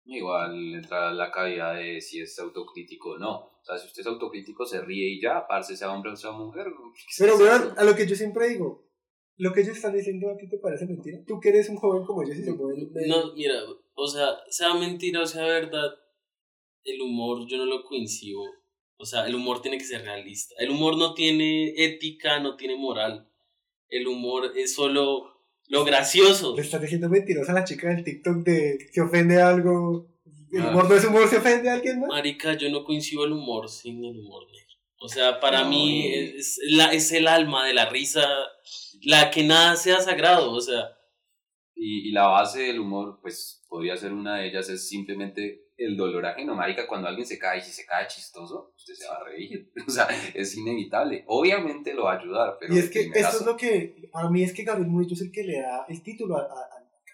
Igual 0.04 0.74
entra 0.74 1.12
la 1.12 1.30
cavidad 1.30 1.76
de 1.76 2.00
si 2.00 2.20
es 2.20 2.36
autocrítico 2.40 3.10
o 3.10 3.18
no. 3.18 3.36
O 3.36 3.64
sea, 3.64 3.78
si 3.78 3.86
usted 3.86 4.00
es 4.00 4.06
autocrítico, 4.08 4.66
se 4.66 4.80
ríe 4.80 5.14
y 5.14 5.20
ya, 5.20 5.46
parce, 5.46 5.76
sea 5.76 5.92
hombre 5.92 6.10
o 6.10 6.16
sea 6.16 6.32
mujer. 6.32 6.66
¿qué 6.66 7.14
Pero 7.18 7.36
weón, 7.36 7.74
a 7.76 7.84
lo 7.84 7.94
que 7.94 8.06
yo 8.06 8.16
siempre 8.16 8.48
digo, 8.48 8.84
lo 9.36 9.52
que 9.52 9.62
ellos 9.62 9.76
están 9.76 9.94
diciendo 9.94 10.30
a 10.30 10.36
ti 10.36 10.48
te 10.48 10.58
parece 10.58 10.86
mentira. 10.86 11.18
Tú 11.26 11.40
que 11.40 11.48
eres 11.50 11.68
un 11.68 11.76
joven 11.76 12.04
como 12.04 12.22
ellos 12.22 12.36
y 12.36 12.44
se 12.44 12.52
mueven. 12.52 12.90
No, 13.06 13.32
mira, 13.34 13.54
o 13.94 14.06
sea, 14.06 14.28
sea 14.50 14.74
mentira 14.74 15.20
o 15.22 15.26
sea 15.26 15.44
verdad, 15.44 15.90
el 16.84 17.00
humor 17.00 17.46
yo 17.48 17.56
no 17.56 17.64
lo 17.66 17.84
coincido. 17.84 18.40
O 18.96 19.04
sea, 19.04 19.26
el 19.26 19.34
humor 19.34 19.60
tiene 19.62 19.78
que 19.78 19.84
ser 19.84 20.02
realista. 20.02 20.54
El 20.58 20.70
humor 20.70 20.96
no 20.96 21.14
tiene 21.14 21.72
ética, 21.76 22.38
no 22.40 22.56
tiene 22.56 22.76
moral. 22.76 23.28
El 23.88 24.06
humor 24.06 24.52
es 24.56 24.74
solo 24.74 25.28
lo 25.68 25.84
gracioso. 25.84 26.54
Le 26.54 26.62
estás 26.62 26.80
diciendo 26.80 27.08
mentirosa 27.08 27.52
a 27.52 27.54
la 27.56 27.64
chica 27.64 27.88
del 27.88 28.04
TikTok 28.04 28.36
de 28.44 28.78
que 28.92 29.00
ofende 29.00 29.40
algo. 29.40 30.08
El 30.52 30.62
Ah. 30.62 30.68
humor 30.70 30.88
no 30.88 30.94
es 30.96 31.04
humor, 31.04 31.28
se 31.28 31.38
ofende 31.38 31.68
a 31.70 31.74
alguien 31.74 31.98
más. 32.00 32.08
Marica, 32.10 32.54
yo 32.56 32.68
no 32.70 32.84
coincido 32.84 33.24
el 33.24 33.32
humor 33.32 33.68
sin 33.68 34.04
el 34.04 34.18
humor 34.20 34.44
negro. 34.52 34.60
O 35.00 35.08
sea, 35.08 35.40
para 35.40 35.62
No, 35.64 35.70
mí 35.70 36.06
y- 36.06 36.14
es, 36.36 36.60
la, 36.68 36.92
es 36.92 37.10
el 37.10 37.26
alma 37.26 37.66
de 37.66 37.74
la 37.74 37.88
risa, 37.88 38.24
la 39.02 39.30
que 39.30 39.42
nada 39.44 39.76
sea 39.76 40.00
sagrado. 40.00 40.52
O 40.52 40.60
sea, 40.60 40.96
Y, 41.74 42.08
y 42.08 42.12
la 42.12 42.26
base 42.26 42.60
del 42.62 42.80
humor, 42.80 43.18
pues 43.22 43.64
podría 43.68 43.96
ser 43.96 44.12
una 44.12 44.36
de 44.38 44.48
ellas, 44.48 44.68
es 44.68 44.88
simplemente 44.88 45.70
el 45.76 45.96
dolor 45.96 46.24
ajeno. 46.26 46.54
Marica, 46.54 46.86
cuando 46.86 47.08
alguien 47.08 47.26
se 47.26 47.38
cae 47.38 47.58
y 47.58 47.62
si 47.62 47.72
se 47.72 47.84
cae 47.86 48.06
chistoso, 48.06 48.72
usted 48.76 48.94
se 48.94 49.08
va 49.08 49.16
a 49.16 49.24
reír. 49.24 49.72
O 49.88 49.90
sea, 49.90 50.06
es 50.34 50.56
inevitable. 50.56 51.24
Obviamente 51.26 51.92
lo 51.94 52.04
va 52.04 52.14
a 52.14 52.18
ayudar, 52.20 52.56
pero 52.60 52.74
Y 52.74 52.78
es 52.78 52.90
que 52.90 53.10
esto 53.14 53.38
es 53.40 53.46
lo 53.46 53.56
que, 53.56 54.08
para 54.12 54.30
mí 54.30 54.42
es 54.44 54.52
que 54.52 54.62
Gabriel 54.64 54.90
Murillo 54.90 55.14
es 55.14 55.22
el 55.22 55.32
que 55.32 55.42
le 55.44 55.60
da 55.60 55.84
el 55.88 56.02
título 56.02 56.36
al 56.36 56.46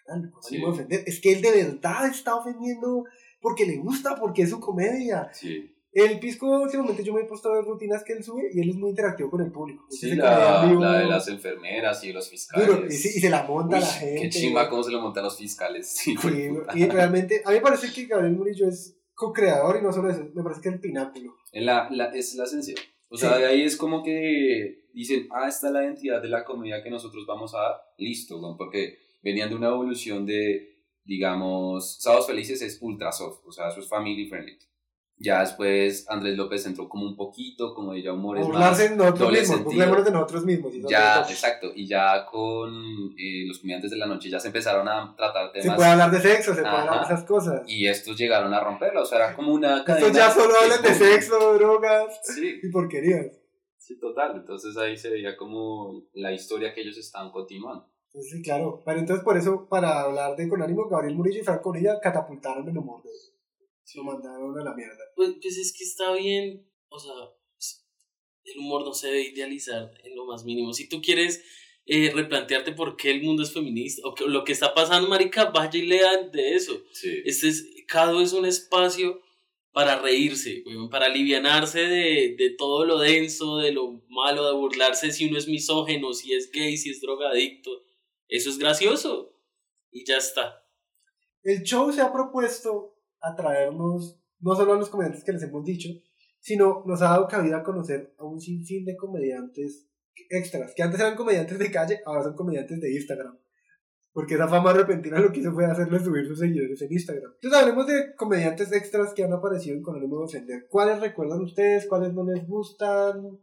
canal, 0.07 0.33
Sí. 0.43 0.63
ofender. 0.63 1.03
Es 1.07 1.21
que 1.21 1.33
él 1.33 1.41
de 1.41 1.51
verdad 1.65 2.07
está 2.09 2.35
ofendiendo 2.35 3.05
porque 3.41 3.65
le 3.65 3.77
gusta, 3.77 4.17
porque 4.17 4.43
es 4.43 4.51
su 4.51 4.59
comedia. 4.61 5.31
Sí, 5.33 5.75
El 5.93 6.19
Pisco, 6.21 6.47
últimamente 6.61 7.03
yo 7.03 7.15
me 7.15 7.23
he 7.23 7.25
puesto 7.25 7.49
a 7.51 7.57
ver 7.57 7.65
rutinas 7.65 8.05
que 8.05 8.13
él 8.13 8.23
sube 8.23 8.43
y 8.53 8.61
él 8.61 8.71
es 8.71 8.77
muy 8.77 8.91
interactivo 8.91 9.31
con 9.31 9.41
el 9.41 9.51
público. 9.51 9.87
sí 9.91 10.15
la, 10.15 10.67
la 10.79 10.99
de 10.99 11.07
las 11.07 11.29
enfermeras 11.29 12.05
y 12.05 12.13
los 12.13 12.29
fiscales. 12.29 12.67
duro, 12.69 12.87
y, 12.87 12.91
sí, 12.93 13.09
y 13.17 13.21
se 13.21 13.31
la 13.31 13.45
monta 13.45 13.77
Uy, 13.77 13.83
la 13.83 13.87
gente. 13.89 14.21
Qué 14.23 14.29
chimba 14.29 14.69
cómo 14.69 14.83
se 14.83 14.91
lo 14.93 15.01
montan 15.01 15.25
los 15.25 15.37
fiscales. 15.39 15.89
Sí, 15.97 16.15
y 16.75 16.87
realmente, 16.89 17.43
a 17.45 17.49
mí 17.51 17.57
me 17.57 17.61
parece 17.63 17.93
que 17.93 18.05
Gabriel 18.07 18.35
Murillo 18.37 18.69
es 18.69 18.97
co-creador 19.15 19.79
y 19.81 19.83
no 19.83 19.93
solo 19.93 20.11
eso, 20.11 20.29
me 20.35 20.43
parece 20.43 20.61
que 20.61 20.69
es 20.69 20.75
el 20.75 20.81
pináculo. 20.81 21.35
Es 21.53 21.63
la, 21.65 21.89
la- 21.91 22.15
es 22.15 22.35
la 22.35 22.45
esencia. 22.45 22.75
O 23.09 23.17
sea, 23.17 23.35
Sí. 23.35 23.39
de 23.41 23.47
ahí 23.47 23.63
es 23.63 23.77
como 23.77 24.03
que 24.05 24.85
dicen, 24.93 25.27
ah, 25.33 25.49
esta 25.49 25.69
es 25.69 25.73
la 25.73 25.83
identidad 25.85 26.21
de 26.21 26.29
la 26.29 26.45
comedia 26.45 26.83
que 26.83 26.91
nosotros 26.91 27.25
vamos 27.27 27.55
a 27.55 27.59
dar. 27.61 27.77
Listo, 27.97 28.41
¿no? 28.41 28.57
porque 28.59 28.99
venían 29.23 29.49
de 29.49 29.57
una 29.57 29.69
evolución 29.69 30.27
de, 30.27 30.83
digamos, 31.05 31.97
Sábados 32.01 32.27
Felices 32.27 32.61
es 32.63 32.79
ultra 32.83 33.11
soft, 33.11 33.41
o 33.47 33.51
sea, 33.51 33.69
eso 33.71 33.81
es 33.81 33.89
family 33.89 34.29
friendly. 34.29 34.57
Ya 35.21 35.41
después 35.41 36.09
Andrés 36.09 36.37
López 36.37 36.65
entró 36.67 36.89
como 36.89 37.05
un 37.05 37.17
poquito, 37.17 37.75
como 37.75 37.93
ella 37.93 38.13
humor 38.13 38.39
es 38.39 38.47
Burlarse 38.47 38.83
más 38.83 38.91
de 38.91 38.97
nosotros 38.97 39.33
mismos, 39.33 40.05
de 40.05 40.11
nosotros 40.13 40.45
mismos. 40.45 40.75
y 40.75 40.83
Ya, 40.89 41.09
nosotros- 41.17 41.31
exacto, 41.33 41.73
y 41.75 41.87
ya 41.89 42.25
con 42.27 42.71
eh, 43.19 43.45
los 43.49 43.59
comediantes 43.59 43.91
de 43.91 43.97
la 43.97 44.07
noche 44.07 44.31
ya 44.31 44.39
se 44.39 44.47
empezaron 44.47 44.89
a 44.89 45.15
tratar 45.17 45.51
se 45.53 45.61
temas 45.63 45.77
puede 45.77 45.89
hablar 45.91 46.11
de 46.13 46.21
sexo, 46.21 46.55
se 46.55 46.61
puede 46.61 46.75
Ajá. 46.75 46.83
hablar 46.83 47.09
de 47.09 47.15
esas 47.15 47.25
cosas. 47.27 47.63
y 47.67 47.87
estos 47.89 48.17
llegaron 48.17 48.55
a 48.55 48.61
romperla, 48.61 49.03
o 49.03 49.05
sea, 49.05 49.19
era 49.19 49.35
como 49.35 49.53
una 49.53 49.83
cadena. 49.85 50.07
Estos 50.07 50.17
ya 50.23 50.31
solo 50.31 50.55
hablan 50.63 50.83
de 50.83 50.95
sexo, 50.95 51.55
drogas 51.55 52.21
Sí, 52.23 52.61
y 52.63 52.71
porquerías. 52.71 53.27
Sí, 53.77 53.99
total. 53.99 54.37
Entonces 54.37 54.77
ahí 54.77 54.97
se 54.97 55.11
veía 55.11 55.37
como 55.37 56.05
la 56.13 56.31
historia 56.33 56.73
que 56.75 56.83
ellos 56.83 56.97
estaban 56.99 57.31
continuando. 57.33 57.89
Sí, 58.13 58.43
claro. 58.43 58.83
Pero 58.85 58.99
entonces 59.01 59.25
por 59.25 59.37
eso, 59.37 59.67
para 59.69 60.01
hablar 60.03 60.37
de 60.37 60.49
Con 60.49 60.63
Ánimo, 60.63 60.89
Gabriel 60.89 61.15
Murillo 61.17 61.41
y 61.41 61.45
Franco 61.45 61.71
Orilla 61.71 61.99
catapultaron 62.01 62.69
el 62.69 62.77
humor. 62.79 63.03
Lo 63.95 64.05
mandaron 64.05 64.59
a 64.59 64.65
la 64.65 64.75
mierda. 64.75 65.03
pues, 65.17 65.31
pues 65.41 65.57
es 65.57 65.73
que 65.77 65.85
está 65.85 66.13
bien. 66.13 66.69
O 66.91 66.99
sea, 66.99 67.13
el 68.45 68.59
humor 68.59 68.83
no 68.85 68.93
se 68.95 69.09
debe 69.09 69.29
idealizar 69.29 69.93
en 70.05 70.17
lo 70.17 70.25
más 70.27 70.45
mínimo. 70.45 70.73
Si 70.73 70.89
tú 70.89 71.01
quieres 71.03 71.43
eh, 71.91 72.11
replantearte 72.15 72.73
por 72.73 72.97
qué 72.97 73.11
el 73.11 73.23
mundo 73.23 73.43
es 73.43 73.53
feminista 73.53 74.03
o 74.07 74.15
que- 74.15 74.27
lo 74.27 74.45
que 74.45 74.53
está 74.53 74.75
pasando, 74.75 75.09
marica, 75.09 75.47
vaya 75.47 75.79
y 75.79 75.87
lean 75.87 76.31
de 76.31 76.55
eso. 76.55 76.83
Sí. 76.93 77.23
Este 77.25 77.49
es, 77.49 77.67
cada 77.87 78.21
es 78.23 78.33
un 78.35 78.45
espacio 78.45 79.23
para 79.73 79.99
reírse, 79.99 80.63
weón, 80.67 80.91
para 80.91 81.07
alivianarse 81.07 81.81
de, 81.81 82.35
de 82.37 82.51
todo 82.59 82.85
lo 82.85 82.99
denso, 82.99 83.57
de 83.59 83.73
lo 83.73 84.03
malo, 84.09 84.47
de 84.47 84.55
burlarse 84.55 85.13
si 85.13 85.27
uno 85.29 85.39
es 85.39 85.49
misógeno, 85.49 86.13
si 86.13 86.35
es 86.35 86.51
gay, 86.51 86.77
si 86.77 86.91
es 86.91 87.01
drogadicto. 87.01 87.71
Eso 88.29 88.51
es 88.51 88.59
gracioso. 88.59 89.33
Y 89.91 90.05
ya 90.05 90.19
está. 90.19 90.63
El 91.43 91.63
show 91.63 91.91
se 91.93 92.03
ha 92.03 92.13
propuesto 92.13 92.98
atraernos, 93.21 94.21
no 94.41 94.55
solo 94.55 94.73
a 94.75 94.77
los 94.77 94.89
comediantes 94.89 95.25
que 95.25 95.33
les 95.33 95.43
hemos 95.43 95.65
dicho, 95.65 95.89
sino 96.41 96.83
nos 96.87 97.03
ha 97.03 97.11
dado 97.11 97.29
cabida 97.29 97.59
a 97.59 97.63
conocer 97.63 98.15
a 98.19 98.25
un 98.25 98.41
sinfín 98.41 98.85
de 98.85 98.97
comediantes 98.97 99.89
extras, 100.31 100.73
que 100.75 100.83
antes 100.83 101.01
eran 101.01 101.17
comediantes 101.17 101.59
de 101.59 101.71
calle, 101.71 102.01
ahora 102.05 102.23
son 102.23 102.35
comediantes 102.35 102.81
de 102.81 102.93
Instagram. 102.93 103.39
Porque 104.13 104.35
esa 104.35 104.49
fama 104.49 104.73
repentina 104.73 105.21
lo 105.21 105.31
que 105.31 105.41
hizo 105.41 105.53
fue 105.53 105.67
hacerle 105.67 106.01
subir 106.01 106.27
sus 106.27 106.39
seguidores 106.39 106.81
en 106.83 106.93
Instagram. 106.93 107.33
Entonces 107.35 107.61
hablemos 107.61 107.87
de 107.87 108.15
comediantes 108.17 108.73
extras 108.73 109.13
que 109.15 109.23
han 109.23 109.33
aparecido 109.33 109.77
en 109.77 109.83
Con 109.83 109.97
ánimo 109.97 110.19
de 110.19 110.25
ofender. 110.25 110.67
¿Cuáles 110.69 111.01
recuerdan 111.01 111.43
ustedes? 111.43 111.87
¿Cuáles 111.87 112.15
no 112.15 112.25
les 112.25 112.47
gustan? 112.47 113.39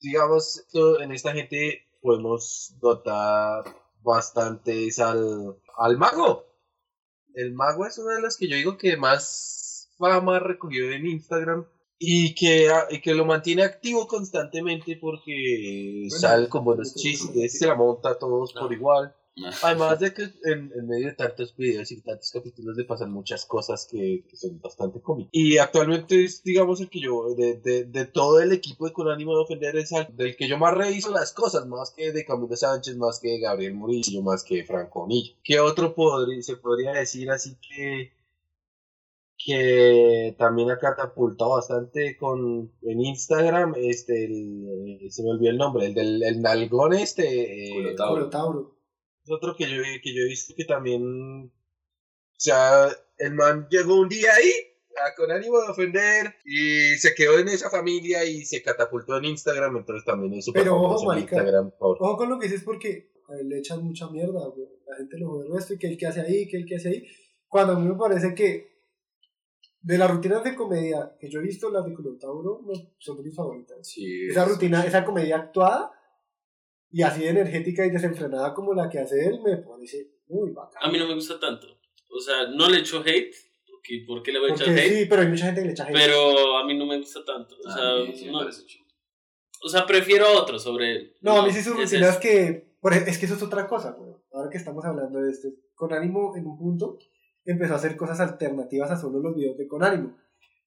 digamos, 0.00 0.64
en 1.00 1.12
esta 1.12 1.32
gente 1.32 1.86
podemos 2.00 2.74
notar 2.82 3.64
bastantes 4.02 4.98
al, 4.98 5.56
al 5.76 5.98
mago. 5.98 6.46
El 7.34 7.52
mago 7.52 7.86
es 7.86 7.98
uno 7.98 8.10
de 8.10 8.20
los 8.20 8.36
que 8.36 8.48
yo 8.48 8.56
digo 8.56 8.76
que 8.76 8.96
más 8.96 9.90
fama 9.98 10.38
recogió 10.38 10.90
en 10.90 11.06
Instagram 11.06 11.66
y 11.98 12.34
que, 12.34 12.68
y 12.90 13.00
que 13.00 13.14
lo 13.14 13.26
mantiene 13.26 13.62
activo 13.62 14.06
constantemente 14.08 14.96
porque 14.96 16.06
sale 16.08 16.48
con 16.48 16.64
buenos 16.64 16.94
chistes, 16.94 17.58
se 17.58 17.66
la 17.66 17.74
monta 17.74 18.10
a 18.10 18.18
todos 18.18 18.54
por 18.54 18.72
igual. 18.72 19.14
Además 19.62 20.00
de 20.00 20.12
que 20.12 20.22
en, 20.44 20.70
en 20.74 20.86
medio 20.86 21.06
de 21.08 21.14
tantos 21.14 21.56
videos 21.56 21.90
y 21.92 22.00
tantos 22.02 22.30
capítulos 22.30 22.76
le 22.76 22.84
pasan 22.84 23.10
muchas 23.12 23.46
cosas 23.46 23.86
que, 23.90 24.24
que 24.28 24.36
son 24.36 24.60
bastante 24.60 25.00
cómicas. 25.00 25.30
Y 25.32 25.58
actualmente 25.58 26.24
es, 26.24 26.42
digamos, 26.42 26.80
el 26.80 26.90
que 26.90 27.00
yo, 27.00 27.34
de, 27.34 27.54
de, 27.54 27.84
de 27.84 28.04
todo 28.06 28.40
el 28.40 28.52
equipo 28.52 28.86
de 28.86 28.92
Con 28.92 29.08
ánimo 29.08 29.34
de 29.34 29.42
ofender, 29.42 29.76
es 29.76 29.92
al- 29.92 30.14
del 30.16 30.36
que 30.36 30.48
yo 30.48 30.58
más 30.58 30.74
reviso 30.76 31.10
las 31.10 31.32
cosas, 31.32 31.66
más 31.66 31.90
que 31.92 32.12
de 32.12 32.24
Camilo 32.24 32.56
Sánchez, 32.56 32.96
más 32.96 33.18
que 33.20 33.28
de 33.28 33.40
Gabriel 33.40 33.74
Murillo, 33.74 34.22
más 34.22 34.44
que 34.44 34.56
de 34.56 34.64
Franco 34.64 35.06
Nillo. 35.06 35.34
¿Qué 35.42 35.58
otro 35.60 35.94
podría, 35.94 36.42
se 36.42 36.56
podría 36.56 36.92
decir 36.92 37.30
así 37.30 37.56
que 37.56 38.12
que 39.42 40.34
también 40.38 40.70
ha 40.70 40.78
catapultado 40.78 41.52
bastante 41.52 42.16
con 42.18 42.70
en 42.82 43.00
Instagram 43.00 43.74
este 43.76 44.26
el, 44.26 45.10
se 45.10 45.22
me 45.22 45.30
olvidó 45.30 45.50
el 45.50 45.56
nombre 45.56 45.86
el 45.86 45.94
del 45.94 46.22
el 46.22 46.42
nalgón 46.42 46.92
este 46.92 47.64
eh, 47.68 47.70
Culo 47.72 47.94
Tauro. 47.94 48.28
Tauro. 48.28 48.30
Tauro. 48.30 48.79
Otro 49.30 49.54
que 49.56 49.64
yo, 49.70 49.82
que 50.02 50.14
yo 50.14 50.22
he 50.22 50.28
visto 50.28 50.54
que 50.56 50.64
también, 50.64 51.44
o 51.46 51.50
sea, 52.36 52.88
el 53.18 53.34
man 53.34 53.66
llegó 53.70 54.00
un 54.00 54.08
día 54.08 54.34
ahí, 54.34 54.50
a- 55.04 55.14
con 55.14 55.30
ánimo 55.30 55.60
de 55.60 55.68
ofender, 55.68 56.34
y 56.44 56.96
se 56.98 57.14
quedó 57.14 57.38
en 57.38 57.48
esa 57.48 57.70
familia 57.70 58.24
y 58.24 58.44
se 58.44 58.62
catapultó 58.62 59.16
en 59.18 59.26
Instagram, 59.26 59.76
entonces 59.76 60.04
también 60.04 60.34
es 60.34 60.44
súper 60.44 60.62
Pero 60.64 60.76
ojo, 60.80 61.04
marica. 61.06 61.36
Instagram. 61.36 61.70
por- 61.78 61.96
Ojo 62.00 62.16
con 62.16 62.28
lo 62.30 62.38
que 62.38 62.48
dices 62.48 62.62
porque 62.64 63.10
le 63.44 63.58
echan 63.58 63.82
mucha 63.84 64.08
mierda, 64.08 64.46
güey. 64.48 64.68
La 64.86 64.96
gente 64.96 65.16
lo 65.18 65.28
jode 65.28 65.46
el 65.46 65.52
resto 65.54 65.74
y 65.74 65.78
que 65.78 65.86
el 65.86 65.96
que 65.96 66.06
hace 66.08 66.20
ahí, 66.20 66.48
que 66.48 66.56
el 66.56 66.66
que 66.66 66.76
hace 66.76 66.88
ahí. 66.88 67.06
Cuando 67.46 67.74
a 67.74 67.78
mí 67.78 67.86
me 67.88 67.94
parece 67.94 68.34
que 68.34 68.70
de 69.82 69.96
las 69.98 70.10
rutinas 70.10 70.42
de 70.44 70.54
comedia 70.56 71.16
que 71.18 71.30
yo 71.30 71.38
he 71.38 71.42
visto, 71.42 71.70
las 71.70 71.84
de 71.86 71.94
Tauro 72.20 72.60
no 72.66 72.72
son 72.98 73.22
mis 73.22 73.34
favoritas. 73.34 73.78
Sí, 73.86 74.26
Esa 74.28 74.42
es- 74.44 74.48
rutina, 74.50 74.84
esa 74.84 75.04
comedia 75.04 75.36
actuada 75.36 75.92
y 76.90 77.02
así 77.02 77.22
de 77.22 77.28
energética 77.30 77.86
y 77.86 77.90
desenfrenada 77.90 78.52
como 78.54 78.74
la 78.74 78.88
que 78.88 78.98
hace 78.98 79.26
él, 79.26 79.40
me 79.42 79.56
parece 79.58 80.10
muy 80.28 80.50
bacán. 80.50 80.82
A 80.82 80.90
mí 80.90 80.98
no 80.98 81.06
me 81.06 81.14
gusta 81.14 81.38
tanto. 81.38 81.66
O 82.08 82.20
sea, 82.20 82.48
no 82.48 82.68
le 82.68 82.78
echo 82.78 83.02
hate. 83.04 83.34
Porque, 83.70 84.04
¿Por 84.06 84.22
qué 84.22 84.32
le 84.32 84.40
voy 84.40 84.50
a 84.50 84.54
echar 84.54 84.68
hate? 84.68 84.92
sí, 84.92 85.06
pero 85.08 85.22
hay 85.22 85.28
mucha 85.28 85.46
gente 85.46 85.60
que 85.62 85.66
le 85.68 85.72
echa 85.72 85.84
hate. 85.84 85.92
Pero 85.94 86.58
a 86.58 86.64
mí 86.66 86.76
no 86.76 86.86
me 86.86 86.98
gusta 86.98 87.24
tanto. 87.24 87.54
O 87.64 87.70
sea, 87.70 88.14
sí 88.14 88.26
me 88.26 88.32
no- 88.32 88.40
o 89.62 89.68
sea 89.68 89.86
prefiero 89.86 90.26
a 90.26 90.40
otro 90.40 90.58
sobre 90.58 90.92
él. 90.92 91.16
No, 91.20 91.40
a 91.40 91.46
mí 91.46 91.52
sí 91.52 91.62
sus 91.62 91.78
es 91.78 91.90
rutinas 91.90 92.10
eso. 92.10 92.20
que. 92.20 92.74
es 93.06 93.18
que 93.18 93.26
eso 93.26 93.34
es 93.34 93.42
otra 93.42 93.66
cosa, 93.66 93.92
güey. 93.92 94.14
Ahora 94.32 94.50
que 94.50 94.58
estamos 94.58 94.84
hablando 94.84 95.20
de 95.20 95.30
esto, 95.30 95.48
con 95.74 95.92
ánimo 95.92 96.34
en 96.36 96.46
un 96.46 96.58
punto 96.58 96.98
empezó 97.44 97.74
a 97.74 97.76
hacer 97.76 97.96
cosas 97.96 98.20
alternativas 98.20 98.90
a 98.90 98.96
solo 98.96 99.20
los 99.20 99.34
videos 99.34 99.56
de 99.56 99.66
con 99.66 99.82
ánimo. 99.82 100.16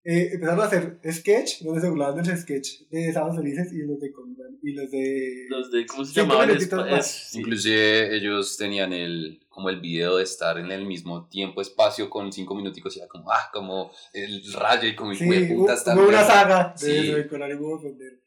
Eh, 0.05 0.31
empezaron 0.33 0.59
a 0.59 0.65
hacer 0.65 0.99
sketch, 1.11 1.61
donde 1.61 1.79
se 1.79 1.89
burlaban 1.89 2.21
del 2.21 2.37
sketch 2.37 2.81
de 2.89 3.13
Sábados 3.13 3.37
Felices 3.37 3.71
y 3.71 3.77
los 3.87 3.99
de 4.01 4.11
Con- 4.11 4.35
y 4.61 4.73
los 4.73 4.91
de. 4.91 5.45
Los 5.49 5.71
de, 5.71 5.85
¿cómo 5.85 6.03
se 6.03 6.13
Cinco 6.13 6.33
llamaban? 6.33 6.89
más. 6.91 7.05
es- 7.05 7.29
sí. 7.31 7.39
Inclusive 7.39 8.15
ellos 8.17 8.57
tenían 8.57 8.91
el 8.91 9.39
como 9.49 9.69
el 9.69 9.79
video 9.79 10.17
de 10.17 10.23
estar 10.23 10.57
en 10.57 10.71
el 10.71 10.85
mismo 10.85 11.27
tiempo, 11.29 11.61
espacio 11.61 12.09
con 12.09 12.33
cinco 12.33 12.55
minuticos 12.55 12.95
y 12.97 12.99
era 12.99 13.07
como, 13.07 13.31
ah, 13.31 13.49
como 13.53 13.91
el 14.13 14.41
rayo 14.53 14.87
y 14.89 14.95
como 14.95 15.11
el 15.11 15.17
Sí, 15.17 15.23
hijo 15.25 15.33
de 15.33 15.47
puta 15.55 15.73
está 15.75 15.95
hubo 15.95 16.07
una 16.09 16.23
saga 16.23 16.73
de 16.77 16.85
Sí. 16.85 17.07
eso 17.09 17.17
de 17.17 17.27
con 17.27 17.43
ánimo 17.43 17.67
de 17.69 17.73
ofender. 17.75 18.19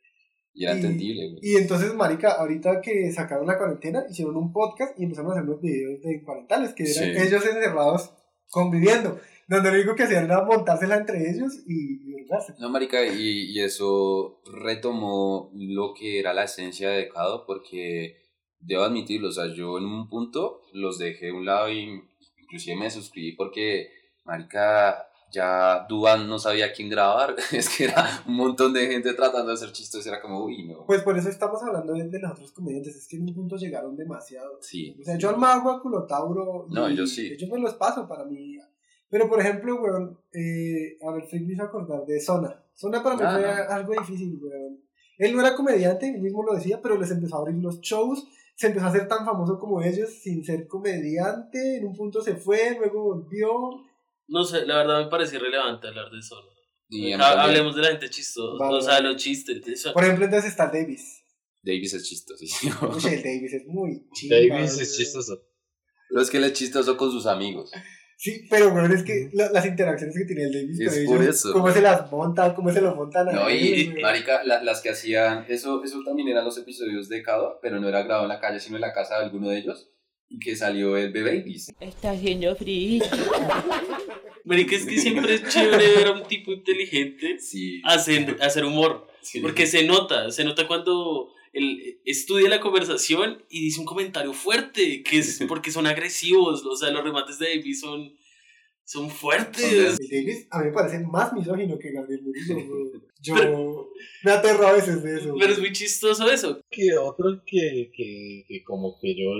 Y 0.55 0.64
era 0.64 0.72
Y- 0.74 0.77
entendible, 0.79 1.29
güey. 1.33 1.41
Y 1.43 1.57
entonces, 1.57 1.93
marica, 1.95 2.33
ahorita 2.33 2.81
que 2.81 3.12
sacaron 3.12 3.47
la 3.47 3.59
cuarentena, 3.59 4.05
hicieron 4.09 4.37
un 4.37 4.51
podcast 4.53 4.99
y 4.99 5.03
empezaron 5.05 5.33
a 5.33 5.35
hacer 5.35 5.45
unos 5.49 5.61
videos 5.61 6.01
de 6.01 6.22
cuarentales, 6.22 6.72
que 6.72 6.85
eran 6.85 6.95
Sí. 7.16 7.29
ellos 7.29 7.45
encerrados 7.45 8.11
conviviendo, 8.49 9.20
donde 9.49 9.70
lo 9.70 9.76
único 9.76 9.94
que 9.94 10.05
hacían 10.05 10.24
era 10.24 10.44
montársela 10.44 10.97
entre 10.97 11.30
ellos 11.30 11.55
y, 11.66 12.12
y. 12.12 12.26
No, 12.59 12.70
marica, 12.70 13.07
y, 13.07 13.53
y 13.53 13.61
eso 13.61 14.40
retomó 14.53 15.51
lo 15.55 15.94
que 15.94 16.18
era 16.18 16.34
la 16.34 16.44
esencia 16.44 16.90
de 16.90 16.97
Decado, 16.97 17.47
porque 17.47 18.16
debo 18.59 18.82
admitirlo, 18.82 19.28
o 19.28 19.32
sea, 19.32 19.47
yo 19.47 19.78
en 19.78 19.84
un 19.84 20.09
punto 20.09 20.62
los 20.72 20.99
dejé 20.99 21.26
de 21.26 21.32
un 21.32 21.47
lado 21.47 21.70
y 21.70 22.03
inclusive 22.42 22.76
me 22.76 22.90
suscribí 22.90 23.32
porque, 23.32 23.90
marica, 24.24 25.09
ya 25.30 25.86
Duan 25.88 26.28
no 26.28 26.38
sabía 26.38 26.72
quién 26.72 26.88
grabar, 26.88 27.36
es 27.53 27.68
que 27.68 27.84
era 27.84 28.22
un 28.26 28.34
montón 28.34 28.72
de 28.72 28.86
gente 28.86 29.12
tratando 29.14 29.49
de 29.49 29.55
hacer 29.55 29.72
chistes, 29.72 30.07
era 30.07 30.20
como, 30.20 30.44
uy, 30.44 30.66
no. 30.66 30.84
Pues 30.86 31.03
por 31.03 31.16
eso 31.16 31.28
estamos 31.28 31.62
hablando 31.62 31.92
de, 31.92 32.09
de 32.09 32.18
los 32.18 32.32
otros 32.32 32.53
comediantes, 32.53 32.97
es 32.97 33.07
que 33.07 33.16
en 33.16 33.22
un 33.22 33.34
punto 33.34 33.57
llegaron 33.57 33.97
demasiado. 33.97 34.59
Sí, 34.61 34.97
O 35.01 35.05
sea, 35.05 35.16
yo 35.16 35.30
al 35.30 35.38
mago, 35.38 35.70
a 35.70 35.80
Culotauro, 35.80 36.66
No, 36.70 36.88
yo 36.90 37.07
sí. 37.07 37.32
Ellos 37.32 37.51
me 37.51 37.61
los 37.61 37.74
paso 37.74 38.09
para 38.09 38.24
mí. 38.24 38.57
Pero 39.09 39.28
por 39.28 39.40
ejemplo, 39.40 39.80
weón, 39.80 40.18
eh, 40.32 40.98
a 41.07 41.12
ver, 41.12 41.24
Frick 41.26 41.46
me 41.46 41.52
hizo 41.54 41.62
acordar 41.62 42.04
de 42.07 42.20
Zona. 42.20 42.62
Zona 42.74 43.02
para 43.02 43.16
mí 43.16 43.22
Ah, 43.24 43.32
fue 43.38 43.42
no. 43.66 43.72
algo 43.74 43.92
difícil, 44.00 44.38
weón. 44.42 44.80
Él 45.18 45.34
no 45.34 45.40
era 45.40 45.54
comediante, 45.57 46.09
él 46.14 46.20
mismo 46.20 46.42
lo 46.42 46.54
decía, 46.54 46.80
pero 46.82 46.98
les 47.00 47.11
empezó 47.11 47.36
a 47.36 47.40
abrir 47.40 47.57
los 47.62 47.80
shows, 47.80 48.26
se 48.54 48.66
empezó 48.66 48.86
a 48.86 48.88
hacer 48.90 49.09
tan 49.09 49.24
famoso 49.24 49.59
como 49.59 49.80
ellos 49.82 50.11
sin 50.11 50.44
ser 50.44 50.66
comediante, 50.66 51.76
en 51.78 51.86
un 51.86 51.96
punto 51.96 52.20
se 52.20 52.36
fue, 52.36 52.76
luego 52.78 53.02
volvió. 53.04 53.50
No 54.28 54.44
sé, 54.44 54.66
la 54.66 54.78
verdad 54.78 55.04
me 55.04 55.11
parece 55.11 55.36
irrelevante 55.36 55.86
hablar 55.88 56.11
de 56.11 56.18
eso. 56.18 56.36
y. 56.88 57.12
Hablemos 57.12 57.74
de 57.76 57.82
la 57.82 57.88
gente 57.88 58.11
chistosa. 58.11 58.62
Vale, 58.64 58.76
o 58.76 58.80
sea, 58.82 58.94
vale. 58.94 59.09
los 59.12 59.16
chistes. 59.22 59.66
eso. 59.68 59.92
Por 59.94 60.04
ejemplo, 60.04 60.24
entonces 60.26 60.50
está 60.50 60.66
Davis. 60.66 61.22
Davis 61.62 61.94
es 61.94 62.04
chistosísimo. 62.09 62.74
Uy, 62.94 63.14
el 63.14 63.22
Davis 63.22 63.52
es 63.54 63.66
muy 63.66 64.07
chido. 64.12 64.36
Davis 64.36 64.78
es 64.80 64.96
chistoso. 64.96 65.42
Pero 66.09 66.20
es 66.20 66.30
que 66.30 66.36
él 66.36 66.44
es 66.44 66.52
chistoso 66.52 66.96
con 66.96 67.11
sus 67.11 67.26
amigos. 67.26 67.72
Sí, 68.18 68.46
pero 68.48 68.70
bueno, 68.70 68.92
es 68.94 69.02
que 69.02 69.28
la- 69.34 69.50
las 69.52 69.66
interacciones 69.66 70.16
que 70.16 70.24
tiene 70.24 70.44
el 70.44 70.52
Davis 70.52 70.80
Es 70.80 71.04
con 71.04 71.14
por 71.16 71.22
ellos, 71.22 71.36
eso. 71.36 71.52
cómo 71.52 71.70
se 71.70 71.82
las 71.82 72.10
monta, 72.10 72.54
cómo 72.54 72.72
se 72.72 72.80
lo 72.80 72.94
montan 72.94 73.28
a 73.28 73.32
No, 73.32 73.50
y, 73.50 73.88
güey. 73.88 74.02
marica, 74.02 74.42
la- 74.44 74.62
las 74.62 74.80
que 74.80 74.88
hacían, 74.88 75.44
eso, 75.48 75.84
eso 75.84 76.00
también 76.04 76.28
eran 76.28 76.44
los 76.44 76.56
episodios 76.56 77.08
de 77.10 77.22
Cado, 77.22 77.58
pero 77.60 77.78
no 77.78 77.88
era 77.88 78.02
grabado 78.02 78.22
en 78.24 78.30
la 78.30 78.40
calle, 78.40 78.58
sino 78.58 78.76
en 78.76 78.80
la 78.82 78.94
casa 78.94 79.18
de 79.18 79.24
alguno 79.26 79.50
de 79.50 79.58
ellos, 79.58 79.90
y 80.30 80.38
que 80.38 80.56
salió 80.56 80.96
el 80.96 81.12
The 81.12 81.22
Babies. 81.22 81.72
Está 81.78 82.12
haciendo 82.12 82.56
frío. 82.56 83.04
Marica, 84.44 84.76
es 84.76 84.86
que 84.86 84.98
siempre 84.98 85.34
es 85.34 85.48
chévere 85.48 85.96
ver 85.96 86.06
a 86.06 86.12
un 86.12 86.22
tipo 86.24 86.52
inteligente 86.52 87.38
Sí. 87.40 87.82
hacer, 87.84 88.36
hacer 88.40 88.64
humor. 88.64 89.08
Sí. 89.20 89.40
Porque 89.40 89.66
se 89.66 89.84
nota, 89.84 90.30
se 90.30 90.44
nota 90.44 90.66
cuando 90.68 91.28
él 91.57 92.00
estudia 92.04 92.48
la 92.48 92.61
conversación 92.61 93.44
y 93.48 93.64
dice 93.64 93.80
un 93.80 93.86
comentario 93.86 94.32
fuerte, 94.32 95.02
que 95.02 95.18
es 95.18 95.40
porque 95.48 95.70
son 95.70 95.86
agresivos, 95.86 96.64
o 96.64 96.76
sea, 96.76 96.90
los 96.90 97.02
remates 97.02 97.38
de 97.38 97.57
Davis 97.57 97.80
son, 97.80 98.16
son 98.84 99.11
fuertes. 99.11 99.98
Davis 100.11 100.46
a 100.50 100.61
mí 100.61 100.66
me 100.66 100.72
parece 100.72 101.00
más 101.00 101.32
misógino 101.32 101.78
que 101.78 101.92
Gabriel 101.92 102.22
Murillo. 102.22 103.02
Yo 103.20 103.90
me 104.22 104.30
aterro 104.30 104.66
a 104.66 104.72
veces 104.72 105.02
de 105.02 105.18
eso. 105.18 105.34
Pero 105.38 105.52
es 105.52 105.59
muy 105.59 105.72
chistoso 105.72 106.30
eso. 106.30 106.61
Que 106.70 106.96
otro 106.96 107.42
que, 107.44 107.90
que, 107.92 108.44
que 108.46 108.62
como 108.62 108.98
que 109.00 109.16
yo, 109.16 109.30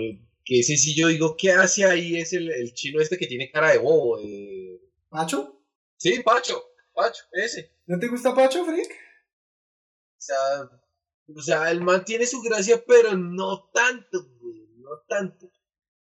que 0.45 0.61
ese 0.61 0.77
sí 0.77 0.97
yo 0.97 1.07
digo, 1.09 1.37
¿qué 1.37 1.53
hace 1.53 1.85
ahí? 1.85 2.17
Es 2.17 2.33
el, 2.33 2.51
el 2.51 2.73
chino 2.73 3.01
este 3.01 3.17
que 3.17 3.27
tiene 3.29 3.51
cara 3.51 3.71
de 3.71 3.79
bobo. 3.79 4.19
eh. 4.21 4.81
¿Pacho? 5.09 5.63
Sí, 5.99 6.21
Pacho, 6.25 6.61
Pacho, 6.95 7.23
ese. 7.33 7.71
¿No 7.87 7.99
te 7.99 8.09
gusta 8.09 8.35
Pacho, 8.35 8.65
Frick? 8.65 8.91
O 8.91 10.19
sea, 10.21 10.37
o 11.35 11.43
sea, 11.43 11.71
el 11.71 11.81
man 11.81 12.05
tiene 12.05 12.27
su 12.27 12.41
gracia, 12.43 12.83
pero 12.87 13.17
no 13.17 13.69
tanto, 13.73 14.27
güey, 14.41 14.67
no 14.79 14.91
tanto. 15.09 15.51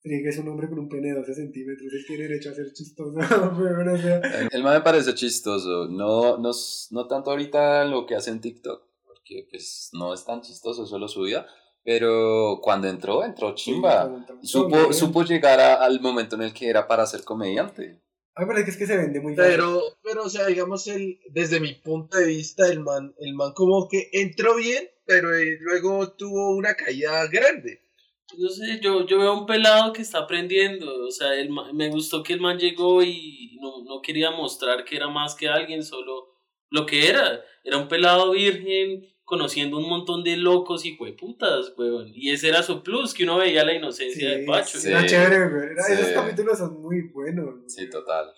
Frick 0.00 0.26
es 0.26 0.38
un 0.38 0.48
hombre 0.48 0.68
con 0.68 0.80
un 0.80 0.88
pene 0.88 1.08
de 1.08 1.14
12 1.14 1.34
centímetros, 1.34 1.92
él 1.92 2.04
tiene 2.06 2.24
derecho 2.24 2.50
a 2.50 2.54
ser 2.54 2.72
chistoso. 2.72 3.14
pero, 3.18 3.94
o 3.94 3.98
sea, 3.98 4.18
El, 4.50 4.62
man 4.62 4.74
me 4.74 4.80
parece 4.80 5.14
chistoso, 5.14 5.86
no, 5.88 6.38
no, 6.38 6.50
no 6.90 7.06
tanto 7.06 7.30
ahorita 7.30 7.84
lo 7.84 8.04
que 8.06 8.16
hace 8.16 8.30
en 8.30 8.40
TikTok, 8.40 8.82
porque 9.06 9.46
pues 9.48 9.90
no 9.92 10.12
es 10.12 10.24
tan 10.24 10.40
chistoso, 10.40 10.86
solo 10.86 11.06
su 11.06 11.22
vida, 11.22 11.46
pero 11.84 12.60
cuando 12.62 12.88
entró, 12.88 13.24
entró 13.24 13.54
chimba. 13.54 14.26
Supo, 14.42 14.92
supo 14.92 15.22
llegar 15.24 15.60
a- 15.60 15.74
al 15.84 16.00
momento 16.00 16.34
en 16.36 16.42
el 16.42 16.52
que 16.52 16.68
era 16.68 16.86
para 16.88 17.06
ser 17.06 17.22
comediante. 17.24 18.00
A 18.34 18.40
mí 18.40 18.46
me 18.46 18.54
parece 18.54 18.64
que 18.64 18.70
es 18.70 18.76
que 18.78 18.86
se 18.86 18.96
vende 18.96 19.20
muy 19.20 19.36
fácil. 19.36 19.50
Pero, 19.52 19.80
pero, 20.02 20.24
o 20.24 20.28
sea, 20.28 20.46
digamos, 20.46 20.86
el, 20.86 21.20
desde 21.30 21.60
mi 21.60 21.74
punto 21.74 22.16
de 22.18 22.26
vista, 22.26 22.66
el 22.66 22.80
man, 22.80 23.14
el 23.18 23.34
man 23.34 23.52
como 23.52 23.88
que 23.88 24.08
entró 24.12 24.56
bien, 24.56 24.88
pero 25.05 25.34
eh, 25.36 25.59
luego 25.61 26.12
tuvo 26.16 26.57
una 26.57 26.74
caída 26.74 27.26
grande. 27.28 27.80
No 28.38 28.48
sé, 28.48 28.80
yo, 28.80 29.05
yo 29.07 29.18
veo 29.18 29.32
a 29.32 29.38
un 29.40 29.46
pelado 29.46 29.92
que 29.92 30.03
está 30.03 30.18
aprendiendo. 30.20 31.05
O 31.07 31.11
sea, 31.11 31.34
el 31.34 31.50
ma- 31.50 31.72
me 31.72 31.90
gustó 31.90 32.22
que 32.22 32.32
el 32.32 32.40
man 32.40 32.59
llegó 32.59 33.03
y 33.03 33.59
no, 33.61 33.84
no 33.84 34.00
quería 34.00 34.30
mostrar 34.30 34.84
que 34.84 34.96
era 34.96 35.09
más 35.09 35.34
que 35.34 35.48
alguien, 35.48 35.82
solo 35.82 36.28
lo 36.70 36.86
que 36.86 37.09
era. 37.09 37.44
Era 37.62 37.76
un 37.76 37.88
pelado 37.88 38.30
virgen, 38.30 39.07
conociendo 39.24 39.76
un 39.76 39.88
montón 39.88 40.24
de 40.24 40.36
locos 40.38 40.86
y 40.86 40.96
hueputas, 40.98 41.74
weón. 41.76 42.11
Y 42.14 42.30
ese 42.30 42.48
era 42.48 42.62
su 42.62 42.82
plus, 42.82 43.12
que 43.12 43.24
uno 43.24 43.36
veía 43.36 43.64
la 43.64 43.74
inocencia 43.74 44.30
de 44.30 44.46
Pacho. 44.46 44.78
sí. 44.78 44.88
Era 44.88 45.05
chévere, 45.07 45.48
güey. 45.50 45.64
Era- 45.72 45.82
Sí. 45.84 45.92
Esos 45.92 46.09
capítulos 46.12 46.57
son 46.59 46.80
muy 46.80 47.03
buenos. 47.12 47.55
Sí, 47.66 47.90
total. 47.90 48.32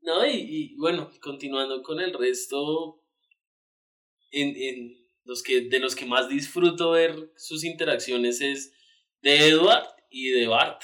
No, 0.00 0.26
y, 0.26 0.30
y, 0.36 0.76
bueno, 0.76 1.08
continuando 1.20 1.82
con 1.82 2.00
el 2.00 2.12
resto, 2.12 3.00
en, 4.30 4.54
en 4.56 5.05
los 5.26 5.42
que, 5.42 5.62
de 5.62 5.78
los 5.78 5.94
que 5.94 6.06
más 6.06 6.28
disfruto 6.28 6.92
ver 6.92 7.30
sus 7.36 7.64
interacciones 7.64 8.40
es 8.40 8.72
de 9.22 9.48
Edward 9.48 9.86
y 10.10 10.30
de 10.30 10.46
Bart. 10.46 10.82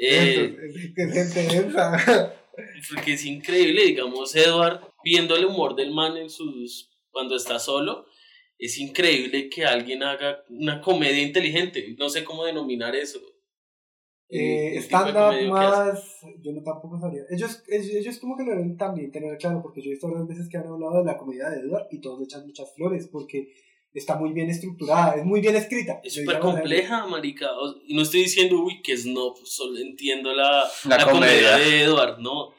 Eh, 0.00 0.56
entra. 0.96 2.42
porque 2.92 3.14
es 3.14 3.24
increíble, 3.24 3.84
digamos, 3.84 4.34
Edward, 4.34 4.80
viendo 5.04 5.36
el 5.36 5.46
humor 5.46 5.76
del 5.76 5.92
man 5.92 6.16
en 6.16 6.28
sus 6.28 6.90
cuando 7.10 7.36
está 7.36 7.58
solo, 7.58 8.06
es 8.58 8.78
increíble 8.78 9.48
que 9.48 9.64
alguien 9.64 10.02
haga 10.02 10.44
una 10.48 10.80
comedia 10.80 11.22
inteligente. 11.22 11.94
No 11.98 12.08
sé 12.08 12.24
cómo 12.24 12.44
denominar 12.44 12.94
eso. 12.94 13.20
Eh, 14.28 14.76
stand-up 14.78 15.48
más, 15.50 16.16
yo 16.42 16.52
no 16.52 16.62
tampoco 16.62 16.98
sabría. 16.98 17.22
Ellos, 17.30 17.62
ellos, 17.68 17.86
ellos 17.94 18.18
como 18.18 18.36
que 18.36 18.42
lo 18.44 18.50
deben 18.50 18.76
también 18.76 19.12
tener 19.12 19.36
claro, 19.38 19.62
porque 19.62 19.80
yo 19.80 19.86
he 19.88 19.90
visto 19.92 20.08
varias 20.08 20.26
veces 20.26 20.48
que 20.48 20.56
han 20.56 20.66
hablado 20.66 20.98
de 20.98 21.04
la 21.04 21.16
comedia 21.16 21.48
de 21.50 21.60
Edward 21.60 21.86
y 21.92 22.00
todos 22.00 22.18
le 22.18 22.24
echan 22.24 22.44
muchas 22.46 22.74
flores, 22.74 23.08
porque 23.12 23.48
está 23.94 24.16
muy 24.16 24.32
bien 24.32 24.50
estructurada, 24.50 25.14
es 25.14 25.24
muy 25.24 25.40
bien 25.40 25.54
escrita. 25.56 26.00
Es 26.02 26.14
súper 26.14 26.38
compleja, 26.40 27.06
marica. 27.06 27.52
O- 27.56 27.76
Y 27.86 27.94
no 27.94 28.02
estoy 28.02 28.20
diciendo, 28.24 28.60
uy, 28.62 28.82
que 28.82 28.92
es 28.94 29.06
no, 29.06 29.32
pues, 29.32 29.48
solo 29.54 29.78
entiendo 29.78 30.32
la, 30.34 30.64
La 30.88 30.98
la 30.98 31.04
comedia. 31.04 31.52
comedia. 31.52 31.56
de 31.58 31.82
Edward, 31.84 32.18
no. 32.18 32.50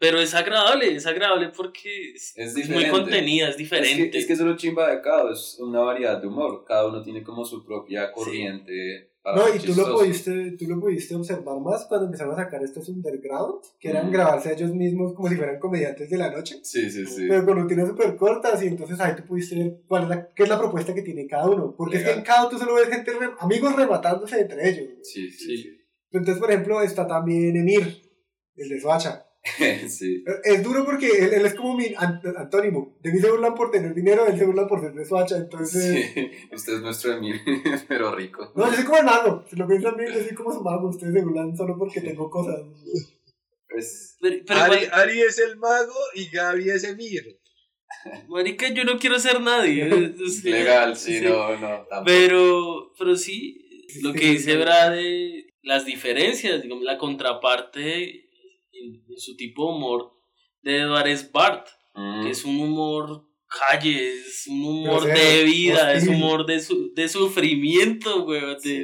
Pero 0.00 0.20
es 0.20 0.32
agradable, 0.32 0.94
es 0.94 1.04
agradable 1.06 1.48
porque 1.48 2.12
es, 2.12 2.32
Es 2.36 2.56
es 2.56 2.70
muy 2.70 2.86
contenida, 2.88 3.46
es 3.46 3.50
Es 3.50 3.56
diferente. 3.58 4.10
que, 4.12 4.18
es 4.18 4.26
que 4.28 4.34
eso 4.34 4.44
es 4.44 4.48
lo 4.48 4.56
chimba 4.56 4.88
de 4.94 5.02
cada, 5.02 5.32
es 5.32 5.58
una 5.58 5.80
variedad 5.80 6.20
de 6.22 6.28
humor. 6.28 6.64
Cada 6.64 6.86
uno 6.86 7.02
tiene 7.02 7.24
como 7.24 7.44
su 7.44 7.64
propia 7.64 8.12
corriente. 8.12 9.10
para 9.17 9.17
No, 9.34 9.46
ser 9.46 9.56
y 9.56 9.58
tú 9.66 9.74
lo, 9.74 9.96
pudiste, 9.96 10.50
tú 10.58 10.66
lo 10.66 10.80
pudiste 10.80 11.14
observar 11.14 11.60
más 11.60 11.84
cuando 11.86 12.06
empezaron 12.06 12.34
a 12.34 12.36
sacar 12.44 12.62
estos 12.62 12.88
underground, 12.88 13.56
que 13.78 13.90
eran 13.90 14.08
Mm. 14.08 14.12
grabarse 14.12 14.48
a 14.48 14.52
ellos 14.52 14.72
mismos 14.74 15.14
como 15.14 15.28
si 15.28 15.36
fueran 15.36 15.58
comediantes 15.58 16.08
de 16.10 16.16
la 16.18 16.30
noche, 16.30 16.60
Sí, 16.62 16.90
sí, 16.90 17.06
sí. 17.06 17.26
pero 17.28 17.44
con 17.46 17.60
rutinas 17.62 17.88
súper 17.88 18.16
cortas, 18.16 18.62
y 18.62 18.66
entonces 18.68 18.98
ahí 19.00 19.14
tú 19.16 19.24
pudiste 19.24 19.56
ver 19.56 19.80
cuál 19.86 20.02
es 20.04 20.08
la, 20.08 20.28
qué 20.34 20.42
es 20.44 20.48
la 20.48 20.58
propuesta 20.58 20.94
que 20.94 21.02
tiene 21.02 21.26
cada 21.26 21.48
uno, 21.48 21.74
porque 21.76 21.96
es 21.96 22.02
que 22.02 22.08
Legal. 22.08 22.18
en 22.20 22.24
cada 22.24 22.48
tú 22.48 22.58
solo 22.58 22.74
ves 22.74 22.88
gente, 22.88 23.12
re- 23.12 23.30
amigos 23.40 23.74
rematándose 23.76 24.40
entre 24.40 24.68
ellos. 24.68 24.88
Sí, 25.02 25.30
sí, 25.30 25.38
Sí. 25.46 25.56
sí. 25.62 25.68
Entonces, 26.10 26.38
por 26.40 26.50
ejemplo, 26.50 26.80
está 26.80 27.06
también 27.06 27.54
Emir, 27.56 28.02
el 28.56 28.68
de 28.68 28.80
Soacha. 28.80 29.24
sí. 29.88 30.24
Es 30.44 30.62
duro 30.62 30.84
porque 30.84 31.08
él, 31.08 31.32
él 31.34 31.46
es 31.46 31.54
como 31.54 31.76
mi 31.76 31.86
an- 31.96 32.20
antónimo. 32.36 32.96
De 33.00 33.12
mí 33.12 33.18
se 33.18 33.30
burlan 33.30 33.54
por 33.54 33.70
tener 33.70 33.94
dinero, 33.94 34.24
de 34.24 34.32
él 34.32 34.38
se 34.38 34.44
burlan 34.46 34.66
por 34.68 34.80
ser 34.80 34.92
de 34.92 35.04
Soacha. 35.04 35.36
Entonces, 35.36 36.10
Sí. 36.14 36.30
Usted 36.52 36.74
es 36.74 36.80
nuestro 36.80 37.12
Emir, 37.14 37.40
pero 37.88 38.14
rico. 38.14 38.52
no, 38.56 38.68
yo 38.70 38.74
soy 38.76 38.84
como 38.84 38.98
el 38.98 39.04
mago. 39.04 39.44
Si 39.48 39.56
lo 39.56 39.66
piensan 39.66 39.96
bien, 39.96 40.12
yo 40.12 40.22
soy 40.22 40.34
como 40.34 40.52
su 40.52 40.62
mago. 40.62 40.88
Ustedes 40.88 41.12
se 41.14 41.22
burlan 41.22 41.56
solo 41.56 41.76
porque 41.78 42.00
tengo 42.00 42.28
cosas. 42.30 42.60
Pues, 43.68 44.16
Pero, 44.20 44.36
pero 44.46 44.60
Ari, 44.60 44.86
Ari 44.92 45.20
es 45.20 45.38
el 45.38 45.56
mago 45.58 45.94
y 46.14 46.28
Gaby 46.30 46.70
es 46.70 46.84
Emir. 46.84 47.38
marica, 48.28 48.68
yo 48.70 48.84
no 48.84 48.98
quiero 48.98 49.18
ser 49.18 49.40
nadie. 49.40 49.84
legal, 50.44 50.96
sí, 50.96 51.20
no, 51.20 51.56
no. 51.58 51.86
tampoco. 51.88 52.04
Pero, 52.06 52.92
pero 52.98 53.16
sí, 53.16 53.84
lo 54.02 54.12
Sí, 54.12 54.18
que 54.18 54.24
sí, 54.26 54.30
dice 54.32 54.52
sí. 54.52 54.56
Brade, 54.58 55.46
las 55.62 55.84
diferencias, 55.84 56.62
digamos, 56.62 56.84
la 56.84 56.96
contraparte 56.98 58.27
en, 58.84 59.04
en 59.08 59.18
su 59.18 59.36
tipo 59.36 59.66
de 59.66 59.76
humor 59.76 60.12
de 60.62 60.76
Edward 60.82 61.08
es 61.08 61.30
Bart, 61.32 61.66
Mm. 61.94 62.22
que 62.22 62.30
es 62.30 62.44
un 62.44 62.60
humor 62.60 63.24
calle, 63.68 64.20
es 64.20 64.46
un 64.46 64.62
humor 64.64 65.04
de 65.04 65.42
vida, 65.44 65.94
es 65.94 66.06
humor 66.06 66.46
de, 66.46 66.60
su, 66.60 66.92
de 66.94 67.08
sufrimiento, 67.08 68.24
güey, 68.24 68.40
de, 68.40 68.60
Sí. 68.60 68.82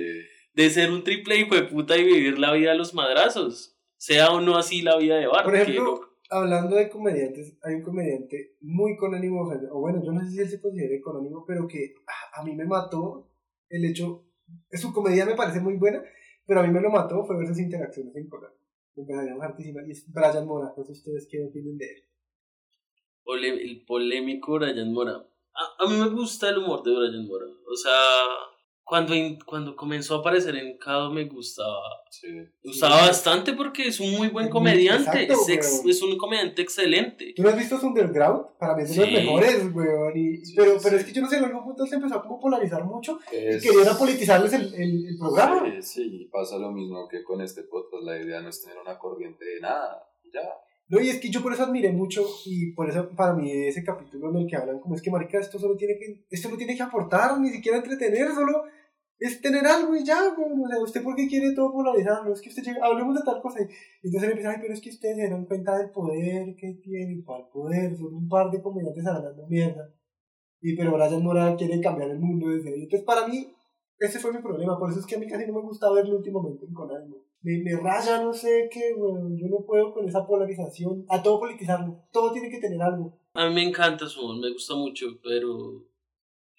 de 0.54 0.70
ser 0.70 0.90
un 0.90 1.04
triple 1.04 1.36
hijo 1.38 1.54
de 1.54 1.62
puta 1.64 1.96
y 1.96 2.04
vivir 2.04 2.38
la 2.38 2.52
vida 2.54 2.72
a 2.72 2.74
los 2.74 2.92
madrazos, 2.94 3.76
sea 3.96 4.30
o 4.32 4.40
no 4.40 4.56
así 4.56 4.82
la 4.82 4.96
vida 4.96 5.16
de 5.16 5.26
Bart. 5.28 5.44
Por 5.44 5.54
ejemplo, 5.54 5.84
lo- 5.84 6.00
hablando 6.30 6.74
de 6.76 6.88
comediantes, 6.88 7.56
hay 7.62 7.74
un 7.74 7.82
comediante 7.82 8.56
muy 8.62 8.96
con 8.96 9.14
ánimo 9.14 9.48
de 9.50 9.68
o 9.70 9.78
bueno, 9.80 10.02
yo 10.04 10.10
no 10.12 10.20
sé 10.24 10.30
si 10.32 10.38
él 10.40 10.48
se 10.48 10.60
considere 10.60 11.00
con 11.00 11.16
ánimo, 11.18 11.44
pero 11.46 11.68
que 11.68 11.94
a 12.32 12.42
mí 12.42 12.54
me 12.56 12.64
mató 12.64 13.30
el 13.68 13.84
hecho, 13.84 14.24
su 14.72 14.92
comedia 14.92 15.24
me 15.26 15.34
parece 15.36 15.60
muy 15.60 15.74
buena, 15.74 16.02
pero 16.46 16.60
a 16.60 16.62
mí 16.66 16.72
me 16.72 16.80
lo 16.80 16.90
mató 16.90 17.24
fue 17.26 17.36
ver 17.38 17.46
sus 17.46 17.58
interacciones 17.60 18.16
en. 18.16 18.28
Empezarían 18.96 19.42
hartísimas, 19.42 19.86
y 19.88 19.90
es 19.90 20.04
Brian 20.12 20.46
Mora, 20.46 20.72
no 20.76 20.84
sé 20.84 20.92
ustedes 20.92 21.26
qué 21.30 21.44
opinan 21.44 21.76
de 21.76 21.86
él. 21.86 22.04
El 23.26 23.84
polémico 23.84 24.54
Brian 24.54 24.92
Mora. 24.92 25.26
A, 25.54 25.84
a 25.84 25.88
mí 25.88 25.96
me 25.96 26.08
gusta 26.08 26.48
el 26.48 26.58
humor 26.58 26.82
de 26.82 26.94
Brian 26.94 27.26
Mora. 27.26 27.46
O 27.46 27.76
sea, 27.76 27.92
cuando, 28.84 29.14
in- 29.14 29.38
cuando 29.46 29.74
comenzó 29.74 30.16
a 30.16 30.18
aparecer 30.18 30.54
en 30.56 30.76
Cado 30.78 31.10
me 31.10 31.24
gustaba. 31.24 31.80
Sí. 32.10 32.28
Me 32.28 32.50
gustaba 32.64 32.96
bastante 33.00 33.54
porque 33.54 33.88
es 33.88 33.98
un 33.98 34.12
muy 34.12 34.28
buen 34.28 34.48
comediante. 34.50 35.22
exacto, 35.24 35.42
es, 35.42 35.48
ex- 35.48 35.82
es 35.86 36.02
un 36.02 36.16
comediante 36.18 36.60
excelente. 36.62 37.32
¿Tú 37.34 37.42
no 37.42 37.48
has 37.48 37.56
visto 37.58 37.76
Underground? 37.82 38.46
Para 38.58 38.76
mí 38.76 38.82
es 38.82 38.94
de 38.94 39.06
los 39.06 39.10
mejores, 39.10 39.74
weón. 39.74 40.16
Y, 40.16 40.36
Sí, 40.44 40.54
pero, 40.56 40.72
sí, 40.72 40.80
pero 40.84 40.96
es 40.98 41.04
que 41.04 41.12
yo 41.12 41.22
no 41.22 41.28
sé, 41.28 41.38
en 41.38 41.44
algún 41.44 41.64
punto 41.64 41.86
se 41.86 41.94
empezó 41.96 42.16
a 42.16 42.22
como 42.22 42.38
polarizar 42.38 42.84
mucho 42.84 43.18
Es- 43.32 43.64
y 43.64 43.68
querían 43.68 43.96
politizarles 43.98 44.52
el, 44.52 44.74
el, 44.74 45.08
el 45.08 45.18
programa. 45.18 45.64
Sí, 45.80 45.82
sí, 45.82 46.28
pasa 46.30 46.58
lo 46.58 46.70
mismo 46.70 47.08
que 47.08 47.24
con 47.24 47.40
este 47.40 47.62
podcast. 47.62 48.02
La 48.04 48.18
idea 48.20 48.40
no 48.40 48.48
es 48.50 48.60
tener 48.62 48.78
una 48.78 48.98
corriente 48.98 49.44
de 49.44 49.60
nada. 49.60 50.06
Ya. 50.32 50.42
No, 50.88 51.00
y 51.00 51.08
es 51.08 51.18
que 51.18 51.30
yo 51.30 51.42
por 51.42 51.52
eso 51.52 51.62
admiré 51.62 51.92
mucho 51.92 52.22
y 52.44 52.72
por 52.72 52.88
eso 52.90 53.08
para 53.16 53.32
mí 53.32 53.50
ese 53.50 53.82
capítulo 53.82 54.28
en 54.30 54.36
el 54.36 54.46
que 54.46 54.56
hablan 54.56 54.80
como 54.80 54.94
es 54.94 55.00
que 55.00 55.10
marica 55.10 55.38
esto 55.38 55.58
solo 55.58 55.76
tiene 55.76 55.96
que 55.98 56.26
esto 56.30 56.50
no 56.50 56.58
tiene 56.58 56.76
que 56.76 56.82
aportar 56.82 57.40
ni 57.40 57.48
siquiera 57.48 57.78
entretener 57.78 58.28
solo 58.32 58.64
es 59.18 59.40
tener 59.40 59.66
algo 59.66 59.96
y 59.96 60.04
ya 60.04 60.34
güey. 60.34 60.62
o 60.62 60.68
sea 60.68 60.78
usted 60.80 61.02
por 61.02 61.16
qué 61.16 61.26
quiere 61.26 61.54
todo 61.54 61.72
polarizar 61.72 62.22
no 62.22 62.34
es 62.34 62.42
que 62.42 62.50
usted 62.50 62.62
llega 62.62 62.84
hablemos 62.84 63.14
de 63.14 63.22
tal 63.24 63.40
cosa 63.40 63.60
y 63.62 64.06
entonces 64.06 64.24
él 64.24 64.30
empieza 64.32 64.50
ay 64.50 64.58
pero 64.60 64.74
es 64.74 64.80
que 64.82 64.90
ustedes 64.90 65.16
se 65.16 65.30
dan 65.30 65.46
cuenta 65.46 65.78
del 65.78 65.90
poder 65.90 66.54
que 66.54 66.74
tienen 66.74 67.22
cuál 67.22 67.48
poder 67.48 67.96
son 67.96 68.14
un 68.14 68.28
par 68.28 68.50
de 68.50 68.60
comediantes 68.60 69.06
hablando 69.06 69.46
mierda 69.46 69.90
y 70.60 70.76
pero 70.76 70.92
Brian 70.92 71.22
Mora 71.22 71.56
quiere 71.56 71.80
cambiar 71.80 72.10
el 72.10 72.18
mundo 72.18 72.50
desde 72.50 72.74
ahí 72.74 72.82
entonces 72.82 73.06
para 73.06 73.26
mí 73.26 73.54
ese 73.98 74.18
fue 74.18 74.34
mi 74.34 74.42
problema 74.42 74.78
por 74.78 74.90
eso 74.90 75.00
es 75.00 75.06
que 75.06 75.16
a 75.16 75.18
mí 75.18 75.26
casi 75.26 75.46
no 75.46 75.54
me 75.54 75.62
gusta 75.62 75.90
verlo 75.90 76.16
últimamente 76.16 76.66
en 76.66 76.74
Conan 76.74 77.08
¿no? 77.08 77.23
Me, 77.44 77.58
me 77.58 77.76
raya 77.76 78.22
no 78.22 78.32
sé 78.32 78.68
qué, 78.72 78.94
weón. 78.96 79.38
Yo 79.38 79.46
no 79.48 79.64
puedo 79.66 79.92
con 79.92 80.08
esa 80.08 80.26
polarización. 80.26 81.04
A 81.08 81.22
todo 81.22 81.38
politizarlo. 81.38 82.02
Todo 82.10 82.32
tiene 82.32 82.50
que 82.50 82.58
tener 82.58 82.80
algo. 82.80 83.18
A 83.34 83.48
mí 83.48 83.54
me 83.54 83.62
encanta 83.62 84.08
su 84.08 84.26
me 84.34 84.50
gusta 84.50 84.74
mucho, 84.74 85.06
pero 85.22 85.84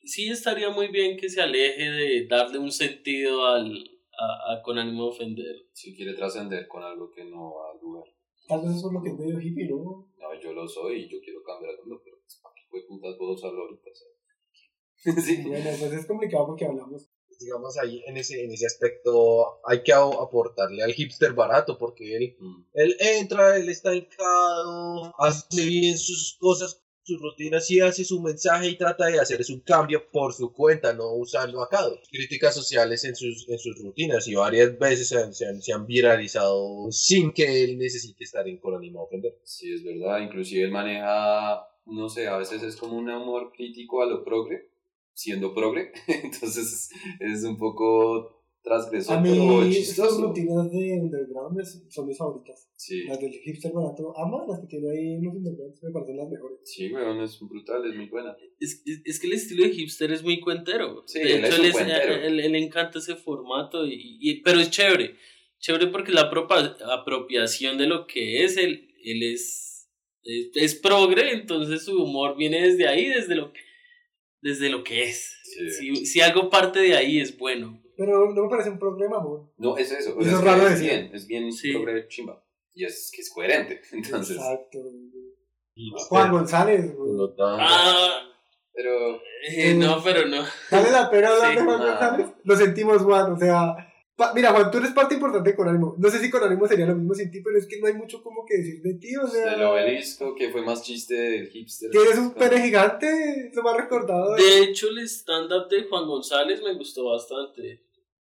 sí 0.03 0.29
estaría 0.29 0.69
muy 0.69 0.89
bien 0.89 1.17
que 1.17 1.29
se 1.29 1.41
aleje 1.41 1.89
de 1.89 2.27
darle 2.27 2.59
un 2.59 2.71
sentido 2.71 3.45
al, 3.45 3.73
a, 4.17 4.53
a 4.53 4.61
con 4.61 4.77
ánimo 4.77 5.05
de 5.05 5.09
ofender. 5.09 5.55
Si 5.73 5.95
quiere 5.95 6.13
trascender 6.13 6.67
con 6.67 6.83
algo 6.83 7.09
que 7.11 7.25
no 7.25 7.55
va 7.55 7.71
al 7.71 7.79
lugar. 7.81 8.05
Tal 8.47 8.61
vez 8.61 8.77
eso 8.77 8.87
es 8.87 8.93
lo 8.93 9.01
que 9.01 9.09
es 9.09 9.17
medio 9.17 9.39
hippie, 9.39 9.67
¿no? 9.67 10.07
No, 10.19 10.39
yo 10.39 10.53
lo 10.53 10.67
soy 10.67 11.03
y 11.03 11.09
yo 11.09 11.17
quiero 11.19 11.41
cambiar 11.41 11.73
el 11.73 11.79
mundo, 11.79 11.99
pero 12.03 12.17
pues, 12.21 12.39
¿para 12.43 12.53
qué 12.53 12.61
fue 12.69 12.85
putas 12.87 13.15
puedo 13.17 13.31
usarlo 13.31 13.63
ahorita? 13.63 13.89
¿sabes? 13.91 15.25
sí. 15.25 15.43
Bueno, 15.47 15.69
pues 15.79 15.93
es 15.93 16.05
complicado 16.05 16.45
porque 16.45 16.65
hablamos. 16.65 17.09
Digamos 17.39 17.77
ahí 17.77 18.01
en 18.07 18.17
ese, 18.17 18.43
en 18.43 18.51
ese 18.51 18.65
aspecto 18.65 19.59
hay 19.65 19.83
que 19.83 19.93
a- 19.93 19.97
aportarle 19.99 20.83
al 20.83 20.93
hipster 20.93 21.33
barato 21.33 21.77
porque 21.77 22.15
él, 22.15 22.35
Mm. 22.39 22.63
él 22.73 22.95
entra, 22.99 23.57
él 23.57 23.69
está 23.69 23.93
encado, 23.93 25.13
hace 25.19 25.65
bien 25.65 25.97
sus 25.97 26.37
cosas, 26.39 26.81
sus 27.03 27.21
rutinas 27.21 27.69
y 27.69 27.79
hace 27.81 28.03
su 28.03 28.19
mensaje 28.19 28.67
y 28.69 28.77
trata 28.77 29.05
de 29.05 29.19
hacer 29.19 29.39
un 29.49 29.59
cambio 29.59 30.09
por 30.11 30.33
su 30.33 30.51
cuenta, 30.51 30.91
no 30.93 31.13
usando 31.13 31.61
a 31.61 31.69
Cado. 31.69 31.99
Críticas 32.11 32.55
sociales 32.55 33.03
en 33.03 33.15
sus, 33.15 33.47
en 33.47 33.59
sus 33.59 33.77
rutinas 33.83 34.27
y 34.27 34.33
varias 34.33 34.77
veces 34.79 35.09
se 35.09 35.17
han, 35.17 35.31
se 35.33 35.45
han, 35.45 35.61
se 35.61 35.71
han 35.71 35.85
viralizado 35.85 36.87
sin 36.91 37.31
que 37.31 37.63
él 37.63 37.77
necesite 37.77 38.23
estar 38.23 38.47
en 38.47 38.57
con 38.57 38.73
ánimo 38.75 39.01
de 39.01 39.05
ofender. 39.05 39.39
Sí, 39.43 39.71
es 39.71 39.83
verdad. 39.83 40.19
Inclusive 40.21 40.63
él 40.63 40.71
maneja, 40.71 41.67
no 41.85 42.09
sé, 42.09 42.27
a 42.27 42.37
veces 42.37 42.63
es 42.63 42.75
como 42.75 42.97
un 42.97 43.07
humor 43.07 43.51
crítico 43.55 44.01
a 44.01 44.07
lo 44.07 44.23
progre, 44.23 44.71
siendo 45.15 45.53
progre. 45.55 45.91
Entonces 46.07 46.89
es 47.19 47.43
un 47.43 47.57
poco 47.57 48.31
transgresor, 48.61 49.17
A 49.17 49.21
mí, 49.21 49.29
pero 49.29 49.61
estas 49.63 50.17
rutinas 50.19 50.71
de 50.71 50.99
Underground 50.99 51.59
es- 51.61 51.83
son 51.89 52.07
mis 52.07 52.17
favoritas. 52.17 52.67
Sí, 52.75 53.03
Las 53.03 53.19
del 53.19 53.31
hipster 53.31 53.71
barato. 53.71 54.11
Ama 54.17 54.43
las 54.47 54.59
que 54.59 54.67
tiene 54.67 54.89
ahí 54.91 55.13
en 55.13 55.23
los 55.23 55.35
Undergrounds. 55.35 55.83
Me 55.83 55.91
parecen 55.91 56.17
las 56.17 56.29
mejores. 56.29 56.59
sí, 56.63 56.91
weón, 56.91 57.21
es 57.21 57.39
brutal, 57.39 57.87
es 57.89 57.95
muy 57.95 58.07
buena. 58.09 58.35
Es, 58.59 58.81
es, 58.85 59.01
es 59.05 59.19
que 59.19 59.27
el 59.27 59.33
estilo 59.33 59.63
de 59.65 59.71
hipster 59.71 60.11
es 60.11 60.23
muy 60.23 60.39
cuentero. 60.39 61.03
Sí, 61.05 61.19
de 61.19 61.35
él 61.37 61.45
hecho, 61.45 61.61
es 61.63 61.75
un 61.75 61.81
él, 61.81 61.91
a- 61.91 62.25
él- 62.27 62.39
él 62.39 62.55
encanta 62.55 62.97
ese 62.99 63.15
formato, 63.15 63.85
y, 63.85 64.17
y- 64.19 64.41
pero 64.41 64.59
es 64.59 64.69
chévere. 64.71 65.15
Chévere 65.59 65.87
porque 65.87 66.11
la 66.11 66.29
apropa- 66.29 66.75
apropiación 66.91 67.77
de 67.77 67.87
lo 67.87 68.07
que 68.07 68.43
es, 68.43 68.57
él, 68.57 68.93
él 69.03 69.23
es, 69.23 69.89
es, 70.23 70.49
es 70.55 70.75
progre, 70.75 71.31
entonces 71.33 71.83
su 71.85 72.01
humor 72.03 72.35
viene 72.35 72.61
desde 72.67 72.87
ahí, 72.87 73.05
desde 73.07 73.35
lo 73.35 73.53
que, 73.53 73.59
desde 74.45 74.69
lo 74.69 74.83
que 74.83 75.03
es. 75.05 75.39
Sí. 75.43 75.69
Si, 75.71 76.05
si 76.05 76.21
algo 76.21 76.49
parte 76.51 76.79
de 76.79 76.95
ahí 76.95 77.19
es 77.19 77.35
bueno. 77.37 77.81
Pero 77.97 78.31
no 78.31 78.43
me 78.43 78.49
parece 78.49 78.69
un 78.69 78.77
problema, 78.77 79.17
amor. 79.17 79.51
No, 79.57 79.75
es 79.77 79.91
eso. 79.91 80.15
o 80.15 80.21
Eso 80.21 80.29
sea, 80.29 80.37
es 80.39 80.43
raro 80.45 80.63
es 80.67 80.79
decir. 80.79 80.89
bien, 80.89 81.15
es 81.15 81.27
bien 81.27 81.51
Sí. 81.51 81.73
chimba. 82.09 82.43
Y 82.73 82.83
es 82.85 83.09
que 83.13 83.21
es 83.21 83.31
coherente. 83.33 83.81
Entonces, 83.91 84.35
Exacto. 84.37 84.79
Juan 86.09 86.31
González, 86.31 86.91
por 86.91 87.05
güey. 87.07 87.17
lo 87.17 87.27
tanto, 87.33 87.57
Ah, 87.59 88.21
Pero 88.73 89.21
Eh, 89.47 89.73
no, 89.75 90.01
pero 90.03 90.27
no. 90.27 90.43
¿Vale 90.71 90.91
la 90.91 91.09
pena 91.09 91.29
hablar 91.29 91.51
Sí, 91.51 91.57
de 91.57 91.63
Juan. 91.63 91.79
González? 91.79 92.27
Lo 92.43 92.55
sentimos, 92.55 93.01
Juan, 93.01 93.31
o 93.33 93.37
sea... 93.39 93.75
pa- 94.15 94.33
mira, 94.33 94.51
Juan, 94.51 94.71
tú 94.71 94.77
eres 94.77 94.91
parte 94.91 95.15
importante 95.15 95.49
de 95.49 95.55
Conánimo. 95.55 95.95
No 95.97 96.09
sé 96.09 96.19
si 96.19 96.29
Conánimo 96.29 96.67
sería 96.67 96.85
lo 96.85 96.95
mismo 96.95 97.13
sin 97.13 97.29
ti, 97.31 97.41
pero 97.41 97.57
es 97.57 97.65
que 97.67 97.79
no 97.79 97.87
hay 97.87 97.93
mucho 97.93 98.21
como 98.23 98.45
que 98.45 98.57
decir 98.57 98.81
de 98.81 98.93
ti, 98.95 99.15
o 99.15 99.27
sea... 99.27 99.53
el 99.53 99.63
obelisco, 99.63 100.33
que 100.35 100.49
fue 100.49 100.61
más 100.61 100.81
chiste 100.83 101.13
del 101.15 101.47
hipster. 101.49 101.91
Tienes 101.91 102.17
un 102.17 102.33
pene 102.33 102.61
gigante, 102.61 103.51
lo 103.53 103.63
más 103.63 103.77
recordado. 103.77 104.35
de- 104.35 104.63
hecho, 104.63 104.87
el 104.89 104.99
stand-up 105.07 105.67
de 105.69 105.83
Juan 105.83 106.07
González 106.07 106.61
me 106.63 106.73
gustó 106.75 107.05
bastante. 107.11 107.81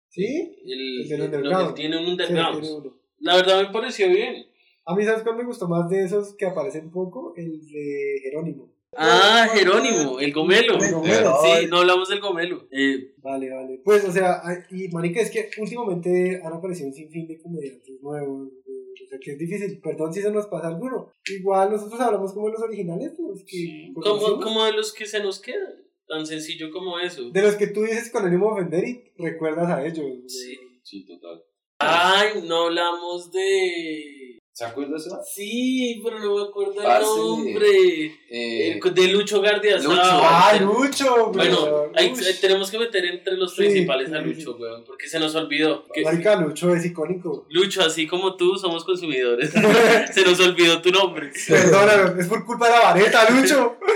¿Sí? 0.10 0.56
El, 0.66 1.02
El 1.02 1.08
del 1.10 1.22
underground. 1.24 1.68
él 1.70 1.74
tiene 1.76 1.98
un 1.98 2.06
Sí, 2.06 2.12
underground. 2.12 2.62
tiene 2.62 2.76
uno. 2.76 2.98
La 3.20 3.36
verdad 3.36 3.62
me 3.68 3.72
pareció 3.74 4.10
bien. 4.10 4.46
A 4.86 4.96
mí, 4.96 5.04
¿sabes 5.04 5.22
cuál 5.24 5.36
me 5.38 5.44
gustó 5.44 5.68
más 5.68 5.90
de 5.90 6.04
esos 6.06 6.34
que 6.36 6.46
aparecen 6.46 6.90
poco? 6.92 7.34
El 7.36 7.60
de 7.68 8.20
Jerónimo. 8.24 8.72
Ah, 9.00 9.48
Jerónimo, 9.54 10.20
el 10.20 10.34
gomelo. 10.34 10.74
El 10.82 10.92
Gomelo. 10.94 11.38
Sí, 11.44 11.68
no 11.70 11.78
hablamos 11.80 12.10
del 12.10 12.20
gomelo. 12.20 12.68
Eh, 12.72 13.14
Vale, 13.18 13.50
vale. 13.54 13.82
Pues, 13.84 14.04
o 14.06 14.12
sea, 14.12 14.42
y 14.72 14.88
marica, 14.90 15.22
es 15.22 15.30
que 15.32 15.50
últimamente 15.60 16.42
han 16.44 16.54
aparecido 16.54 16.88
un 16.88 16.94
sinfín 16.94 17.28
de 17.28 17.38
comediantes 17.38 18.02
nuevos. 18.02 18.48
eh, 18.66 19.04
O 19.06 19.10
sea, 19.10 19.20
que 19.20 19.32
es 19.34 19.38
difícil. 19.38 19.80
Perdón 19.82 20.14
si 20.14 20.22
se 20.22 20.32
nos 20.32 20.48
pasa 20.48 20.68
alguno. 20.70 21.12
Igual 21.28 21.72
nosotros 21.72 22.00
hablamos 22.02 22.34
como 22.34 22.48
de 22.48 22.54
los 22.54 22.62
originales, 22.62 23.14
pues, 23.18 23.44
que 23.46 23.92
como, 23.94 24.18
conocemos. 24.20 24.44
como 24.44 24.66
de 24.66 24.74
los 24.74 24.94
que 24.94 25.06
se 25.06 25.20
nos 25.22 25.40
quedan. 25.40 25.76
Tan 26.08 26.26
sencillo 26.26 26.72
como 26.72 26.98
eso. 27.00 27.30
De 27.32 27.42
los 27.42 27.56
que 27.56 27.68
tú 27.68 27.82
dices 27.84 28.10
con 28.10 28.26
ánimo 28.26 28.48
de 28.48 28.54
ofender 28.62 28.88
y 28.88 29.12
recuerdas 29.18 29.70
a 29.70 29.86
ellos. 29.86 30.06
Sí. 30.28 30.58
Sí, 30.84 31.06
total. 31.06 31.44
Ay, 31.80 32.44
no 32.48 32.68
hablamos 32.68 33.30
de. 33.32 34.17
¿Se 34.58 34.66
acuerda 34.66 34.98
eso? 34.98 35.22
Sí, 35.24 36.02
pero 36.04 36.18
no 36.18 36.36
me 36.36 36.42
acuerdo 36.50 36.74
el 36.82 37.04
nombre. 37.06 38.06
Eh, 38.28 38.80
El 38.84 38.94
de 38.96 39.08
Lucho 39.10 39.40
Gardiazabal. 39.40 39.96
Lucho. 39.96 40.10
¡Ah, 40.24 40.58
Lucho! 40.60 41.32
Bueno, 41.32 41.92
ahí 41.94 42.12
tenemos 42.42 42.72
que 42.72 42.80
meter 42.80 43.06
entre 43.06 43.38
los 43.38 43.52
Sí, 43.54 43.58
principales 43.58 44.12
a 44.14 44.18
Lucho, 44.20 44.56
sí. 44.56 44.60
weón, 44.64 44.84
porque 44.84 45.08
se 45.08 45.20
nos 45.20 45.36
olvidó. 45.36 45.86
que 45.94 46.02
Marica, 46.02 46.38
Lucho 46.38 46.74
es 46.74 46.84
icónico. 46.88 47.46
Lucho, 47.52 47.84
así 47.84 48.08
como 48.08 48.36
tú, 48.36 48.58
somos 48.58 48.84
consumidores. 48.84 49.52
se 50.12 50.22
nos 50.26 50.40
olvidó 50.40 50.82
tu 50.82 50.90
nombre. 50.90 51.32
Perdóname, 51.48 52.20
es 52.20 52.28
por 52.28 52.44
culpa 52.44 52.66
de 52.66 52.72
la 52.72 52.80
vareta, 52.82 53.30
Lucho. 53.30 53.78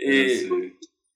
Eh, 0.00 0.48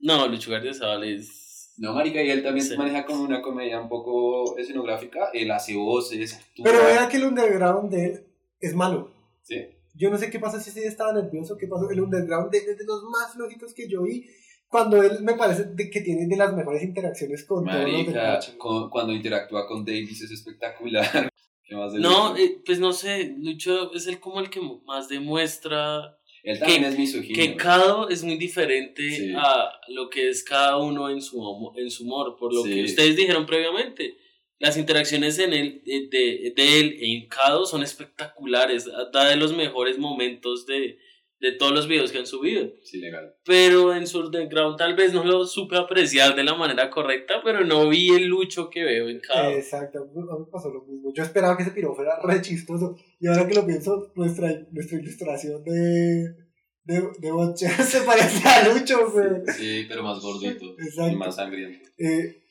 no, 0.00 0.26
Lucho 0.26 0.50
Gardiazabal 0.50 1.04
es. 1.04 1.72
No, 1.78 1.94
marica, 1.94 2.20
y 2.20 2.30
él 2.30 2.42
también 2.42 2.66
Sí. 2.66 2.76
maneja 2.76 3.04
como 3.06 3.22
una 3.22 3.40
comedia 3.40 3.80
un 3.80 3.88
poco 3.88 4.58
escenográfica. 4.58 5.30
Él 5.32 5.52
hace 5.52 5.76
voces, 5.76 6.34
actúa. 6.34 6.64
Pero 6.64 6.84
vea 6.84 7.08
que 7.08 7.18
el 7.18 7.26
underground 7.26 7.92
de 7.92 8.06
él 8.06 8.26
es 8.62 8.74
malo. 8.74 9.12
Sí. 9.42 9.56
Yo 9.94 10.08
no 10.10 10.16
sé 10.16 10.30
qué 10.30 10.38
pasó, 10.38 10.58
si 10.58 10.70
ese 10.70 10.80
día 10.80 10.88
estaba 10.88 11.12
nervioso, 11.12 11.56
qué 11.58 11.66
pasó. 11.66 11.90
El 11.90 12.00
underground 12.00 12.50
de, 12.50 12.58
es 12.58 12.78
de 12.78 12.84
los 12.86 13.02
más 13.04 13.34
flojitos 13.34 13.74
que 13.74 13.88
yo 13.88 14.02
vi. 14.04 14.24
Cuando 14.68 15.02
él 15.02 15.18
me 15.22 15.34
parece 15.34 15.64
de 15.64 15.90
que 15.90 16.00
tiene 16.00 16.26
de 16.26 16.36
las 16.36 16.54
mejores 16.54 16.82
interacciones 16.82 17.44
con 17.44 17.64
todos 17.66 17.76
los 17.76 17.84
del 17.84 17.92
Marica, 18.14 18.40
con- 18.56 18.88
cuando 18.88 19.12
interactúa 19.12 19.66
con 19.66 19.84
Davis 19.84 20.22
es 20.22 20.30
espectacular. 20.30 21.30
¿Qué 21.64 21.76
más 21.76 21.92
de 21.92 22.00
No, 22.00 22.34
eh, 22.38 22.62
pues 22.64 22.78
no 22.80 22.92
sé, 22.94 23.34
Lucho 23.38 23.92
es 23.92 24.06
el 24.06 24.18
como 24.18 24.40
el 24.40 24.48
que 24.48 24.60
más 24.86 25.08
demuestra 25.10 26.18
Él 26.42 26.58
también 26.58 26.82
que- 26.82 26.88
es 26.88 26.98
misógino. 26.98 27.34
que 27.34 27.56
cada 27.56 28.06
es 28.08 28.24
muy 28.24 28.36
diferente 28.38 29.10
Sí. 29.10 29.32
a 29.36 29.70
lo 29.88 30.08
que 30.08 30.30
es 30.30 30.42
cada 30.42 30.78
uno 30.78 31.10
en 31.10 31.20
su, 31.20 31.72
en 31.76 31.90
su 31.90 32.04
humor, 32.04 32.36
por 32.38 32.54
lo 32.54 32.62
Sí. 32.62 32.70
que 32.74 32.84
ustedes 32.84 33.14
dijeron 33.16 33.44
previamente. 33.44 34.16
Las 34.62 34.76
interacciones 34.76 35.40
en 35.40 35.52
él, 35.52 35.82
de, 35.84 36.06
de, 36.08 36.52
de 36.54 36.80
él 36.80 36.96
en 37.00 37.26
Cado 37.26 37.66
son 37.66 37.82
espectaculares, 37.82 38.88
da 39.12 39.28
de 39.28 39.34
los 39.34 39.56
mejores 39.56 39.98
momentos 39.98 40.66
de, 40.66 40.98
de 41.40 41.50
todos 41.50 41.72
los 41.72 41.88
videos 41.88 42.12
que 42.12 42.18
han 42.18 42.28
subido. 42.28 42.70
Sí, 42.84 42.98
legal. 42.98 43.34
Pero 43.44 43.92
en 43.92 44.06
su 44.06 44.20
underground 44.20 44.78
tal 44.78 44.94
vez 44.94 45.12
no 45.12 45.24
lo 45.24 45.46
supe 45.46 45.76
apreciar 45.76 46.36
de 46.36 46.44
la 46.44 46.54
manera 46.54 46.90
correcta, 46.90 47.40
pero 47.42 47.64
no 47.64 47.88
vi 47.88 48.10
el 48.10 48.26
lucho 48.26 48.70
que 48.70 48.84
veo 48.84 49.08
en 49.08 49.18
Cado. 49.18 49.50
Exacto, 49.50 49.98
a 49.98 50.04
mí 50.04 50.12
me 50.14 50.46
pasó 50.52 50.70
lo 50.70 50.84
mismo. 50.84 51.12
Yo 51.12 51.24
esperaba 51.24 51.56
que 51.56 51.64
ese 51.64 51.72
piro 51.72 51.92
fuera 51.96 52.20
re 52.22 52.40
chistoso. 52.40 52.96
Y 53.18 53.26
ahora 53.26 53.48
que 53.48 53.56
lo 53.56 53.66
pienso, 53.66 54.12
nuestra, 54.14 54.48
nuestra 54.70 54.96
ilustración 54.96 55.64
de, 55.64 56.36
de, 56.84 57.08
de 57.18 57.32
Botcher 57.32 57.70
se 57.82 58.02
parece 58.02 58.48
a 58.48 58.68
Lucho, 58.68 59.10
güey. 59.10 59.42
Sí, 59.56 59.86
pero 59.88 60.04
más 60.04 60.20
gordito. 60.20 60.76
Exacto. 60.78 61.12
Y 61.12 61.16
más 61.16 61.34
sangriento. 61.34 61.88
Eh, 61.98 62.41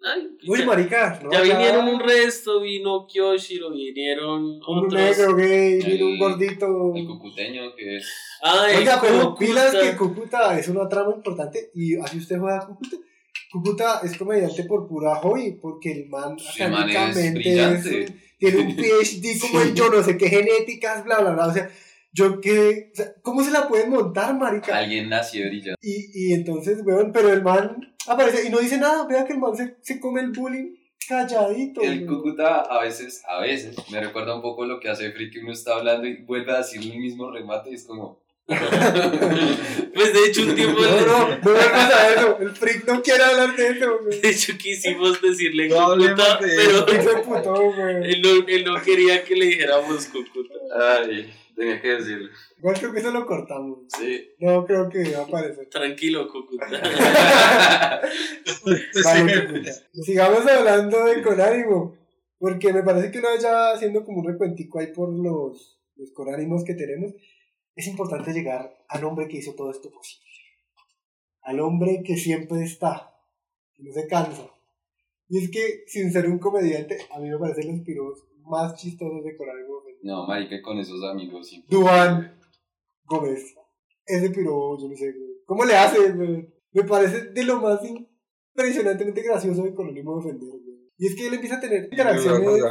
Ay, 0.00 0.28
uy, 0.46 0.60
ya, 0.60 0.64
marica, 0.66 1.20
¿no? 1.22 1.32
ya 1.32 1.40
vinieron 1.42 1.88
un 1.88 1.98
resto, 2.00 2.60
vino 2.60 3.06
Kyoshiro, 3.06 3.70
vinieron 3.72 4.44
Un 4.44 4.60
otros. 4.64 4.94
negro 4.94 5.34
gay, 5.34 5.80
vino 5.82 6.06
un 6.06 6.12
El- 6.12 6.18
gordito. 6.18 6.92
El 6.94 7.06
cucuteño, 7.06 7.74
que 7.76 7.96
es. 7.96 8.08
Ay, 8.42 8.76
Oiga, 8.76 9.00
pero 9.00 9.34
pilas 9.34 9.74
que 9.74 9.96
Cúcuta 9.96 10.56
es 10.58 10.68
una 10.68 10.88
trama 10.88 11.14
importante 11.16 11.70
y 11.74 11.96
así 11.96 12.18
usted 12.18 12.38
juega 12.38 12.58
a 12.58 12.66
Cúcuta. 12.66 12.96
Cúcuta 13.50 14.00
es 14.04 14.16
comediante 14.16 14.64
por 14.64 14.86
pura 14.86 15.16
hobby, 15.16 15.58
porque 15.60 15.90
el 15.92 16.08
man 16.08 16.38
Sí, 16.38 16.62
el 16.62 16.70
man 16.70 16.88
es 16.88 16.96
académicamente 16.96 18.02
es 18.04 18.08
un- 18.10 18.20
tiene 18.38 18.58
un 18.58 18.76
PhD 18.76 19.40
como 19.40 19.60
en 19.62 19.74
yo 19.74 19.90
no 19.90 20.02
sé 20.02 20.16
qué 20.16 20.28
genéticas, 20.28 21.02
bla, 21.04 21.20
bla, 21.20 21.32
bla. 21.32 21.46
O 21.48 21.52
sea, 21.52 21.68
yo 22.12 22.40
que. 22.40 22.90
O 22.92 22.96
sea, 22.96 23.12
¿Cómo 23.22 23.42
se 23.42 23.50
la 23.50 23.66
pueden 23.66 23.90
montar, 23.90 24.38
marica? 24.38 24.76
Alguien 24.78 25.08
nació 25.08 25.46
brillante. 25.48 25.74
Y, 25.82 26.28
y 26.30 26.32
entonces, 26.34 26.78
weón, 26.84 27.10
pero 27.12 27.32
el 27.32 27.42
man 27.42 27.94
aparece 28.08 28.46
y 28.46 28.50
no 28.50 28.58
dice 28.58 28.78
nada. 28.78 29.06
Vea 29.06 29.24
que 29.24 29.32
el 29.32 29.38
man 29.38 29.56
se, 29.56 29.76
se 29.82 30.00
come 30.00 30.20
el 30.20 30.30
bullying 30.30 30.74
calladito. 31.08 31.80
El. 31.80 32.06
Cúcuta 32.06 32.60
a 32.60 32.82
veces, 32.82 33.22
a 33.26 33.40
veces, 33.40 33.76
me 33.90 34.00
recuerda 34.00 34.34
un 34.34 34.42
poco 34.42 34.64
lo 34.66 34.78
que 34.78 34.88
hace 34.88 35.10
Free, 35.12 35.30
que 35.30 35.40
uno 35.40 35.52
está 35.52 35.74
hablando 35.74 36.06
y 36.06 36.22
vuelve 36.22 36.52
a 36.52 36.58
decir 36.58 36.80
el 36.82 36.98
mismo 36.98 37.30
remate 37.30 37.70
y 37.70 37.74
es 37.74 37.84
como. 37.84 38.20
Pues 38.48 40.14
de 40.14 40.26
hecho 40.26 40.42
un 40.42 40.54
tiempo 40.54 40.80
No, 40.80 41.06
no, 41.06 41.28
no 41.28 41.42
pasa 41.42 42.14
eso. 42.14 42.38
El 42.40 42.50
freak 42.50 42.86
no 42.86 43.02
quiere 43.02 43.24
hablar 43.24 43.54
de 43.56 43.68
eso, 43.68 43.98
de 44.22 44.28
hecho 44.28 44.56
quisimos 44.56 45.20
decirle 45.20 45.68
No 45.68 45.94
Cúcuta, 45.94 46.36
de 46.36 46.56
pero 46.56 46.86
él 48.04 48.22
no, 48.22 48.48
él 48.48 48.64
no 48.64 48.80
quería 48.80 49.24
que 49.24 49.34
le 49.34 49.46
dijéramos 49.46 50.06
Cúcuta. 50.06 50.54
Ay, 50.80 51.30
tenía 51.58 51.82
que 51.82 51.88
decirlo. 51.88 52.30
Igual 52.58 52.78
creo 52.78 52.92
que 52.92 53.00
eso 53.00 53.10
lo 53.10 53.26
cortamos. 53.26 53.80
Sí. 53.88 54.30
No 54.38 54.64
creo 54.64 54.88
que 54.88 55.10
va 55.12 55.18
a 55.20 55.24
aparecer. 55.24 55.68
Tranquilo, 55.68 56.28
Cúcuta. 56.30 56.66
Vale. 59.04 59.72
Sigamos 59.92 60.46
hablando 60.46 61.04
de 61.04 61.22
Conánimo. 61.22 61.98
Porque 62.38 62.72
me 62.72 62.84
parece 62.84 63.10
que 63.10 63.18
una 63.18 63.30
vez 63.30 63.42
ya 63.42 63.72
haciendo 63.72 64.04
como 64.04 64.20
un 64.20 64.28
recuentico 64.28 64.78
ahí 64.78 64.92
por 64.92 65.12
los, 65.12 65.80
los 65.96 66.12
conánimos 66.12 66.62
que 66.64 66.74
tenemos, 66.74 67.12
es 67.74 67.86
importante 67.88 68.32
llegar 68.32 68.78
al 68.88 69.04
hombre 69.04 69.26
que 69.26 69.38
hizo 69.38 69.54
todo 69.54 69.72
esto 69.72 69.90
posible. 69.90 70.24
Al 71.42 71.58
hombre 71.60 72.02
que 72.04 72.16
siempre 72.16 72.62
está, 72.62 73.12
que 73.74 73.82
no 73.82 73.92
se 73.92 74.06
cansa. 74.06 74.48
Y 75.28 75.44
es 75.44 75.50
que, 75.50 75.84
sin 75.88 76.12
ser 76.12 76.28
un 76.28 76.38
comediante, 76.38 76.98
a 77.10 77.18
mí 77.18 77.28
me 77.28 77.38
parecen 77.38 77.72
los 77.72 77.80
piros 77.84 78.24
más 78.44 78.76
chistosos 78.76 79.24
de 79.24 79.36
Conánimo. 79.36 79.82
No, 80.02 80.26
marica, 80.26 80.60
con 80.62 80.78
esos 80.78 81.02
amigos 81.04 81.48
sí. 81.48 81.64
Duan 81.68 82.38
Gómez. 83.04 83.54
Ese 84.06 84.30
piro, 84.30 84.78
yo 84.78 84.88
no 84.88 84.96
sé, 84.96 85.12
güey. 85.12 85.30
¿Cómo 85.44 85.64
le 85.64 85.74
hace, 85.76 86.12
güey? 86.12 86.48
Me 86.72 86.84
parece 86.84 87.30
de 87.30 87.44
lo 87.44 87.60
más 87.60 87.80
impresionantemente 87.84 89.22
gracioso 89.22 89.62
de 89.62 89.74
Conánimo 89.74 90.14
de 90.14 90.18
ofender, 90.20 90.48
güey. 90.48 90.90
Y 90.96 91.06
es 91.06 91.14
que 91.14 91.26
él 91.28 91.34
empieza 91.34 91.56
a 91.56 91.60
tener 91.60 91.84
interacciones 91.84 92.64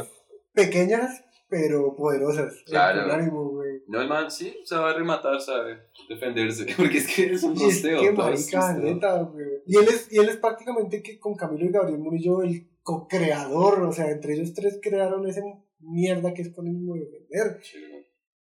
pequeñas, 0.52 1.24
pero 1.48 1.96
poderosas. 1.96 2.62
Claro. 2.66 3.10
Ánimo, 3.12 3.50
güey. 3.50 3.82
No, 3.86 4.00
el 4.02 4.08
man 4.08 4.30
sí 4.30 4.54
sabe 4.64 4.92
rematar, 4.94 5.40
sabe 5.40 5.78
defenderse. 6.08 6.66
Porque 6.76 6.98
es 6.98 7.14
que 7.14 7.32
es 7.32 7.42
un 7.42 7.52
Y 7.56 7.64
es 7.64 7.74
posteo. 7.80 8.00
que 8.00 8.12
marica, 8.12 8.74
neta, 8.74 9.22
güey. 9.22 9.46
Y 9.66 9.76
él 9.76 9.84
es, 9.88 10.12
y 10.12 10.18
él 10.18 10.28
es 10.28 10.36
prácticamente 10.36 11.02
que 11.02 11.18
con 11.18 11.34
Camilo 11.36 11.64
y 11.64 11.70
Gabriel 11.72 11.98
Murillo 11.98 12.42
el 12.42 12.68
co-creador, 12.82 13.82
o 13.82 13.92
sea, 13.92 14.10
entre 14.10 14.34
ellos 14.34 14.54
tres 14.54 14.78
crearon 14.82 15.26
esa 15.26 15.40
mierda 15.80 16.34
que 16.34 16.42
es 16.42 16.52
con 16.52 16.66
ánimo 16.68 16.94
de 16.94 17.02
ofender. 17.02 17.60
Sí, 17.62 17.78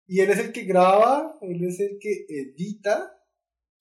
Y 0.07 0.19
él 0.21 0.29
es 0.29 0.39
el 0.39 0.51
que 0.51 0.63
graba, 0.63 1.37
él 1.41 1.63
es 1.63 1.79
el 1.79 1.97
que 1.99 2.25
edita. 2.27 3.15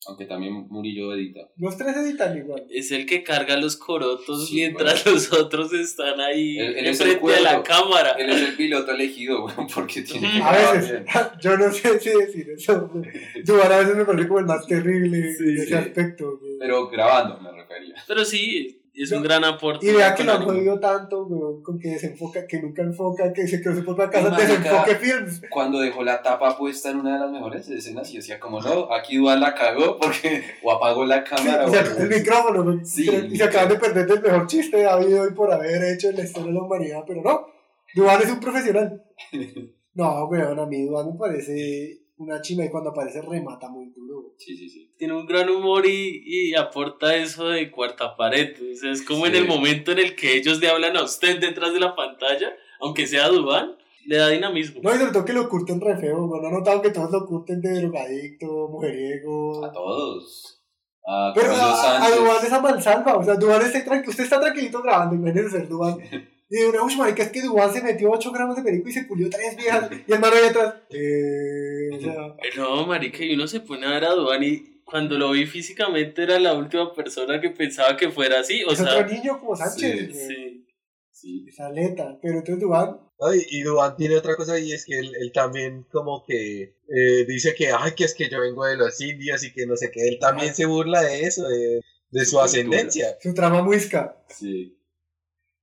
Aunque 0.06 0.26
también 0.26 0.68
Murillo 0.70 1.12
edita. 1.12 1.40
Los 1.56 1.76
tres 1.76 1.96
editan 1.96 2.38
igual. 2.38 2.64
Es 2.70 2.92
el 2.92 3.04
que 3.04 3.24
carga 3.24 3.56
los 3.56 3.76
corotos 3.76 4.48
Sí, 4.48 4.54
mientras 4.54 5.02
bueno. 5.02 5.16
los 5.18 5.32
otros 5.32 5.72
están 5.72 6.20
ahí 6.20 6.56
Él- 6.56 6.76
él 6.78 6.86
es 6.86 7.00
el 7.00 7.10
enfrente 7.10 7.34
de 7.34 7.40
la 7.40 7.62
cámara. 7.64 8.12
Él 8.12 8.30
es 8.30 8.48
el 8.50 8.56
piloto 8.56 8.92
elegido, 8.92 9.44
weón, 9.44 9.66
porque 9.74 10.02
tiene 10.02 10.30
que 10.30 10.40
A 10.42 10.52
veces, 10.52 10.90
bien. 10.92 11.04
yo 11.42 11.56
no 11.56 11.72
sé 11.72 11.98
si 11.98 12.10
decir 12.10 12.48
eso. 12.50 12.88
güey. 12.92 13.10
Duan 13.44 13.72
a 13.72 13.78
veces 13.78 13.96
me 13.96 14.04
parece 14.04 14.28
como 14.28 14.38
el 14.40 14.46
más 14.46 14.64
terrible 14.68 15.34
Sí, 15.34 15.44
de 15.44 15.54
ese 15.54 15.66
sí. 15.66 15.74
aspecto. 15.74 16.38
güey. 16.38 16.58
Pero 16.60 16.88
grabando, 16.88 17.40
me 17.40 17.50
refería. 17.50 17.96
Pero 18.06 18.24
sí, 18.24 18.77
es 19.02 19.10
No. 19.12 19.18
un 19.18 19.22
gran 19.22 19.44
aporte. 19.44 19.86
Y 19.86 19.92
vea 19.94 20.14
que 20.14 20.24
lo 20.24 20.32
han 20.32 20.42
jodido 20.44 20.80
tanto, 20.80 21.24
weón, 21.26 21.62
con 21.62 21.78
que 21.78 21.88
desenfoca, 21.90 22.46
que 22.46 22.60
nunca 22.60 22.82
enfoca, 22.82 23.32
que 23.32 23.46
se 23.46 23.60
quedó 23.60 23.74
su 23.76 23.84
propia 23.84 24.10
casa, 24.10 24.30
Marica. 24.30 24.48
desenfoque 24.56 24.94
films. 24.96 25.42
Cuando 25.50 25.78
dejó 25.80 26.02
la 26.02 26.22
tapa 26.22 26.56
puesta 26.58 26.90
en 26.90 26.98
una 27.00 27.14
de 27.14 27.20
las 27.20 27.30
mejores 27.30 27.68
escenas 27.68 28.12
y 28.12 28.16
decía 28.16 28.40
como 28.40 28.60
no, 28.60 28.92
aquí 28.92 29.16
Duan 29.16 29.40
la 29.40 29.54
cagó 29.54 29.98
porque 29.98 30.42
o 30.62 30.72
apagó 30.72 31.04
la 31.04 31.22
cámara 31.24 31.64
o 31.64 31.68
o 31.68 31.70
sea, 31.70 31.82
el 31.98 32.08
micrófono. 32.08 32.80
Sí, 32.84 33.06
Pero- 33.06 33.18
el 33.18 33.32
y 33.32 33.36
se 33.36 33.44
acaban 33.44 33.68
de 33.68 33.74
perder 33.76 34.06
del 34.06 34.22
mejor 34.22 34.46
chiste 34.46 34.86
habido 34.86 35.22
hoy 35.22 35.32
por 35.34 35.52
haber 35.52 35.82
hecho 35.94 36.08
en 36.10 36.16
la 36.16 36.24
historia 36.24 36.48
de 36.48 36.54
la 36.54 36.62
humanidad, 36.64 37.04
pero 37.06 37.22
no. 37.22 37.46
Duan 37.94 38.20
es 38.22 38.30
un 38.30 38.40
profesional. 38.40 39.02
No, 39.94 40.26
weón, 40.26 40.56
a 40.60 40.64
mí 40.66 40.84
Duan 40.86 41.08
me 41.12 41.18
parece 41.18 41.98
una 42.18 42.40
chima 42.40 42.64
y 42.64 42.70
cuando 42.70 42.90
aparece 42.90 43.22
remata 43.22 43.68
muy 43.68 43.90
duro. 43.90 44.34
Sí, 44.36 44.56
sí, 44.56 44.68
sí. 44.68 44.92
Tiene 44.96 45.14
un 45.14 45.26
gran 45.26 45.48
humor 45.48 45.86
y, 45.86 46.22
y 46.24 46.54
aporta 46.54 47.14
eso 47.16 47.48
de 47.48 47.70
cuarta 47.70 48.16
pared. 48.16 48.54
O 48.60 48.76
sea, 48.76 48.90
es 48.90 49.02
como 49.02 49.26
en 49.26 49.34
el 49.34 49.46
momento 49.46 49.92
en 49.92 49.98
el 49.98 50.16
que 50.16 50.36
ellos 50.36 50.60
le 50.60 50.68
hablan 50.68 50.96
a 50.96 51.04
usted 51.04 51.40
detrás 51.40 51.72
de 51.72 51.80
la 51.80 51.94
pantalla, 51.94 52.52
aunque 52.80 53.06
sea 53.06 53.28
Dubán, 53.28 53.76
le 54.06 54.16
da 54.16 54.28
dinamismo. 54.28 54.80
No, 54.82 54.94
y 54.94 54.98
sobre 54.98 55.12
todo 55.12 55.24
que 55.24 55.32
lo 55.32 55.48
curten 55.48 55.80
re 55.80 55.96
feo, 55.96 56.24
weón. 56.26 56.42
¿No 56.42 56.48
han 56.48 56.54
notado 56.54 56.82
que 56.82 56.90
todos 56.90 57.10
lo 57.10 57.26
curten 57.26 57.60
de 57.60 57.80
drogadicto, 57.80 58.68
mujeriego? 58.68 59.64
A 59.64 59.72
todos. 59.72 60.62
A 61.06 61.32
Pero 61.34 61.52
a, 61.52 62.04
a. 62.04 62.10
Dubán 62.10 62.44
es 62.44 62.52
a 62.52 62.60
mansalva, 62.60 63.16
o 63.16 63.24
sea, 63.24 63.36
Dubán 63.36 63.62
está 63.62 63.84
tranquilo, 63.84 64.10
usted 64.10 64.24
está 64.24 64.40
tranquilito 64.40 64.82
grabando, 64.82 65.14
imagínese 65.14 65.50
ser 65.50 65.68
Dubán. 65.68 65.98
Y 66.50 66.62
una, 66.62 66.82
uy, 66.82 66.96
marica, 66.96 67.22
es 67.24 67.30
que 67.30 67.42
Dubán 67.42 67.72
se 67.72 67.82
metió 67.82 68.10
8 68.10 68.32
gramos 68.32 68.56
de 68.56 68.62
perico 68.62 68.88
y 68.88 68.92
se 68.92 69.04
pulió 69.04 69.28
tres 69.28 69.54
viejas, 69.56 69.90
y 70.06 70.12
el 70.12 70.18
mano 70.18 70.34
ahí 70.36 70.46
atrás, 70.48 70.74
eh, 70.90 71.90
o 71.94 72.00
sea, 72.00 72.26
Eh, 72.42 72.50
No, 72.56 72.86
marica, 72.86 73.22
y 73.22 73.34
uno 73.34 73.46
se 73.46 73.60
pone 73.60 73.86
a 73.86 73.90
ver 73.90 74.04
a 74.06 74.14
Dubán 74.14 74.42
y 74.42 74.80
cuando 74.84 75.18
lo 75.18 75.32
vi 75.32 75.44
físicamente 75.44 76.22
era 76.22 76.38
la 76.38 76.54
última 76.54 76.94
persona 76.94 77.38
que 77.40 77.50
pensaba 77.50 77.94
que 77.98 78.08
fuera 78.10 78.40
así. 78.40 78.64
O 78.64 78.72
es 78.72 78.78
sea, 78.78 78.94
otro 78.96 79.06
niño 79.06 79.38
como 79.38 79.54
Sánchez, 79.54 80.08
Sí, 80.16 80.26
sí. 80.26 80.64
Sí. 81.12 81.44
es 81.48 81.60
aleta, 81.60 82.16
pero 82.22 82.38
entonces 82.38 82.60
Dubán, 82.60 82.98
Ay, 83.20 83.42
y 83.50 83.62
Duan 83.62 83.96
tiene 83.96 84.16
otra 84.16 84.36
cosa 84.36 84.58
y 84.60 84.72
es 84.72 84.84
que 84.86 84.96
él, 84.98 85.12
él 85.20 85.32
también 85.32 85.84
como 85.90 86.24
que 86.24 86.76
eh, 86.88 87.24
dice 87.26 87.52
que, 87.56 87.72
ay, 87.76 87.92
que 87.96 88.04
es 88.04 88.14
que 88.14 88.30
yo 88.30 88.40
vengo 88.40 88.64
de 88.64 88.76
los 88.76 89.00
indios 89.00 89.42
y 89.44 89.52
que 89.52 89.66
no 89.66 89.76
sé 89.76 89.90
qué, 89.90 90.06
él 90.08 90.18
también 90.20 90.54
se 90.54 90.64
burla 90.66 91.02
de 91.02 91.22
eso, 91.22 91.46
de, 91.48 91.80
de 92.10 92.24
su 92.24 92.30
Su 92.30 92.40
ascendencia. 92.40 93.18
su 93.20 93.34
trama 93.34 93.62
muisca, 93.62 94.16
Sí. 94.28 94.77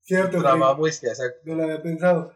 ¿Cierto? 0.05 0.39
Sí, 0.39 0.47
muesca, 0.77 1.07
exacto. 1.09 1.41
No 1.45 1.55
lo 1.55 1.63
había 1.63 1.81
pensado. 1.81 2.31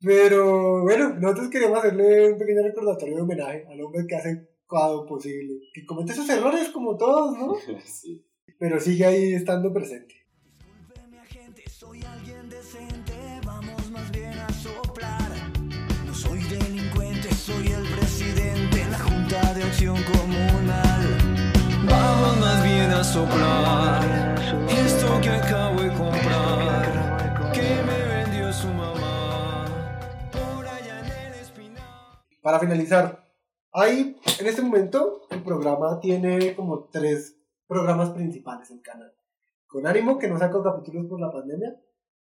Pero 0.00 0.82
bueno, 0.82 1.14
nosotros 1.14 1.48
queríamos 1.48 1.78
hacerle 1.78 2.32
un 2.32 2.38
pequeño 2.38 2.62
recordatorio 2.62 3.16
de 3.16 3.22
homenaje 3.22 3.66
al 3.70 3.80
hombre 3.80 4.06
que 4.06 4.16
hace 4.16 4.48
lo 4.68 5.06
posible, 5.06 5.60
que 5.72 5.86
comete 5.86 6.12
sus 6.12 6.28
errores 6.28 6.68
como 6.70 6.96
todos, 6.96 7.38
¿no? 7.38 7.54
sí. 7.84 8.26
Pero 8.58 8.80
sigue 8.80 9.04
ahí 9.04 9.34
estando 9.34 9.72
presente. 9.72 10.14
Discúlpeme, 10.58 11.18
agente, 11.18 11.62
soy 11.70 12.02
alguien 12.02 12.48
decente, 12.48 13.12
vamos 13.44 13.90
más 13.90 14.10
bien 14.10 14.32
a 14.38 14.48
soplar. 14.52 15.32
No 16.06 16.14
soy 16.14 16.40
delincuente, 16.44 17.32
soy 17.34 17.68
el 17.68 17.86
presidente 17.96 18.80
en 18.80 18.90
la 18.90 18.98
Junta 18.98 19.54
de 19.54 19.62
Acción 19.62 19.96
Comunal. 20.04 21.16
Vamos 21.88 22.40
más 22.40 22.64
bien 22.64 22.90
a 22.90 23.04
soplar. 23.04 23.65
Para 32.56 32.68
finalizar, 32.70 33.22
hay 33.70 34.16
en 34.40 34.46
este 34.46 34.62
momento 34.62 35.26
el 35.30 35.42
programa 35.42 36.00
tiene 36.00 36.56
como 36.56 36.88
tres 36.90 37.38
programas 37.66 38.08
principales 38.12 38.70
en 38.70 38.78
canal. 38.80 39.12
Con 39.66 39.86
ánimo 39.86 40.16
que 40.18 40.26
no 40.28 40.38
sacó 40.38 40.62
capítulos 40.62 41.04
por 41.06 41.20
la 41.20 41.30
pandemia, 41.30 41.78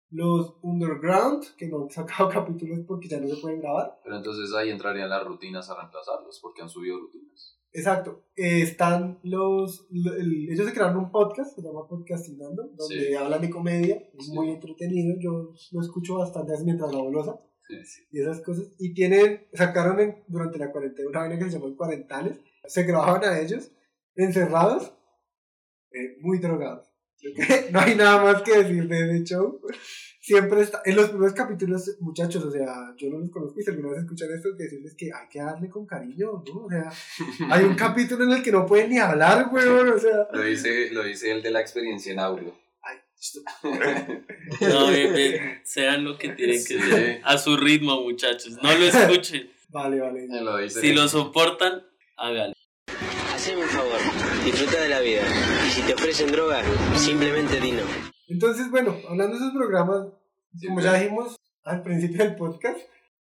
los 0.09 0.55
Underground 0.63 1.43
que 1.55 1.67
no 1.67 1.83
han 1.83 1.89
sacado 1.91 2.29
capítulos 2.33 2.79
porque 2.87 3.07
ya 3.09 3.19
no 3.19 3.27
se 3.27 3.39
pueden 3.39 3.59
grabar. 3.59 3.99
Pero 4.03 4.17
entonces 4.17 4.51
ahí 4.55 4.71
entrarían 4.71 5.07
las 5.09 5.23
rutinas 5.23 5.69
a 5.69 5.75
reemplazarlos, 5.79 6.39
porque 6.41 6.63
han 6.63 6.69
subido 6.69 6.99
rutinas. 6.99 7.59
Exacto. 7.71 8.23
Eh, 8.35 8.63
están 8.63 9.19
los, 9.21 9.85
lo- 9.91 10.15
el- 10.15 10.49
ellos 10.49 10.65
se 10.65 10.73
crearon 10.73 10.97
un 10.97 11.11
podcast, 11.11 11.53
se 11.55 11.61
llama 11.61 11.87
Podcastinando, 11.87 12.69
donde 12.75 13.07
Sí. 13.09 13.13
hablan 13.13 13.41
de 13.41 13.51
comedia, 13.51 13.97
es 14.17 14.25
Sí. 14.25 14.33
muy 14.33 14.49
entretenido, 14.49 15.15
yo 15.19 15.51
lo 15.73 15.81
escucho 15.81 16.17
bastante 16.17 16.53
mientras 16.63 16.91
lavo 16.91 17.11
losa. 17.11 17.39
Sí, 17.67 17.85
sí. 17.85 18.01
y 18.11 18.21
esas 18.21 18.41
cosas. 18.41 18.65
Y 18.77 18.93
tienen, 18.93 19.47
sacaron 19.53 19.99
en- 19.99 20.23
durante 20.27 20.57
la 20.57 20.71
cuarentena 20.71 21.09
una 21.09 21.19
vaina 21.21 21.37
que 21.39 21.45
se 21.45 21.51
llamó 21.51 21.75
Cuarentales. 21.75 22.39
Se 22.65 22.83
grababan 22.83 23.23
a 23.23 23.39
ellos 23.39 23.71
encerrados, 24.15 24.93
eh, 25.91 26.17
muy 26.21 26.39
drogados. 26.39 26.89
No 27.71 27.79
hay 27.79 27.95
nada 27.95 28.21
más 28.21 28.41
que 28.41 28.57
decir 28.63 28.87
de 28.87 28.99
ese 29.15 29.23
show. 29.23 29.61
Siempre 30.19 30.61
está, 30.61 30.81
en 30.85 30.95
los 30.95 31.09
primeros 31.09 31.33
capítulos, 31.33 31.97
muchachos, 31.99 32.43
o 32.45 32.51
sea, 32.51 32.93
yo 32.97 33.09
no 33.09 33.19
los 33.19 33.29
conozco 33.29 33.59
y 33.59 33.63
si 33.63 33.69
alguna 33.71 33.89
vez 33.91 33.99
escuchan 34.03 34.29
esto, 34.33 34.53
decirles 34.53 34.95
que 34.97 35.05
hay 35.13 35.27
que 35.29 35.39
darle 35.39 35.69
con 35.69 35.85
cariño, 35.85 36.43
¿no? 36.45 36.65
O 36.65 36.69
sea, 36.69 36.89
hay 37.49 37.63
un 37.65 37.75
capítulo 37.75 38.23
en 38.25 38.31
el 38.31 38.43
que 38.43 38.51
no 38.51 38.65
pueden 38.65 38.89
ni 38.89 38.99
hablar, 38.99 39.49
weón, 39.53 39.89
o 39.89 39.97
sea. 39.99 40.27
Lo 40.31 40.41
dice, 40.43 40.91
lo 40.91 41.03
dice 41.03 41.31
el 41.31 41.41
de 41.43 41.51
la 41.51 41.59
experiencia 41.61 42.13
en 42.13 42.19
audio. 42.19 42.53
No, 44.61 44.87
sean 45.63 46.03
lo 46.03 46.17
que 46.17 46.29
tienen 46.29 46.57
que 46.57 46.79
Sí. 46.79 46.79
ser. 46.79 47.21
A 47.23 47.37
su 47.37 47.55
ritmo, 47.57 48.01
muchachos. 48.01 48.57
No 48.61 48.71
lo 48.77 48.85
escuchen. 48.85 49.49
Vale, 49.69 49.99
vale. 49.99 50.27
Lo 50.41 50.69
Si 50.69 50.93
lo 50.93 51.07
soportan, 51.07 51.83
háganlo. 52.17 52.53
Haceme 53.33 53.63
un 53.63 53.69
favor, 53.69 53.99
disfruta 54.45 54.81
de 54.81 54.89
la 54.89 54.99
vida. 55.01 55.21
Y 55.67 55.69
si 55.71 55.81
te 55.81 55.93
ofrecen 55.93 56.31
droga, 56.31 56.61
simplemente 56.97 57.59
di 57.59 57.71
no. 57.71 57.81
Entonces, 58.27 58.69
bueno, 58.69 58.95
hablando 59.09 59.37
de 59.37 59.41
esos 59.43 59.53
programas, 59.53 60.07
como 60.67 60.79
Sí, 60.79 60.85
ya 60.85 60.93
dijimos 60.93 61.35
al 61.63 61.81
principio 61.81 62.23
del 62.23 62.35
podcast, 62.35 62.77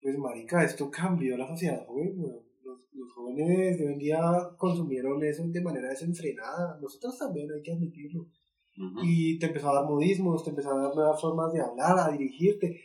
pues 0.01 0.17
marica, 0.17 0.63
esto 0.63 0.89
cambió 0.89 1.37
la 1.37 1.47
sociedad 1.47 1.85
joven, 1.85 2.13
weón. 2.17 2.39
Los, 2.63 2.79
los 2.93 3.11
jóvenes 3.13 3.77
de 3.77 3.85
hoy 3.87 3.93
en 3.93 3.99
día 3.99 4.19
consumieron 4.57 5.23
eso 5.23 5.43
de 5.47 5.61
manera 5.61 5.89
desenfrenada. 5.89 6.77
Nosotros 6.81 7.17
también 7.17 7.51
hay 7.51 7.61
que 7.61 7.71
admitirlo. 7.73 8.27
Ujú. 8.79 8.99
Y 9.03 9.37
te 9.39 9.47
empezó 9.47 9.69
a 9.69 9.75
dar 9.75 9.85
modismos, 9.85 10.43
te 10.43 10.51
empezó 10.51 10.71
a 10.71 10.81
dar 10.81 10.95
nuevas 10.95 11.19
formas 11.21 11.51
de 11.53 11.61
hablar, 11.61 11.99
a 11.99 12.09
dirigirte. 12.11 12.81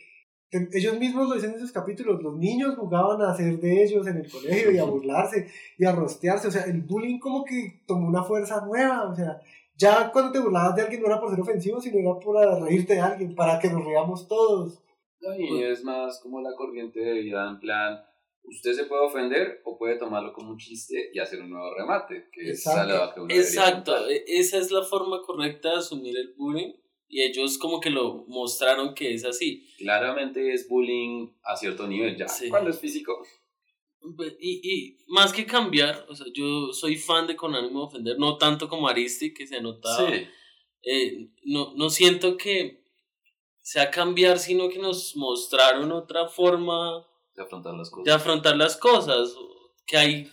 Te- 0.49 0.69
ellos 0.73 0.99
mismos 0.99 1.27
lo 1.29 1.35
dicen 1.35 1.51
en 1.51 1.55
esos 1.57 1.71
capítulos, 1.71 2.21
los 2.21 2.35
niños 2.37 2.75
jugaban 2.75 3.21
a 3.21 3.31
hacer 3.31 3.59
de 3.59 3.83
ellos 3.83 4.05
en 4.07 4.17
el 4.17 4.29
colegio 4.29 4.71
y 4.71 4.77
a 4.77 4.83
burlarse 4.83 5.47
y 5.77 5.85
a 5.85 5.91
rostearse. 5.93 6.49
O 6.49 6.51
sea, 6.51 6.63
el 6.65 6.81
bullying 6.81 7.17
como 7.19 7.43
que 7.45 7.81
tomó 7.87 8.07
una 8.07 8.23
fuerza 8.23 8.65
nueva. 8.65 9.09
O 9.09 9.15
sea, 9.15 9.39
ya 9.77 10.11
cuando 10.11 10.31
te 10.31 10.39
burlabas 10.39 10.75
de 10.75 10.81
alguien 10.83 11.01
no 11.01 11.07
era 11.07 11.19
por 11.19 11.29
ser 11.31 11.39
ofensivo, 11.39 11.79
sino 11.81 11.97
era 11.99 12.19
por 12.19 12.35
reírte 12.63 12.93
de 12.95 12.99
alguien, 13.01 13.33
para 13.35 13.57
que 13.59 13.69
nos 13.69 13.83
riamos 13.85 14.27
todos. 14.27 14.81
No, 15.21 15.33
Y 15.33 15.63
es 15.63 15.83
más 15.83 16.19
como 16.19 16.41
la 16.41 16.53
corriente 16.55 16.99
de 16.99 17.13
vida 17.13 17.49
en 17.49 17.59
plan, 17.59 17.99
usted 18.47 18.73
se 18.73 18.85
puede 18.85 19.05
ofender 19.05 19.61
o 19.65 19.77
puede 19.77 19.97
tomarlo 19.97 20.33
como 20.33 20.51
un 20.51 20.57
chiste 20.57 21.11
y 21.13 21.19
hacer 21.19 21.41
un 21.41 21.49
nuevo 21.51 21.73
remate, 21.75 22.29
que 22.31 22.49
Exacto. 22.49 23.25
es 23.29 23.47
Exacto, 23.55 24.09
e- 24.09 24.23
esa 24.27 24.57
es 24.57 24.71
la 24.71 24.83
forma 24.83 25.21
correcta 25.21 25.71
de 25.71 25.77
asumir 25.77 26.17
el 26.17 26.33
bullying 26.37 26.73
y 27.07 27.21
ellos 27.21 27.57
como 27.57 27.79
que 27.79 27.89
lo 27.89 28.25
mostraron 28.27 28.93
que 28.95 29.13
es 29.13 29.25
así. 29.25 29.67
Claramente 29.77 30.53
es 30.53 30.67
bullying 30.67 31.29
a 31.43 31.55
cierto 31.55 31.87
nivel 31.87 32.17
ya. 32.17 32.27
Sí. 32.27 32.49
Cuando 32.49 32.69
es 32.71 32.79
físico, 32.79 33.23
Y, 34.39 34.59
y 34.63 34.97
más 35.07 35.33
que 35.33 35.45
cambiar, 35.45 36.05
o 36.09 36.15
sea, 36.15 36.27
yo 36.33 36.71
soy 36.73 36.95
fan 36.95 37.25
de 37.27 37.35
Con 37.35 37.55
ánimo 37.55 37.79
de 37.81 37.85
ofender, 37.87 38.19
no 38.19 38.37
tanto 38.37 38.67
como 38.69 38.87
Aristi 38.87 39.33
que 39.33 39.47
se 39.47 39.61
notaba. 39.61 40.09
sí. 40.11 40.27
Eh, 40.87 41.29
no, 41.45 41.73
no 41.75 41.89
siento 41.89 42.37
que 42.37 42.83
sea 43.59 43.89
cambiar, 43.89 44.37
sino 44.37 44.69
que 44.69 44.77
nos 44.77 45.15
mostraron 45.15 45.91
otra 45.91 46.27
forma 46.27 47.03
De 47.35 47.43
afrontar 47.43 47.73
las 47.73 47.89
cosas. 47.89 48.05
de 48.05 48.11
afrontar 48.11 48.57
las 48.57 48.77
cosas, 48.77 49.35
que 49.85 49.97
hay 49.97 50.31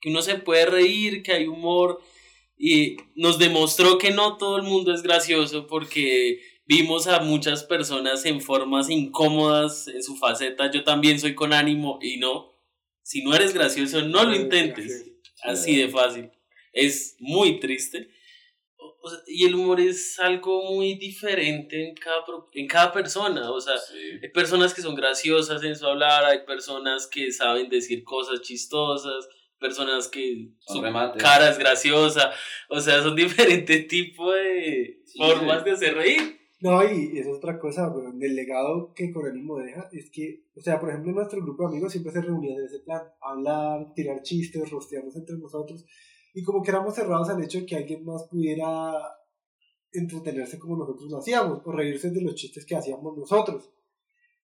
que 0.00 0.10
uno 0.10 0.22
se 0.22 0.36
puede 0.36 0.66
reír, 0.66 1.22
que 1.22 1.32
hay 1.32 1.46
humor 1.46 2.00
y 2.56 2.96
nos 3.14 3.38
demostró 3.38 3.98
que 3.98 4.10
no 4.10 4.36
todo 4.36 4.56
el 4.56 4.62
mundo 4.62 4.92
es 4.92 5.02
gracioso 5.02 5.66
porque 5.66 6.40
vimos 6.66 7.06
a 7.06 7.20
muchas 7.20 7.64
personas 7.64 8.24
en 8.24 8.40
formas 8.40 8.90
incómodas 8.90 9.88
en 9.88 10.02
su 10.02 10.16
faceta, 10.16 10.70
yo 10.70 10.84
también 10.84 11.18
soy 11.18 11.34
con 11.34 11.52
ánimo 11.52 11.98
y 12.02 12.18
no, 12.18 12.52
si 13.02 13.22
no 13.22 13.34
eres 13.34 13.54
gracioso 13.54 14.02
no 14.02 14.24
lo 14.24 14.34
intentes, 14.34 15.10
así 15.42 15.76
de 15.76 15.88
fácil, 15.88 16.30
es 16.72 17.16
muy 17.18 17.58
triste. 17.58 18.10
O- 19.08 19.10
sea, 19.10 19.18
y 19.26 19.46
el 19.46 19.54
humor 19.54 19.80
es 19.80 20.18
algo 20.20 20.70
muy 20.72 20.94
diferente 20.94 21.88
en 21.88 21.94
cada, 21.94 22.24
pro- 22.24 22.48
en 22.52 22.66
cada 22.66 22.92
persona, 22.92 23.50
o 23.50 23.60
sea, 23.60 23.76
Sí. 23.78 23.94
hay 24.22 24.28
personas 24.30 24.74
que 24.74 24.82
son 24.82 24.94
graciosas 24.94 25.62
en 25.64 25.74
su 25.76 25.86
hablar, 25.86 26.24
hay 26.24 26.44
personas 26.44 27.06
que 27.06 27.32
saben 27.32 27.68
decir 27.68 28.04
cosas 28.04 28.40
chistosas, 28.42 29.28
personas 29.58 30.08
que 30.08 30.50
Son 30.60 30.76
su 30.76 30.82
remates. 30.82 31.22
cara 31.22 31.50
es 31.50 31.58
graciosa, 31.58 32.30
o 32.68 32.80
sea, 32.80 33.02
son 33.02 33.16
diferentes 33.56 33.88
tipos 33.88 34.34
de 34.34 35.00
Sí, 35.04 35.18
formas 35.18 35.58
sí. 35.60 35.64
de 35.64 35.70
hacer 35.72 35.94
reír. 35.94 36.38
No, 36.60 36.82
y 36.82 37.16
eso 37.18 37.30
es 37.30 37.36
otra 37.38 37.56
cosa, 37.60 37.88
weón, 37.88 38.18
del 38.18 38.34
legado 38.34 38.92
que 38.94 39.12
Corelismo 39.12 39.58
deja, 39.58 39.88
es 39.92 40.10
que, 40.10 40.42
o 40.56 40.60
sea, 40.60 40.80
por 40.80 40.88
ejemplo, 40.90 41.12
nuestro 41.12 41.40
grupo 41.40 41.62
de 41.62 41.68
amigos 41.68 41.92
siempre 41.92 42.12
se 42.12 42.20
reunía 42.20 42.56
en 42.56 42.64
ese 42.64 42.80
plan, 42.80 43.02
hablar, 43.20 43.92
tirar 43.94 44.22
chistes, 44.22 44.68
rostearnos 44.68 45.14
entre 45.14 45.36
nosotros, 45.38 45.84
y 46.34 46.42
como 46.42 46.62
que 46.62 46.70
éramos 46.70 46.94
cerrados 46.94 47.28
al 47.28 47.42
hecho 47.42 47.58
de 47.58 47.66
que 47.66 47.76
alguien 47.76 48.04
más 48.04 48.24
pudiera 48.24 48.92
entretenerse 49.92 50.58
como 50.58 50.76
nosotros 50.76 51.10
lo 51.10 51.18
hacíamos, 51.18 51.62
o 51.64 51.72
reírse 51.72 52.10
de 52.10 52.20
los 52.20 52.34
chistes 52.34 52.66
que 52.66 52.76
hacíamos 52.76 53.16
nosotros. 53.16 53.70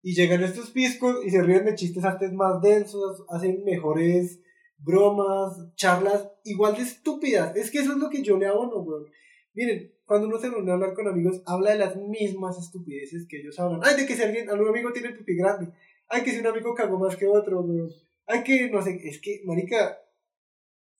Y 0.03 0.13
llegan 0.15 0.43
estos 0.43 0.71
piscos 0.71 1.23
y 1.25 1.29
se 1.29 1.41
ríen 1.41 1.65
de 1.65 1.75
chistes 1.75 2.03
antes 2.03 2.31
más 2.33 2.61
densos, 2.61 3.23
hacen 3.29 3.63
mejores 3.63 4.39
bromas, 4.77 5.73
charlas 5.75 6.27
igual 6.43 6.75
de 6.75 6.83
estúpidas. 6.83 7.55
Es 7.55 7.69
que 7.69 7.79
eso 7.79 7.93
es 7.93 7.97
lo 7.97 8.09
que 8.09 8.23
yo 8.23 8.37
le 8.37 8.47
abono, 8.47 8.77
weón. 8.77 9.05
Miren, 9.53 9.93
cuando 10.05 10.27
uno 10.27 10.39
se 10.39 10.49
reúne 10.49 10.71
a 10.71 10.75
hablar 10.75 10.93
con 10.93 11.07
amigos, 11.07 11.41
habla 11.45 11.71
de 11.71 11.77
las 11.77 11.95
mismas 11.97 12.57
estupideces 12.57 13.27
que 13.27 13.41
ellos 13.41 13.59
hablan. 13.59 13.81
Ay, 13.83 13.95
de 13.95 14.05
que 14.05 14.15
si 14.15 14.23
alguien, 14.23 14.49
algún 14.49 14.69
amigo 14.69 14.91
tiene 14.91 15.09
el 15.09 15.17
pipí 15.17 15.35
grande. 15.35 15.71
Ay, 16.07 16.23
que 16.23 16.31
si 16.31 16.39
un 16.39 16.47
amigo 16.47 16.73
cagó 16.73 16.97
más 16.97 17.15
que 17.15 17.27
otro, 17.27 17.61
weón. 17.61 17.91
Ay, 18.25 18.43
que 18.43 18.69
no 18.69 18.81
sé, 18.81 18.99
es 19.03 19.19
que, 19.19 19.41
marica, 19.45 19.99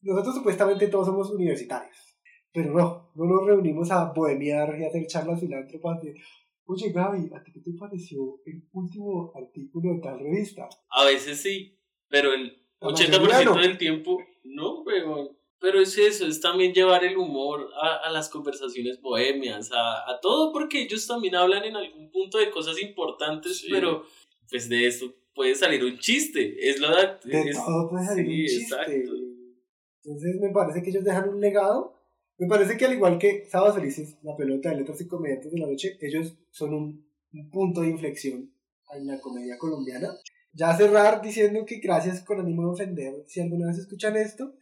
nosotros 0.02 0.36
supuestamente 0.36 0.88
todos 0.88 1.08
somos 1.08 1.30
universitarios, 1.32 1.95
pero 2.54 2.74
no, 2.74 3.12
no 3.16 3.26
nos 3.26 3.45
reunimos 3.45 3.91
a 3.91 4.12
bohemiar 4.14 4.78
y 4.80 4.84
a 4.84 4.88
hacer 4.88 5.06
charlas 5.08 5.39
filántropas 5.39 6.02
de, 6.02 6.16
oye 6.66 6.91
Gaby, 6.91 7.30
¿a 7.36 7.43
ti 7.43 7.52
qué 7.54 7.60
te 7.62 7.72
pareció 7.78 8.39
el 8.45 8.64
último 8.74 9.32
artículo 9.36 9.93
de 9.93 9.99
tal 10.02 10.20
revista? 10.20 10.68
A 10.89 11.06
veces 11.06 11.41
sí, 11.41 11.78
pero 12.08 12.34
el 12.34 12.58
La 12.80 12.88
80% 12.89 13.22
mayoría 13.22 13.45
no. 13.45 13.56
del 13.62 13.78
tiempo 13.78 14.18
no, 14.43 14.82
weón. 14.82 15.38
Pero 15.60 15.80
es 15.80 15.95
eso, 15.95 16.26
es 16.26 16.41
también 16.41 16.74
llevar 16.74 17.04
el 17.04 17.16
humor 17.18 17.70
a, 17.80 18.08
a 18.08 18.12
las 18.12 18.30
conversaciones 18.30 18.99
bohemias, 18.99 19.72
a, 19.72 20.10
a 20.10 20.20
todo, 20.20 20.52
porque 20.52 20.82
ellos 20.82 21.06
también 21.06 21.36
hablan 21.36 21.64
en 21.64 21.76
algún 21.76 22.10
punto 22.10 22.39
de 22.39 22.49
cosas 22.49 22.82
importantes, 22.82 23.60
Sí. 23.60 23.68
pero 23.70 24.04
pues 24.49 24.68
de 24.70 24.88
eso 24.88 25.14
puede 25.36 25.54
salir 25.54 25.84
un 25.86 25.99
chiste. 25.99 26.56
Es 26.68 26.80
lo 26.80 26.89
de. 26.89 27.10
De 27.26 27.49
es- 27.52 27.64
todo 27.64 27.88
puede 27.91 28.06
salir 28.08 28.26
sí, 28.26 28.32
un 28.41 28.47
chiste. 28.47 28.76
exacto. 28.76 29.12
Entonces 30.04 30.39
me 30.39 30.49
parece 30.49 30.82
que 30.82 30.89
ellos 30.89 31.04
dejan 31.04 31.30
un 31.30 31.39
legado. 31.39 31.95
Me 32.38 32.47
parece 32.47 32.76
que 32.76 32.86
al 32.86 32.93
igual 32.93 33.20
que 33.20 33.45
Sábados 33.45 33.76
Felices, 33.76 34.18
la 34.24 34.36
pelota 34.36 34.70
de 34.70 34.78
letras 34.78 34.99
y 35.02 35.08
comediantes 35.08 35.52
de 35.52 35.60
la 35.60 35.68
noche, 35.68 35.97
ellos 36.02 36.38
son 36.49 36.74
un, 36.74 37.06
un 37.34 37.49
punto 37.52 37.82
de 37.82 37.89
inflexión 37.89 38.52
en 38.93 39.08
la 39.08 39.20
comedia 39.20 39.58
colombiana. 39.58 40.10
Ya 40.54 40.76
cerrar 40.76 41.22
diciendo 41.22 41.66
que 41.66 41.80
gracias 41.80 42.24
con 42.24 42.39
ánimo 42.39 42.64
de 42.64 42.72
ofender, 42.72 43.24
si 43.28 43.39
alguna 43.39 43.68
vez 43.68 43.78
escuchan 43.78 44.18
esto, 44.18 44.56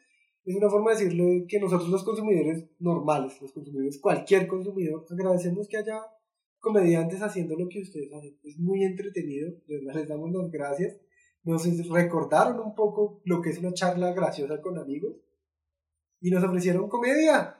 es 0.46 0.56
una 0.56 0.70
forma 0.70 0.92
de 0.92 0.98
decirle 0.98 1.46
que 1.48 1.60
nosotros 1.60 1.90
los 1.90 2.04
consumidores 2.04 2.66
normales, 2.80 3.42
los 3.42 3.52
consumidores, 3.52 4.00
cualquier 4.00 4.48
consumidor, 4.48 5.06
agradecemos 5.10 5.68
que 5.68 5.78
haya 5.78 6.02
comediantes 6.60 7.22
haciendo 7.22 7.56
lo 7.56 7.70
que 7.70 7.82
ustedes 7.82 8.12
hacen. 8.14 8.38
Es 8.44 8.60
muy 8.60 8.84
entretenido, 8.84 9.54
les 9.68 10.08
damos 10.08 10.32
las 10.32 10.52
gracias. 10.52 10.98
Nos 11.44 11.66
recordaron 11.90 12.60
un 12.60 12.76
poco 12.76 13.22
lo 13.24 13.42
que 13.42 13.52
es 13.52 13.60
una 13.60 13.74
charla 13.74 14.12
graciosa 14.14 14.62
con 14.62 14.78
amigos 14.78 15.16
y 16.22 16.30
nos 16.32 16.44
ofrecieron 16.44 16.90
comedia. 16.90 17.56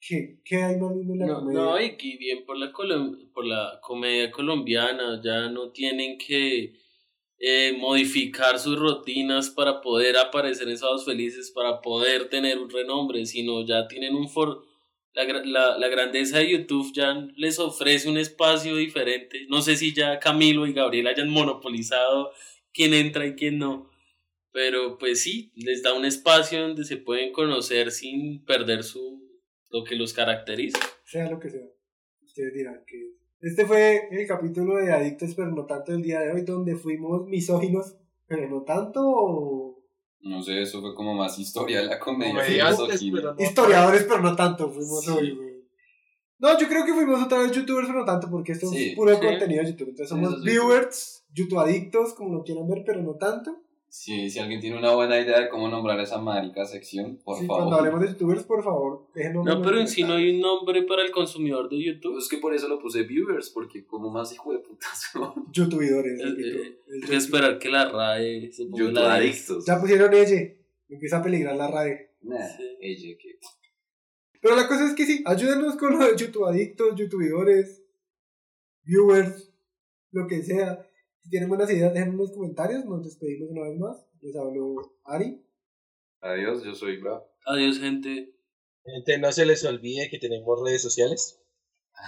¿Qué, 0.00 0.40
qué 0.44 0.56
hay 0.62 0.76
más 0.80 0.94
lindo 0.96 1.12
en 1.14 1.20
la 1.20 1.26
No, 1.26 1.40
comedia? 1.40 1.60
no, 1.60 1.80
y 1.80 1.96
que 1.96 2.16
bien 2.18 2.44
por 2.44 2.58
la, 2.58 2.72
colom- 2.72 3.30
por 3.32 3.44
la 3.46 3.78
comedia 3.80 4.30
colombiana, 4.30 5.20
ya 5.22 5.48
no 5.48 5.70
tienen 5.70 6.18
que 6.18 6.74
eh, 7.38 7.76
modificar 7.78 8.58
sus 8.58 8.78
rutinas 8.78 9.50
para 9.50 9.80
poder 9.80 10.16
aparecer 10.16 10.68
en 10.68 10.78
Sábados 10.78 11.04
Felices, 11.04 11.52
para 11.52 11.80
poder 11.80 12.28
tener 12.28 12.58
un 12.58 12.68
renombre, 12.70 13.24
sino 13.26 13.64
ya 13.64 13.86
tienen 13.88 14.14
un 14.14 14.28
for 14.28 14.64
la, 15.14 15.76
la 15.78 15.88
grandeza 15.88 16.38
de 16.38 16.50
YouTube 16.50 16.90
ya 16.94 17.12
les 17.36 17.58
ofrece 17.58 18.08
un 18.08 18.16
espacio 18.16 18.76
diferente. 18.76 19.46
No 19.48 19.60
sé 19.60 19.76
si 19.76 19.92
ya 19.94 20.18
Camilo 20.18 20.66
y 20.66 20.72
Gabriel 20.72 21.06
hayan 21.06 21.28
monopolizado 21.28 22.32
quién 22.72 22.94
entra 22.94 23.26
y 23.26 23.34
quién 23.34 23.58
no. 23.58 23.90
Pero 24.52 24.98
pues 24.98 25.22
sí, 25.22 25.50
les 25.56 25.82
da 25.82 25.94
un 25.94 26.04
espacio 26.04 26.60
donde 26.60 26.84
se 26.84 26.98
pueden 26.98 27.32
conocer 27.32 27.90
sin 27.90 28.44
perder 28.44 28.82
su 28.84 29.20
lo 29.70 29.82
que 29.84 29.96
los 29.96 30.12
caracteriza. 30.12 30.78
sea 31.04 31.30
lo 31.30 31.40
que 31.40 31.48
sea. 31.50 31.62
Ustedes 32.22 32.52
dirán 32.54 32.82
que 32.86 33.12
este 33.40 33.66
fue 33.66 34.08
el 34.10 34.26
capítulo 34.26 34.76
de 34.76 34.92
Adictos, 34.92 35.34
pero 35.34 35.50
no 35.50 35.64
tanto 35.66 35.92
el 35.92 36.02
día 36.02 36.20
de 36.20 36.32
hoy, 36.32 36.42
donde 36.42 36.76
fuimos 36.76 37.26
misóginos, 37.26 37.96
pero 38.28 38.48
no 38.48 38.62
tanto 38.62 39.78
No 40.20 40.40
sé, 40.42 40.62
eso 40.62 40.80
fue 40.80 40.94
como 40.94 41.14
más 41.14 41.38
historia 41.38 41.80
de 41.80 41.86
la 41.86 41.98
comedia. 41.98 42.32
que 42.34 42.38
Comediantes, 42.38 42.78
misoginia. 42.80 43.12
pero 43.20 43.34
no 43.34 43.42
historiadores, 43.42 44.02
pero 44.04 44.20
no 44.20 44.36
tanto 44.36 44.70
fuimos 44.70 45.04
Sí. 45.04 45.10
hoy, 45.10 45.30
güey. 45.34 45.52
No, 46.38 46.58
yo 46.58 46.68
creo 46.68 46.84
que 46.84 46.92
fuimos 46.92 47.22
otra 47.24 47.38
vez 47.40 47.52
youtubers, 47.52 47.86
pero 47.88 48.00
no 48.00 48.04
tanto, 48.04 48.28
porque 48.30 48.52
esto 48.52 48.68
Sí, 48.68 48.90
es 48.90 48.96
puro 48.96 49.14
sí. 49.14 49.20
contenido 49.20 49.62
de 49.64 49.70
YouTube. 49.70 49.88
Entonces 49.90 50.08
somos 50.08 50.42
viewers, 50.44 51.24
YouTube 51.32 51.58
adictos, 51.60 52.14
como 52.14 52.34
lo 52.34 52.42
quieran 52.44 52.68
ver, 52.68 52.82
pero 52.84 53.00
no 53.02 53.16
tanto. 53.16 53.61
Sí, 53.94 54.30
si 54.30 54.38
alguien 54.38 54.58
tiene 54.58 54.78
una 54.78 54.94
buena 54.94 55.20
idea 55.20 55.38
de 55.38 55.50
cómo 55.50 55.68
nombrar 55.68 56.00
esa 56.00 56.16
marica 56.16 56.64
sección, 56.64 57.18
por 57.22 57.38
Sí, 57.38 57.46
favor. 57.46 57.64
cuando 57.64 57.76
hablemos 57.76 58.00
de 58.00 58.08
youtubers, 58.08 58.42
por 58.44 58.64
favor, 58.64 59.06
déjenos 59.14 59.44
No, 59.44 59.60
pero 59.60 59.78
en 59.78 59.86
sí 59.86 60.02
no 60.02 60.14
hay 60.14 60.34
un 60.34 60.40
nombre 60.40 60.82
para 60.84 61.02
el 61.04 61.10
consumidor 61.10 61.68
de 61.68 61.76
YouTube. 61.84 62.16
Es 62.16 62.26
que 62.26 62.38
por 62.38 62.54
eso 62.54 62.68
lo 62.68 62.78
puse 62.80 63.02
viewers, 63.02 63.50
porque 63.50 63.84
como 63.84 64.08
más 64.10 64.32
hijo 64.32 64.50
de 64.54 64.60
putas, 64.60 65.12
youtubidores. 65.52 66.18
Eh, 66.18 66.24
eh, 66.24 66.32
el 66.32 66.34
Hay 66.40 66.78
que 66.86 67.00
YouTube. 67.00 67.16
esperar 67.16 67.58
que 67.58 67.68
la 67.68 67.90
RAE 67.90 68.50
se 68.50 68.64
ponga 68.64 68.78
YouTube 68.78 68.94
la 68.94 69.20
10. 69.20 69.34
adictos. 69.50 69.66
Ya 69.66 69.78
pusieron 69.78 70.14
ella, 70.14 70.54
empieza 70.88 71.18
a 71.18 71.22
peligrar 71.22 71.56
la 71.56 71.68
radio. 71.70 71.96
Nah, 72.22 72.48
Sí. 72.56 72.62
ella 72.80 73.18
que... 73.20 73.38
Pero 74.40 74.56
la 74.56 74.66
cosa 74.68 74.86
es 74.86 74.94
que 74.94 75.04
sí, 75.04 75.22
ayúdenos 75.26 75.76
con 75.76 75.98
los 75.98 76.16
YouTube 76.16 76.46
adictos, 76.46 76.94
youtubidores, 76.96 77.82
viewers, 78.84 79.52
lo 80.12 80.26
que 80.26 80.42
sea. 80.42 80.88
Si 81.22 81.30
tienen 81.30 81.48
buenas 81.48 81.70
ideas, 81.70 81.94
dejen 81.94 82.10
en 82.10 82.16
los 82.16 82.32
comentarios. 82.32 82.84
Nos 82.84 83.04
despedimos 83.04 83.50
una 83.50 83.68
vez 83.68 83.78
más. 83.78 84.06
Les 84.20 84.34
habló 84.36 84.74
Ari. 85.04 85.40
Adiós, 86.20 86.64
yo 86.64 86.74
soy 86.74 86.98
Bra. 86.98 87.24
Adiós, 87.46 87.78
gente. 87.78 88.34
Gente, 88.84 89.18
no 89.18 89.30
se 89.30 89.46
les 89.46 89.64
olvide 89.64 90.08
que 90.10 90.18
tenemos 90.18 90.60
redes 90.64 90.82
sociales. 90.82 91.38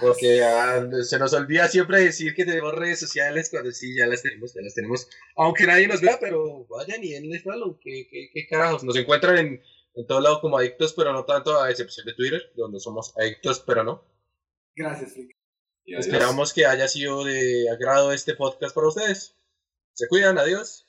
Porque 0.01 0.43
ah, 0.43 0.85
se 1.03 1.19
nos 1.19 1.33
olvida 1.33 1.69
siempre 1.69 2.01
decir 2.01 2.33
que 2.33 2.43
tenemos 2.43 2.73
redes 2.73 2.99
sociales 2.99 3.49
cuando 3.49 3.71
sí 3.71 3.95
ya 3.95 4.07
las 4.07 4.21
tenemos, 4.21 4.53
ya 4.53 4.61
las 4.61 4.73
tenemos. 4.73 5.07
Aunque 5.37 5.65
nadie 5.65 5.87
nos 5.87 6.01
vea, 6.01 6.17
pero 6.19 6.65
vayan 6.65 7.01
y 7.01 7.11
denle 7.11 7.39
follow. 7.39 7.79
¿Qué, 7.79 8.07
qué, 8.09 8.29
qué 8.33 8.47
carajos? 8.47 8.83
Nos 8.83 8.97
encuentran 8.97 9.37
en, 9.37 9.61
en 9.93 10.07
todo 10.07 10.19
lado 10.19 10.41
como 10.41 10.57
adictos, 10.57 10.93
pero 10.93 11.13
no 11.13 11.23
tanto, 11.23 11.61
a 11.61 11.69
excepción 11.69 12.05
de 12.05 12.13
Twitter, 12.13 12.41
donde 12.55 12.81
somos 12.81 13.13
adictos, 13.17 13.63
pero 13.65 13.83
no. 13.85 14.03
Gracias, 14.75 15.13
Frick. 15.13 15.44
Y 15.85 15.93
adiós. 15.93 16.07
Esperamos 16.07 16.51
que 16.51 16.65
haya 16.65 16.87
sido 16.87 17.23
de 17.23 17.69
agrado 17.69 18.11
este 18.11 18.33
podcast 18.35 18.73
para 18.73 18.87
ustedes. 18.87 19.35
Se 19.93 20.07
cuidan, 20.07 20.37
adiós. 20.39 20.85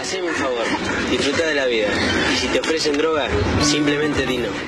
Haceme 0.00 0.28
un 0.28 0.34
favor, 0.34 0.64
disfruta 1.10 1.46
de 1.46 1.54
la 1.54 1.66
vida. 1.66 1.88
Si 2.36 2.48
te 2.48 2.60
ofrecen 2.60 2.98
droga, 2.98 3.28
simplemente 3.62 4.26
di 4.26 4.36
no. 4.36 4.66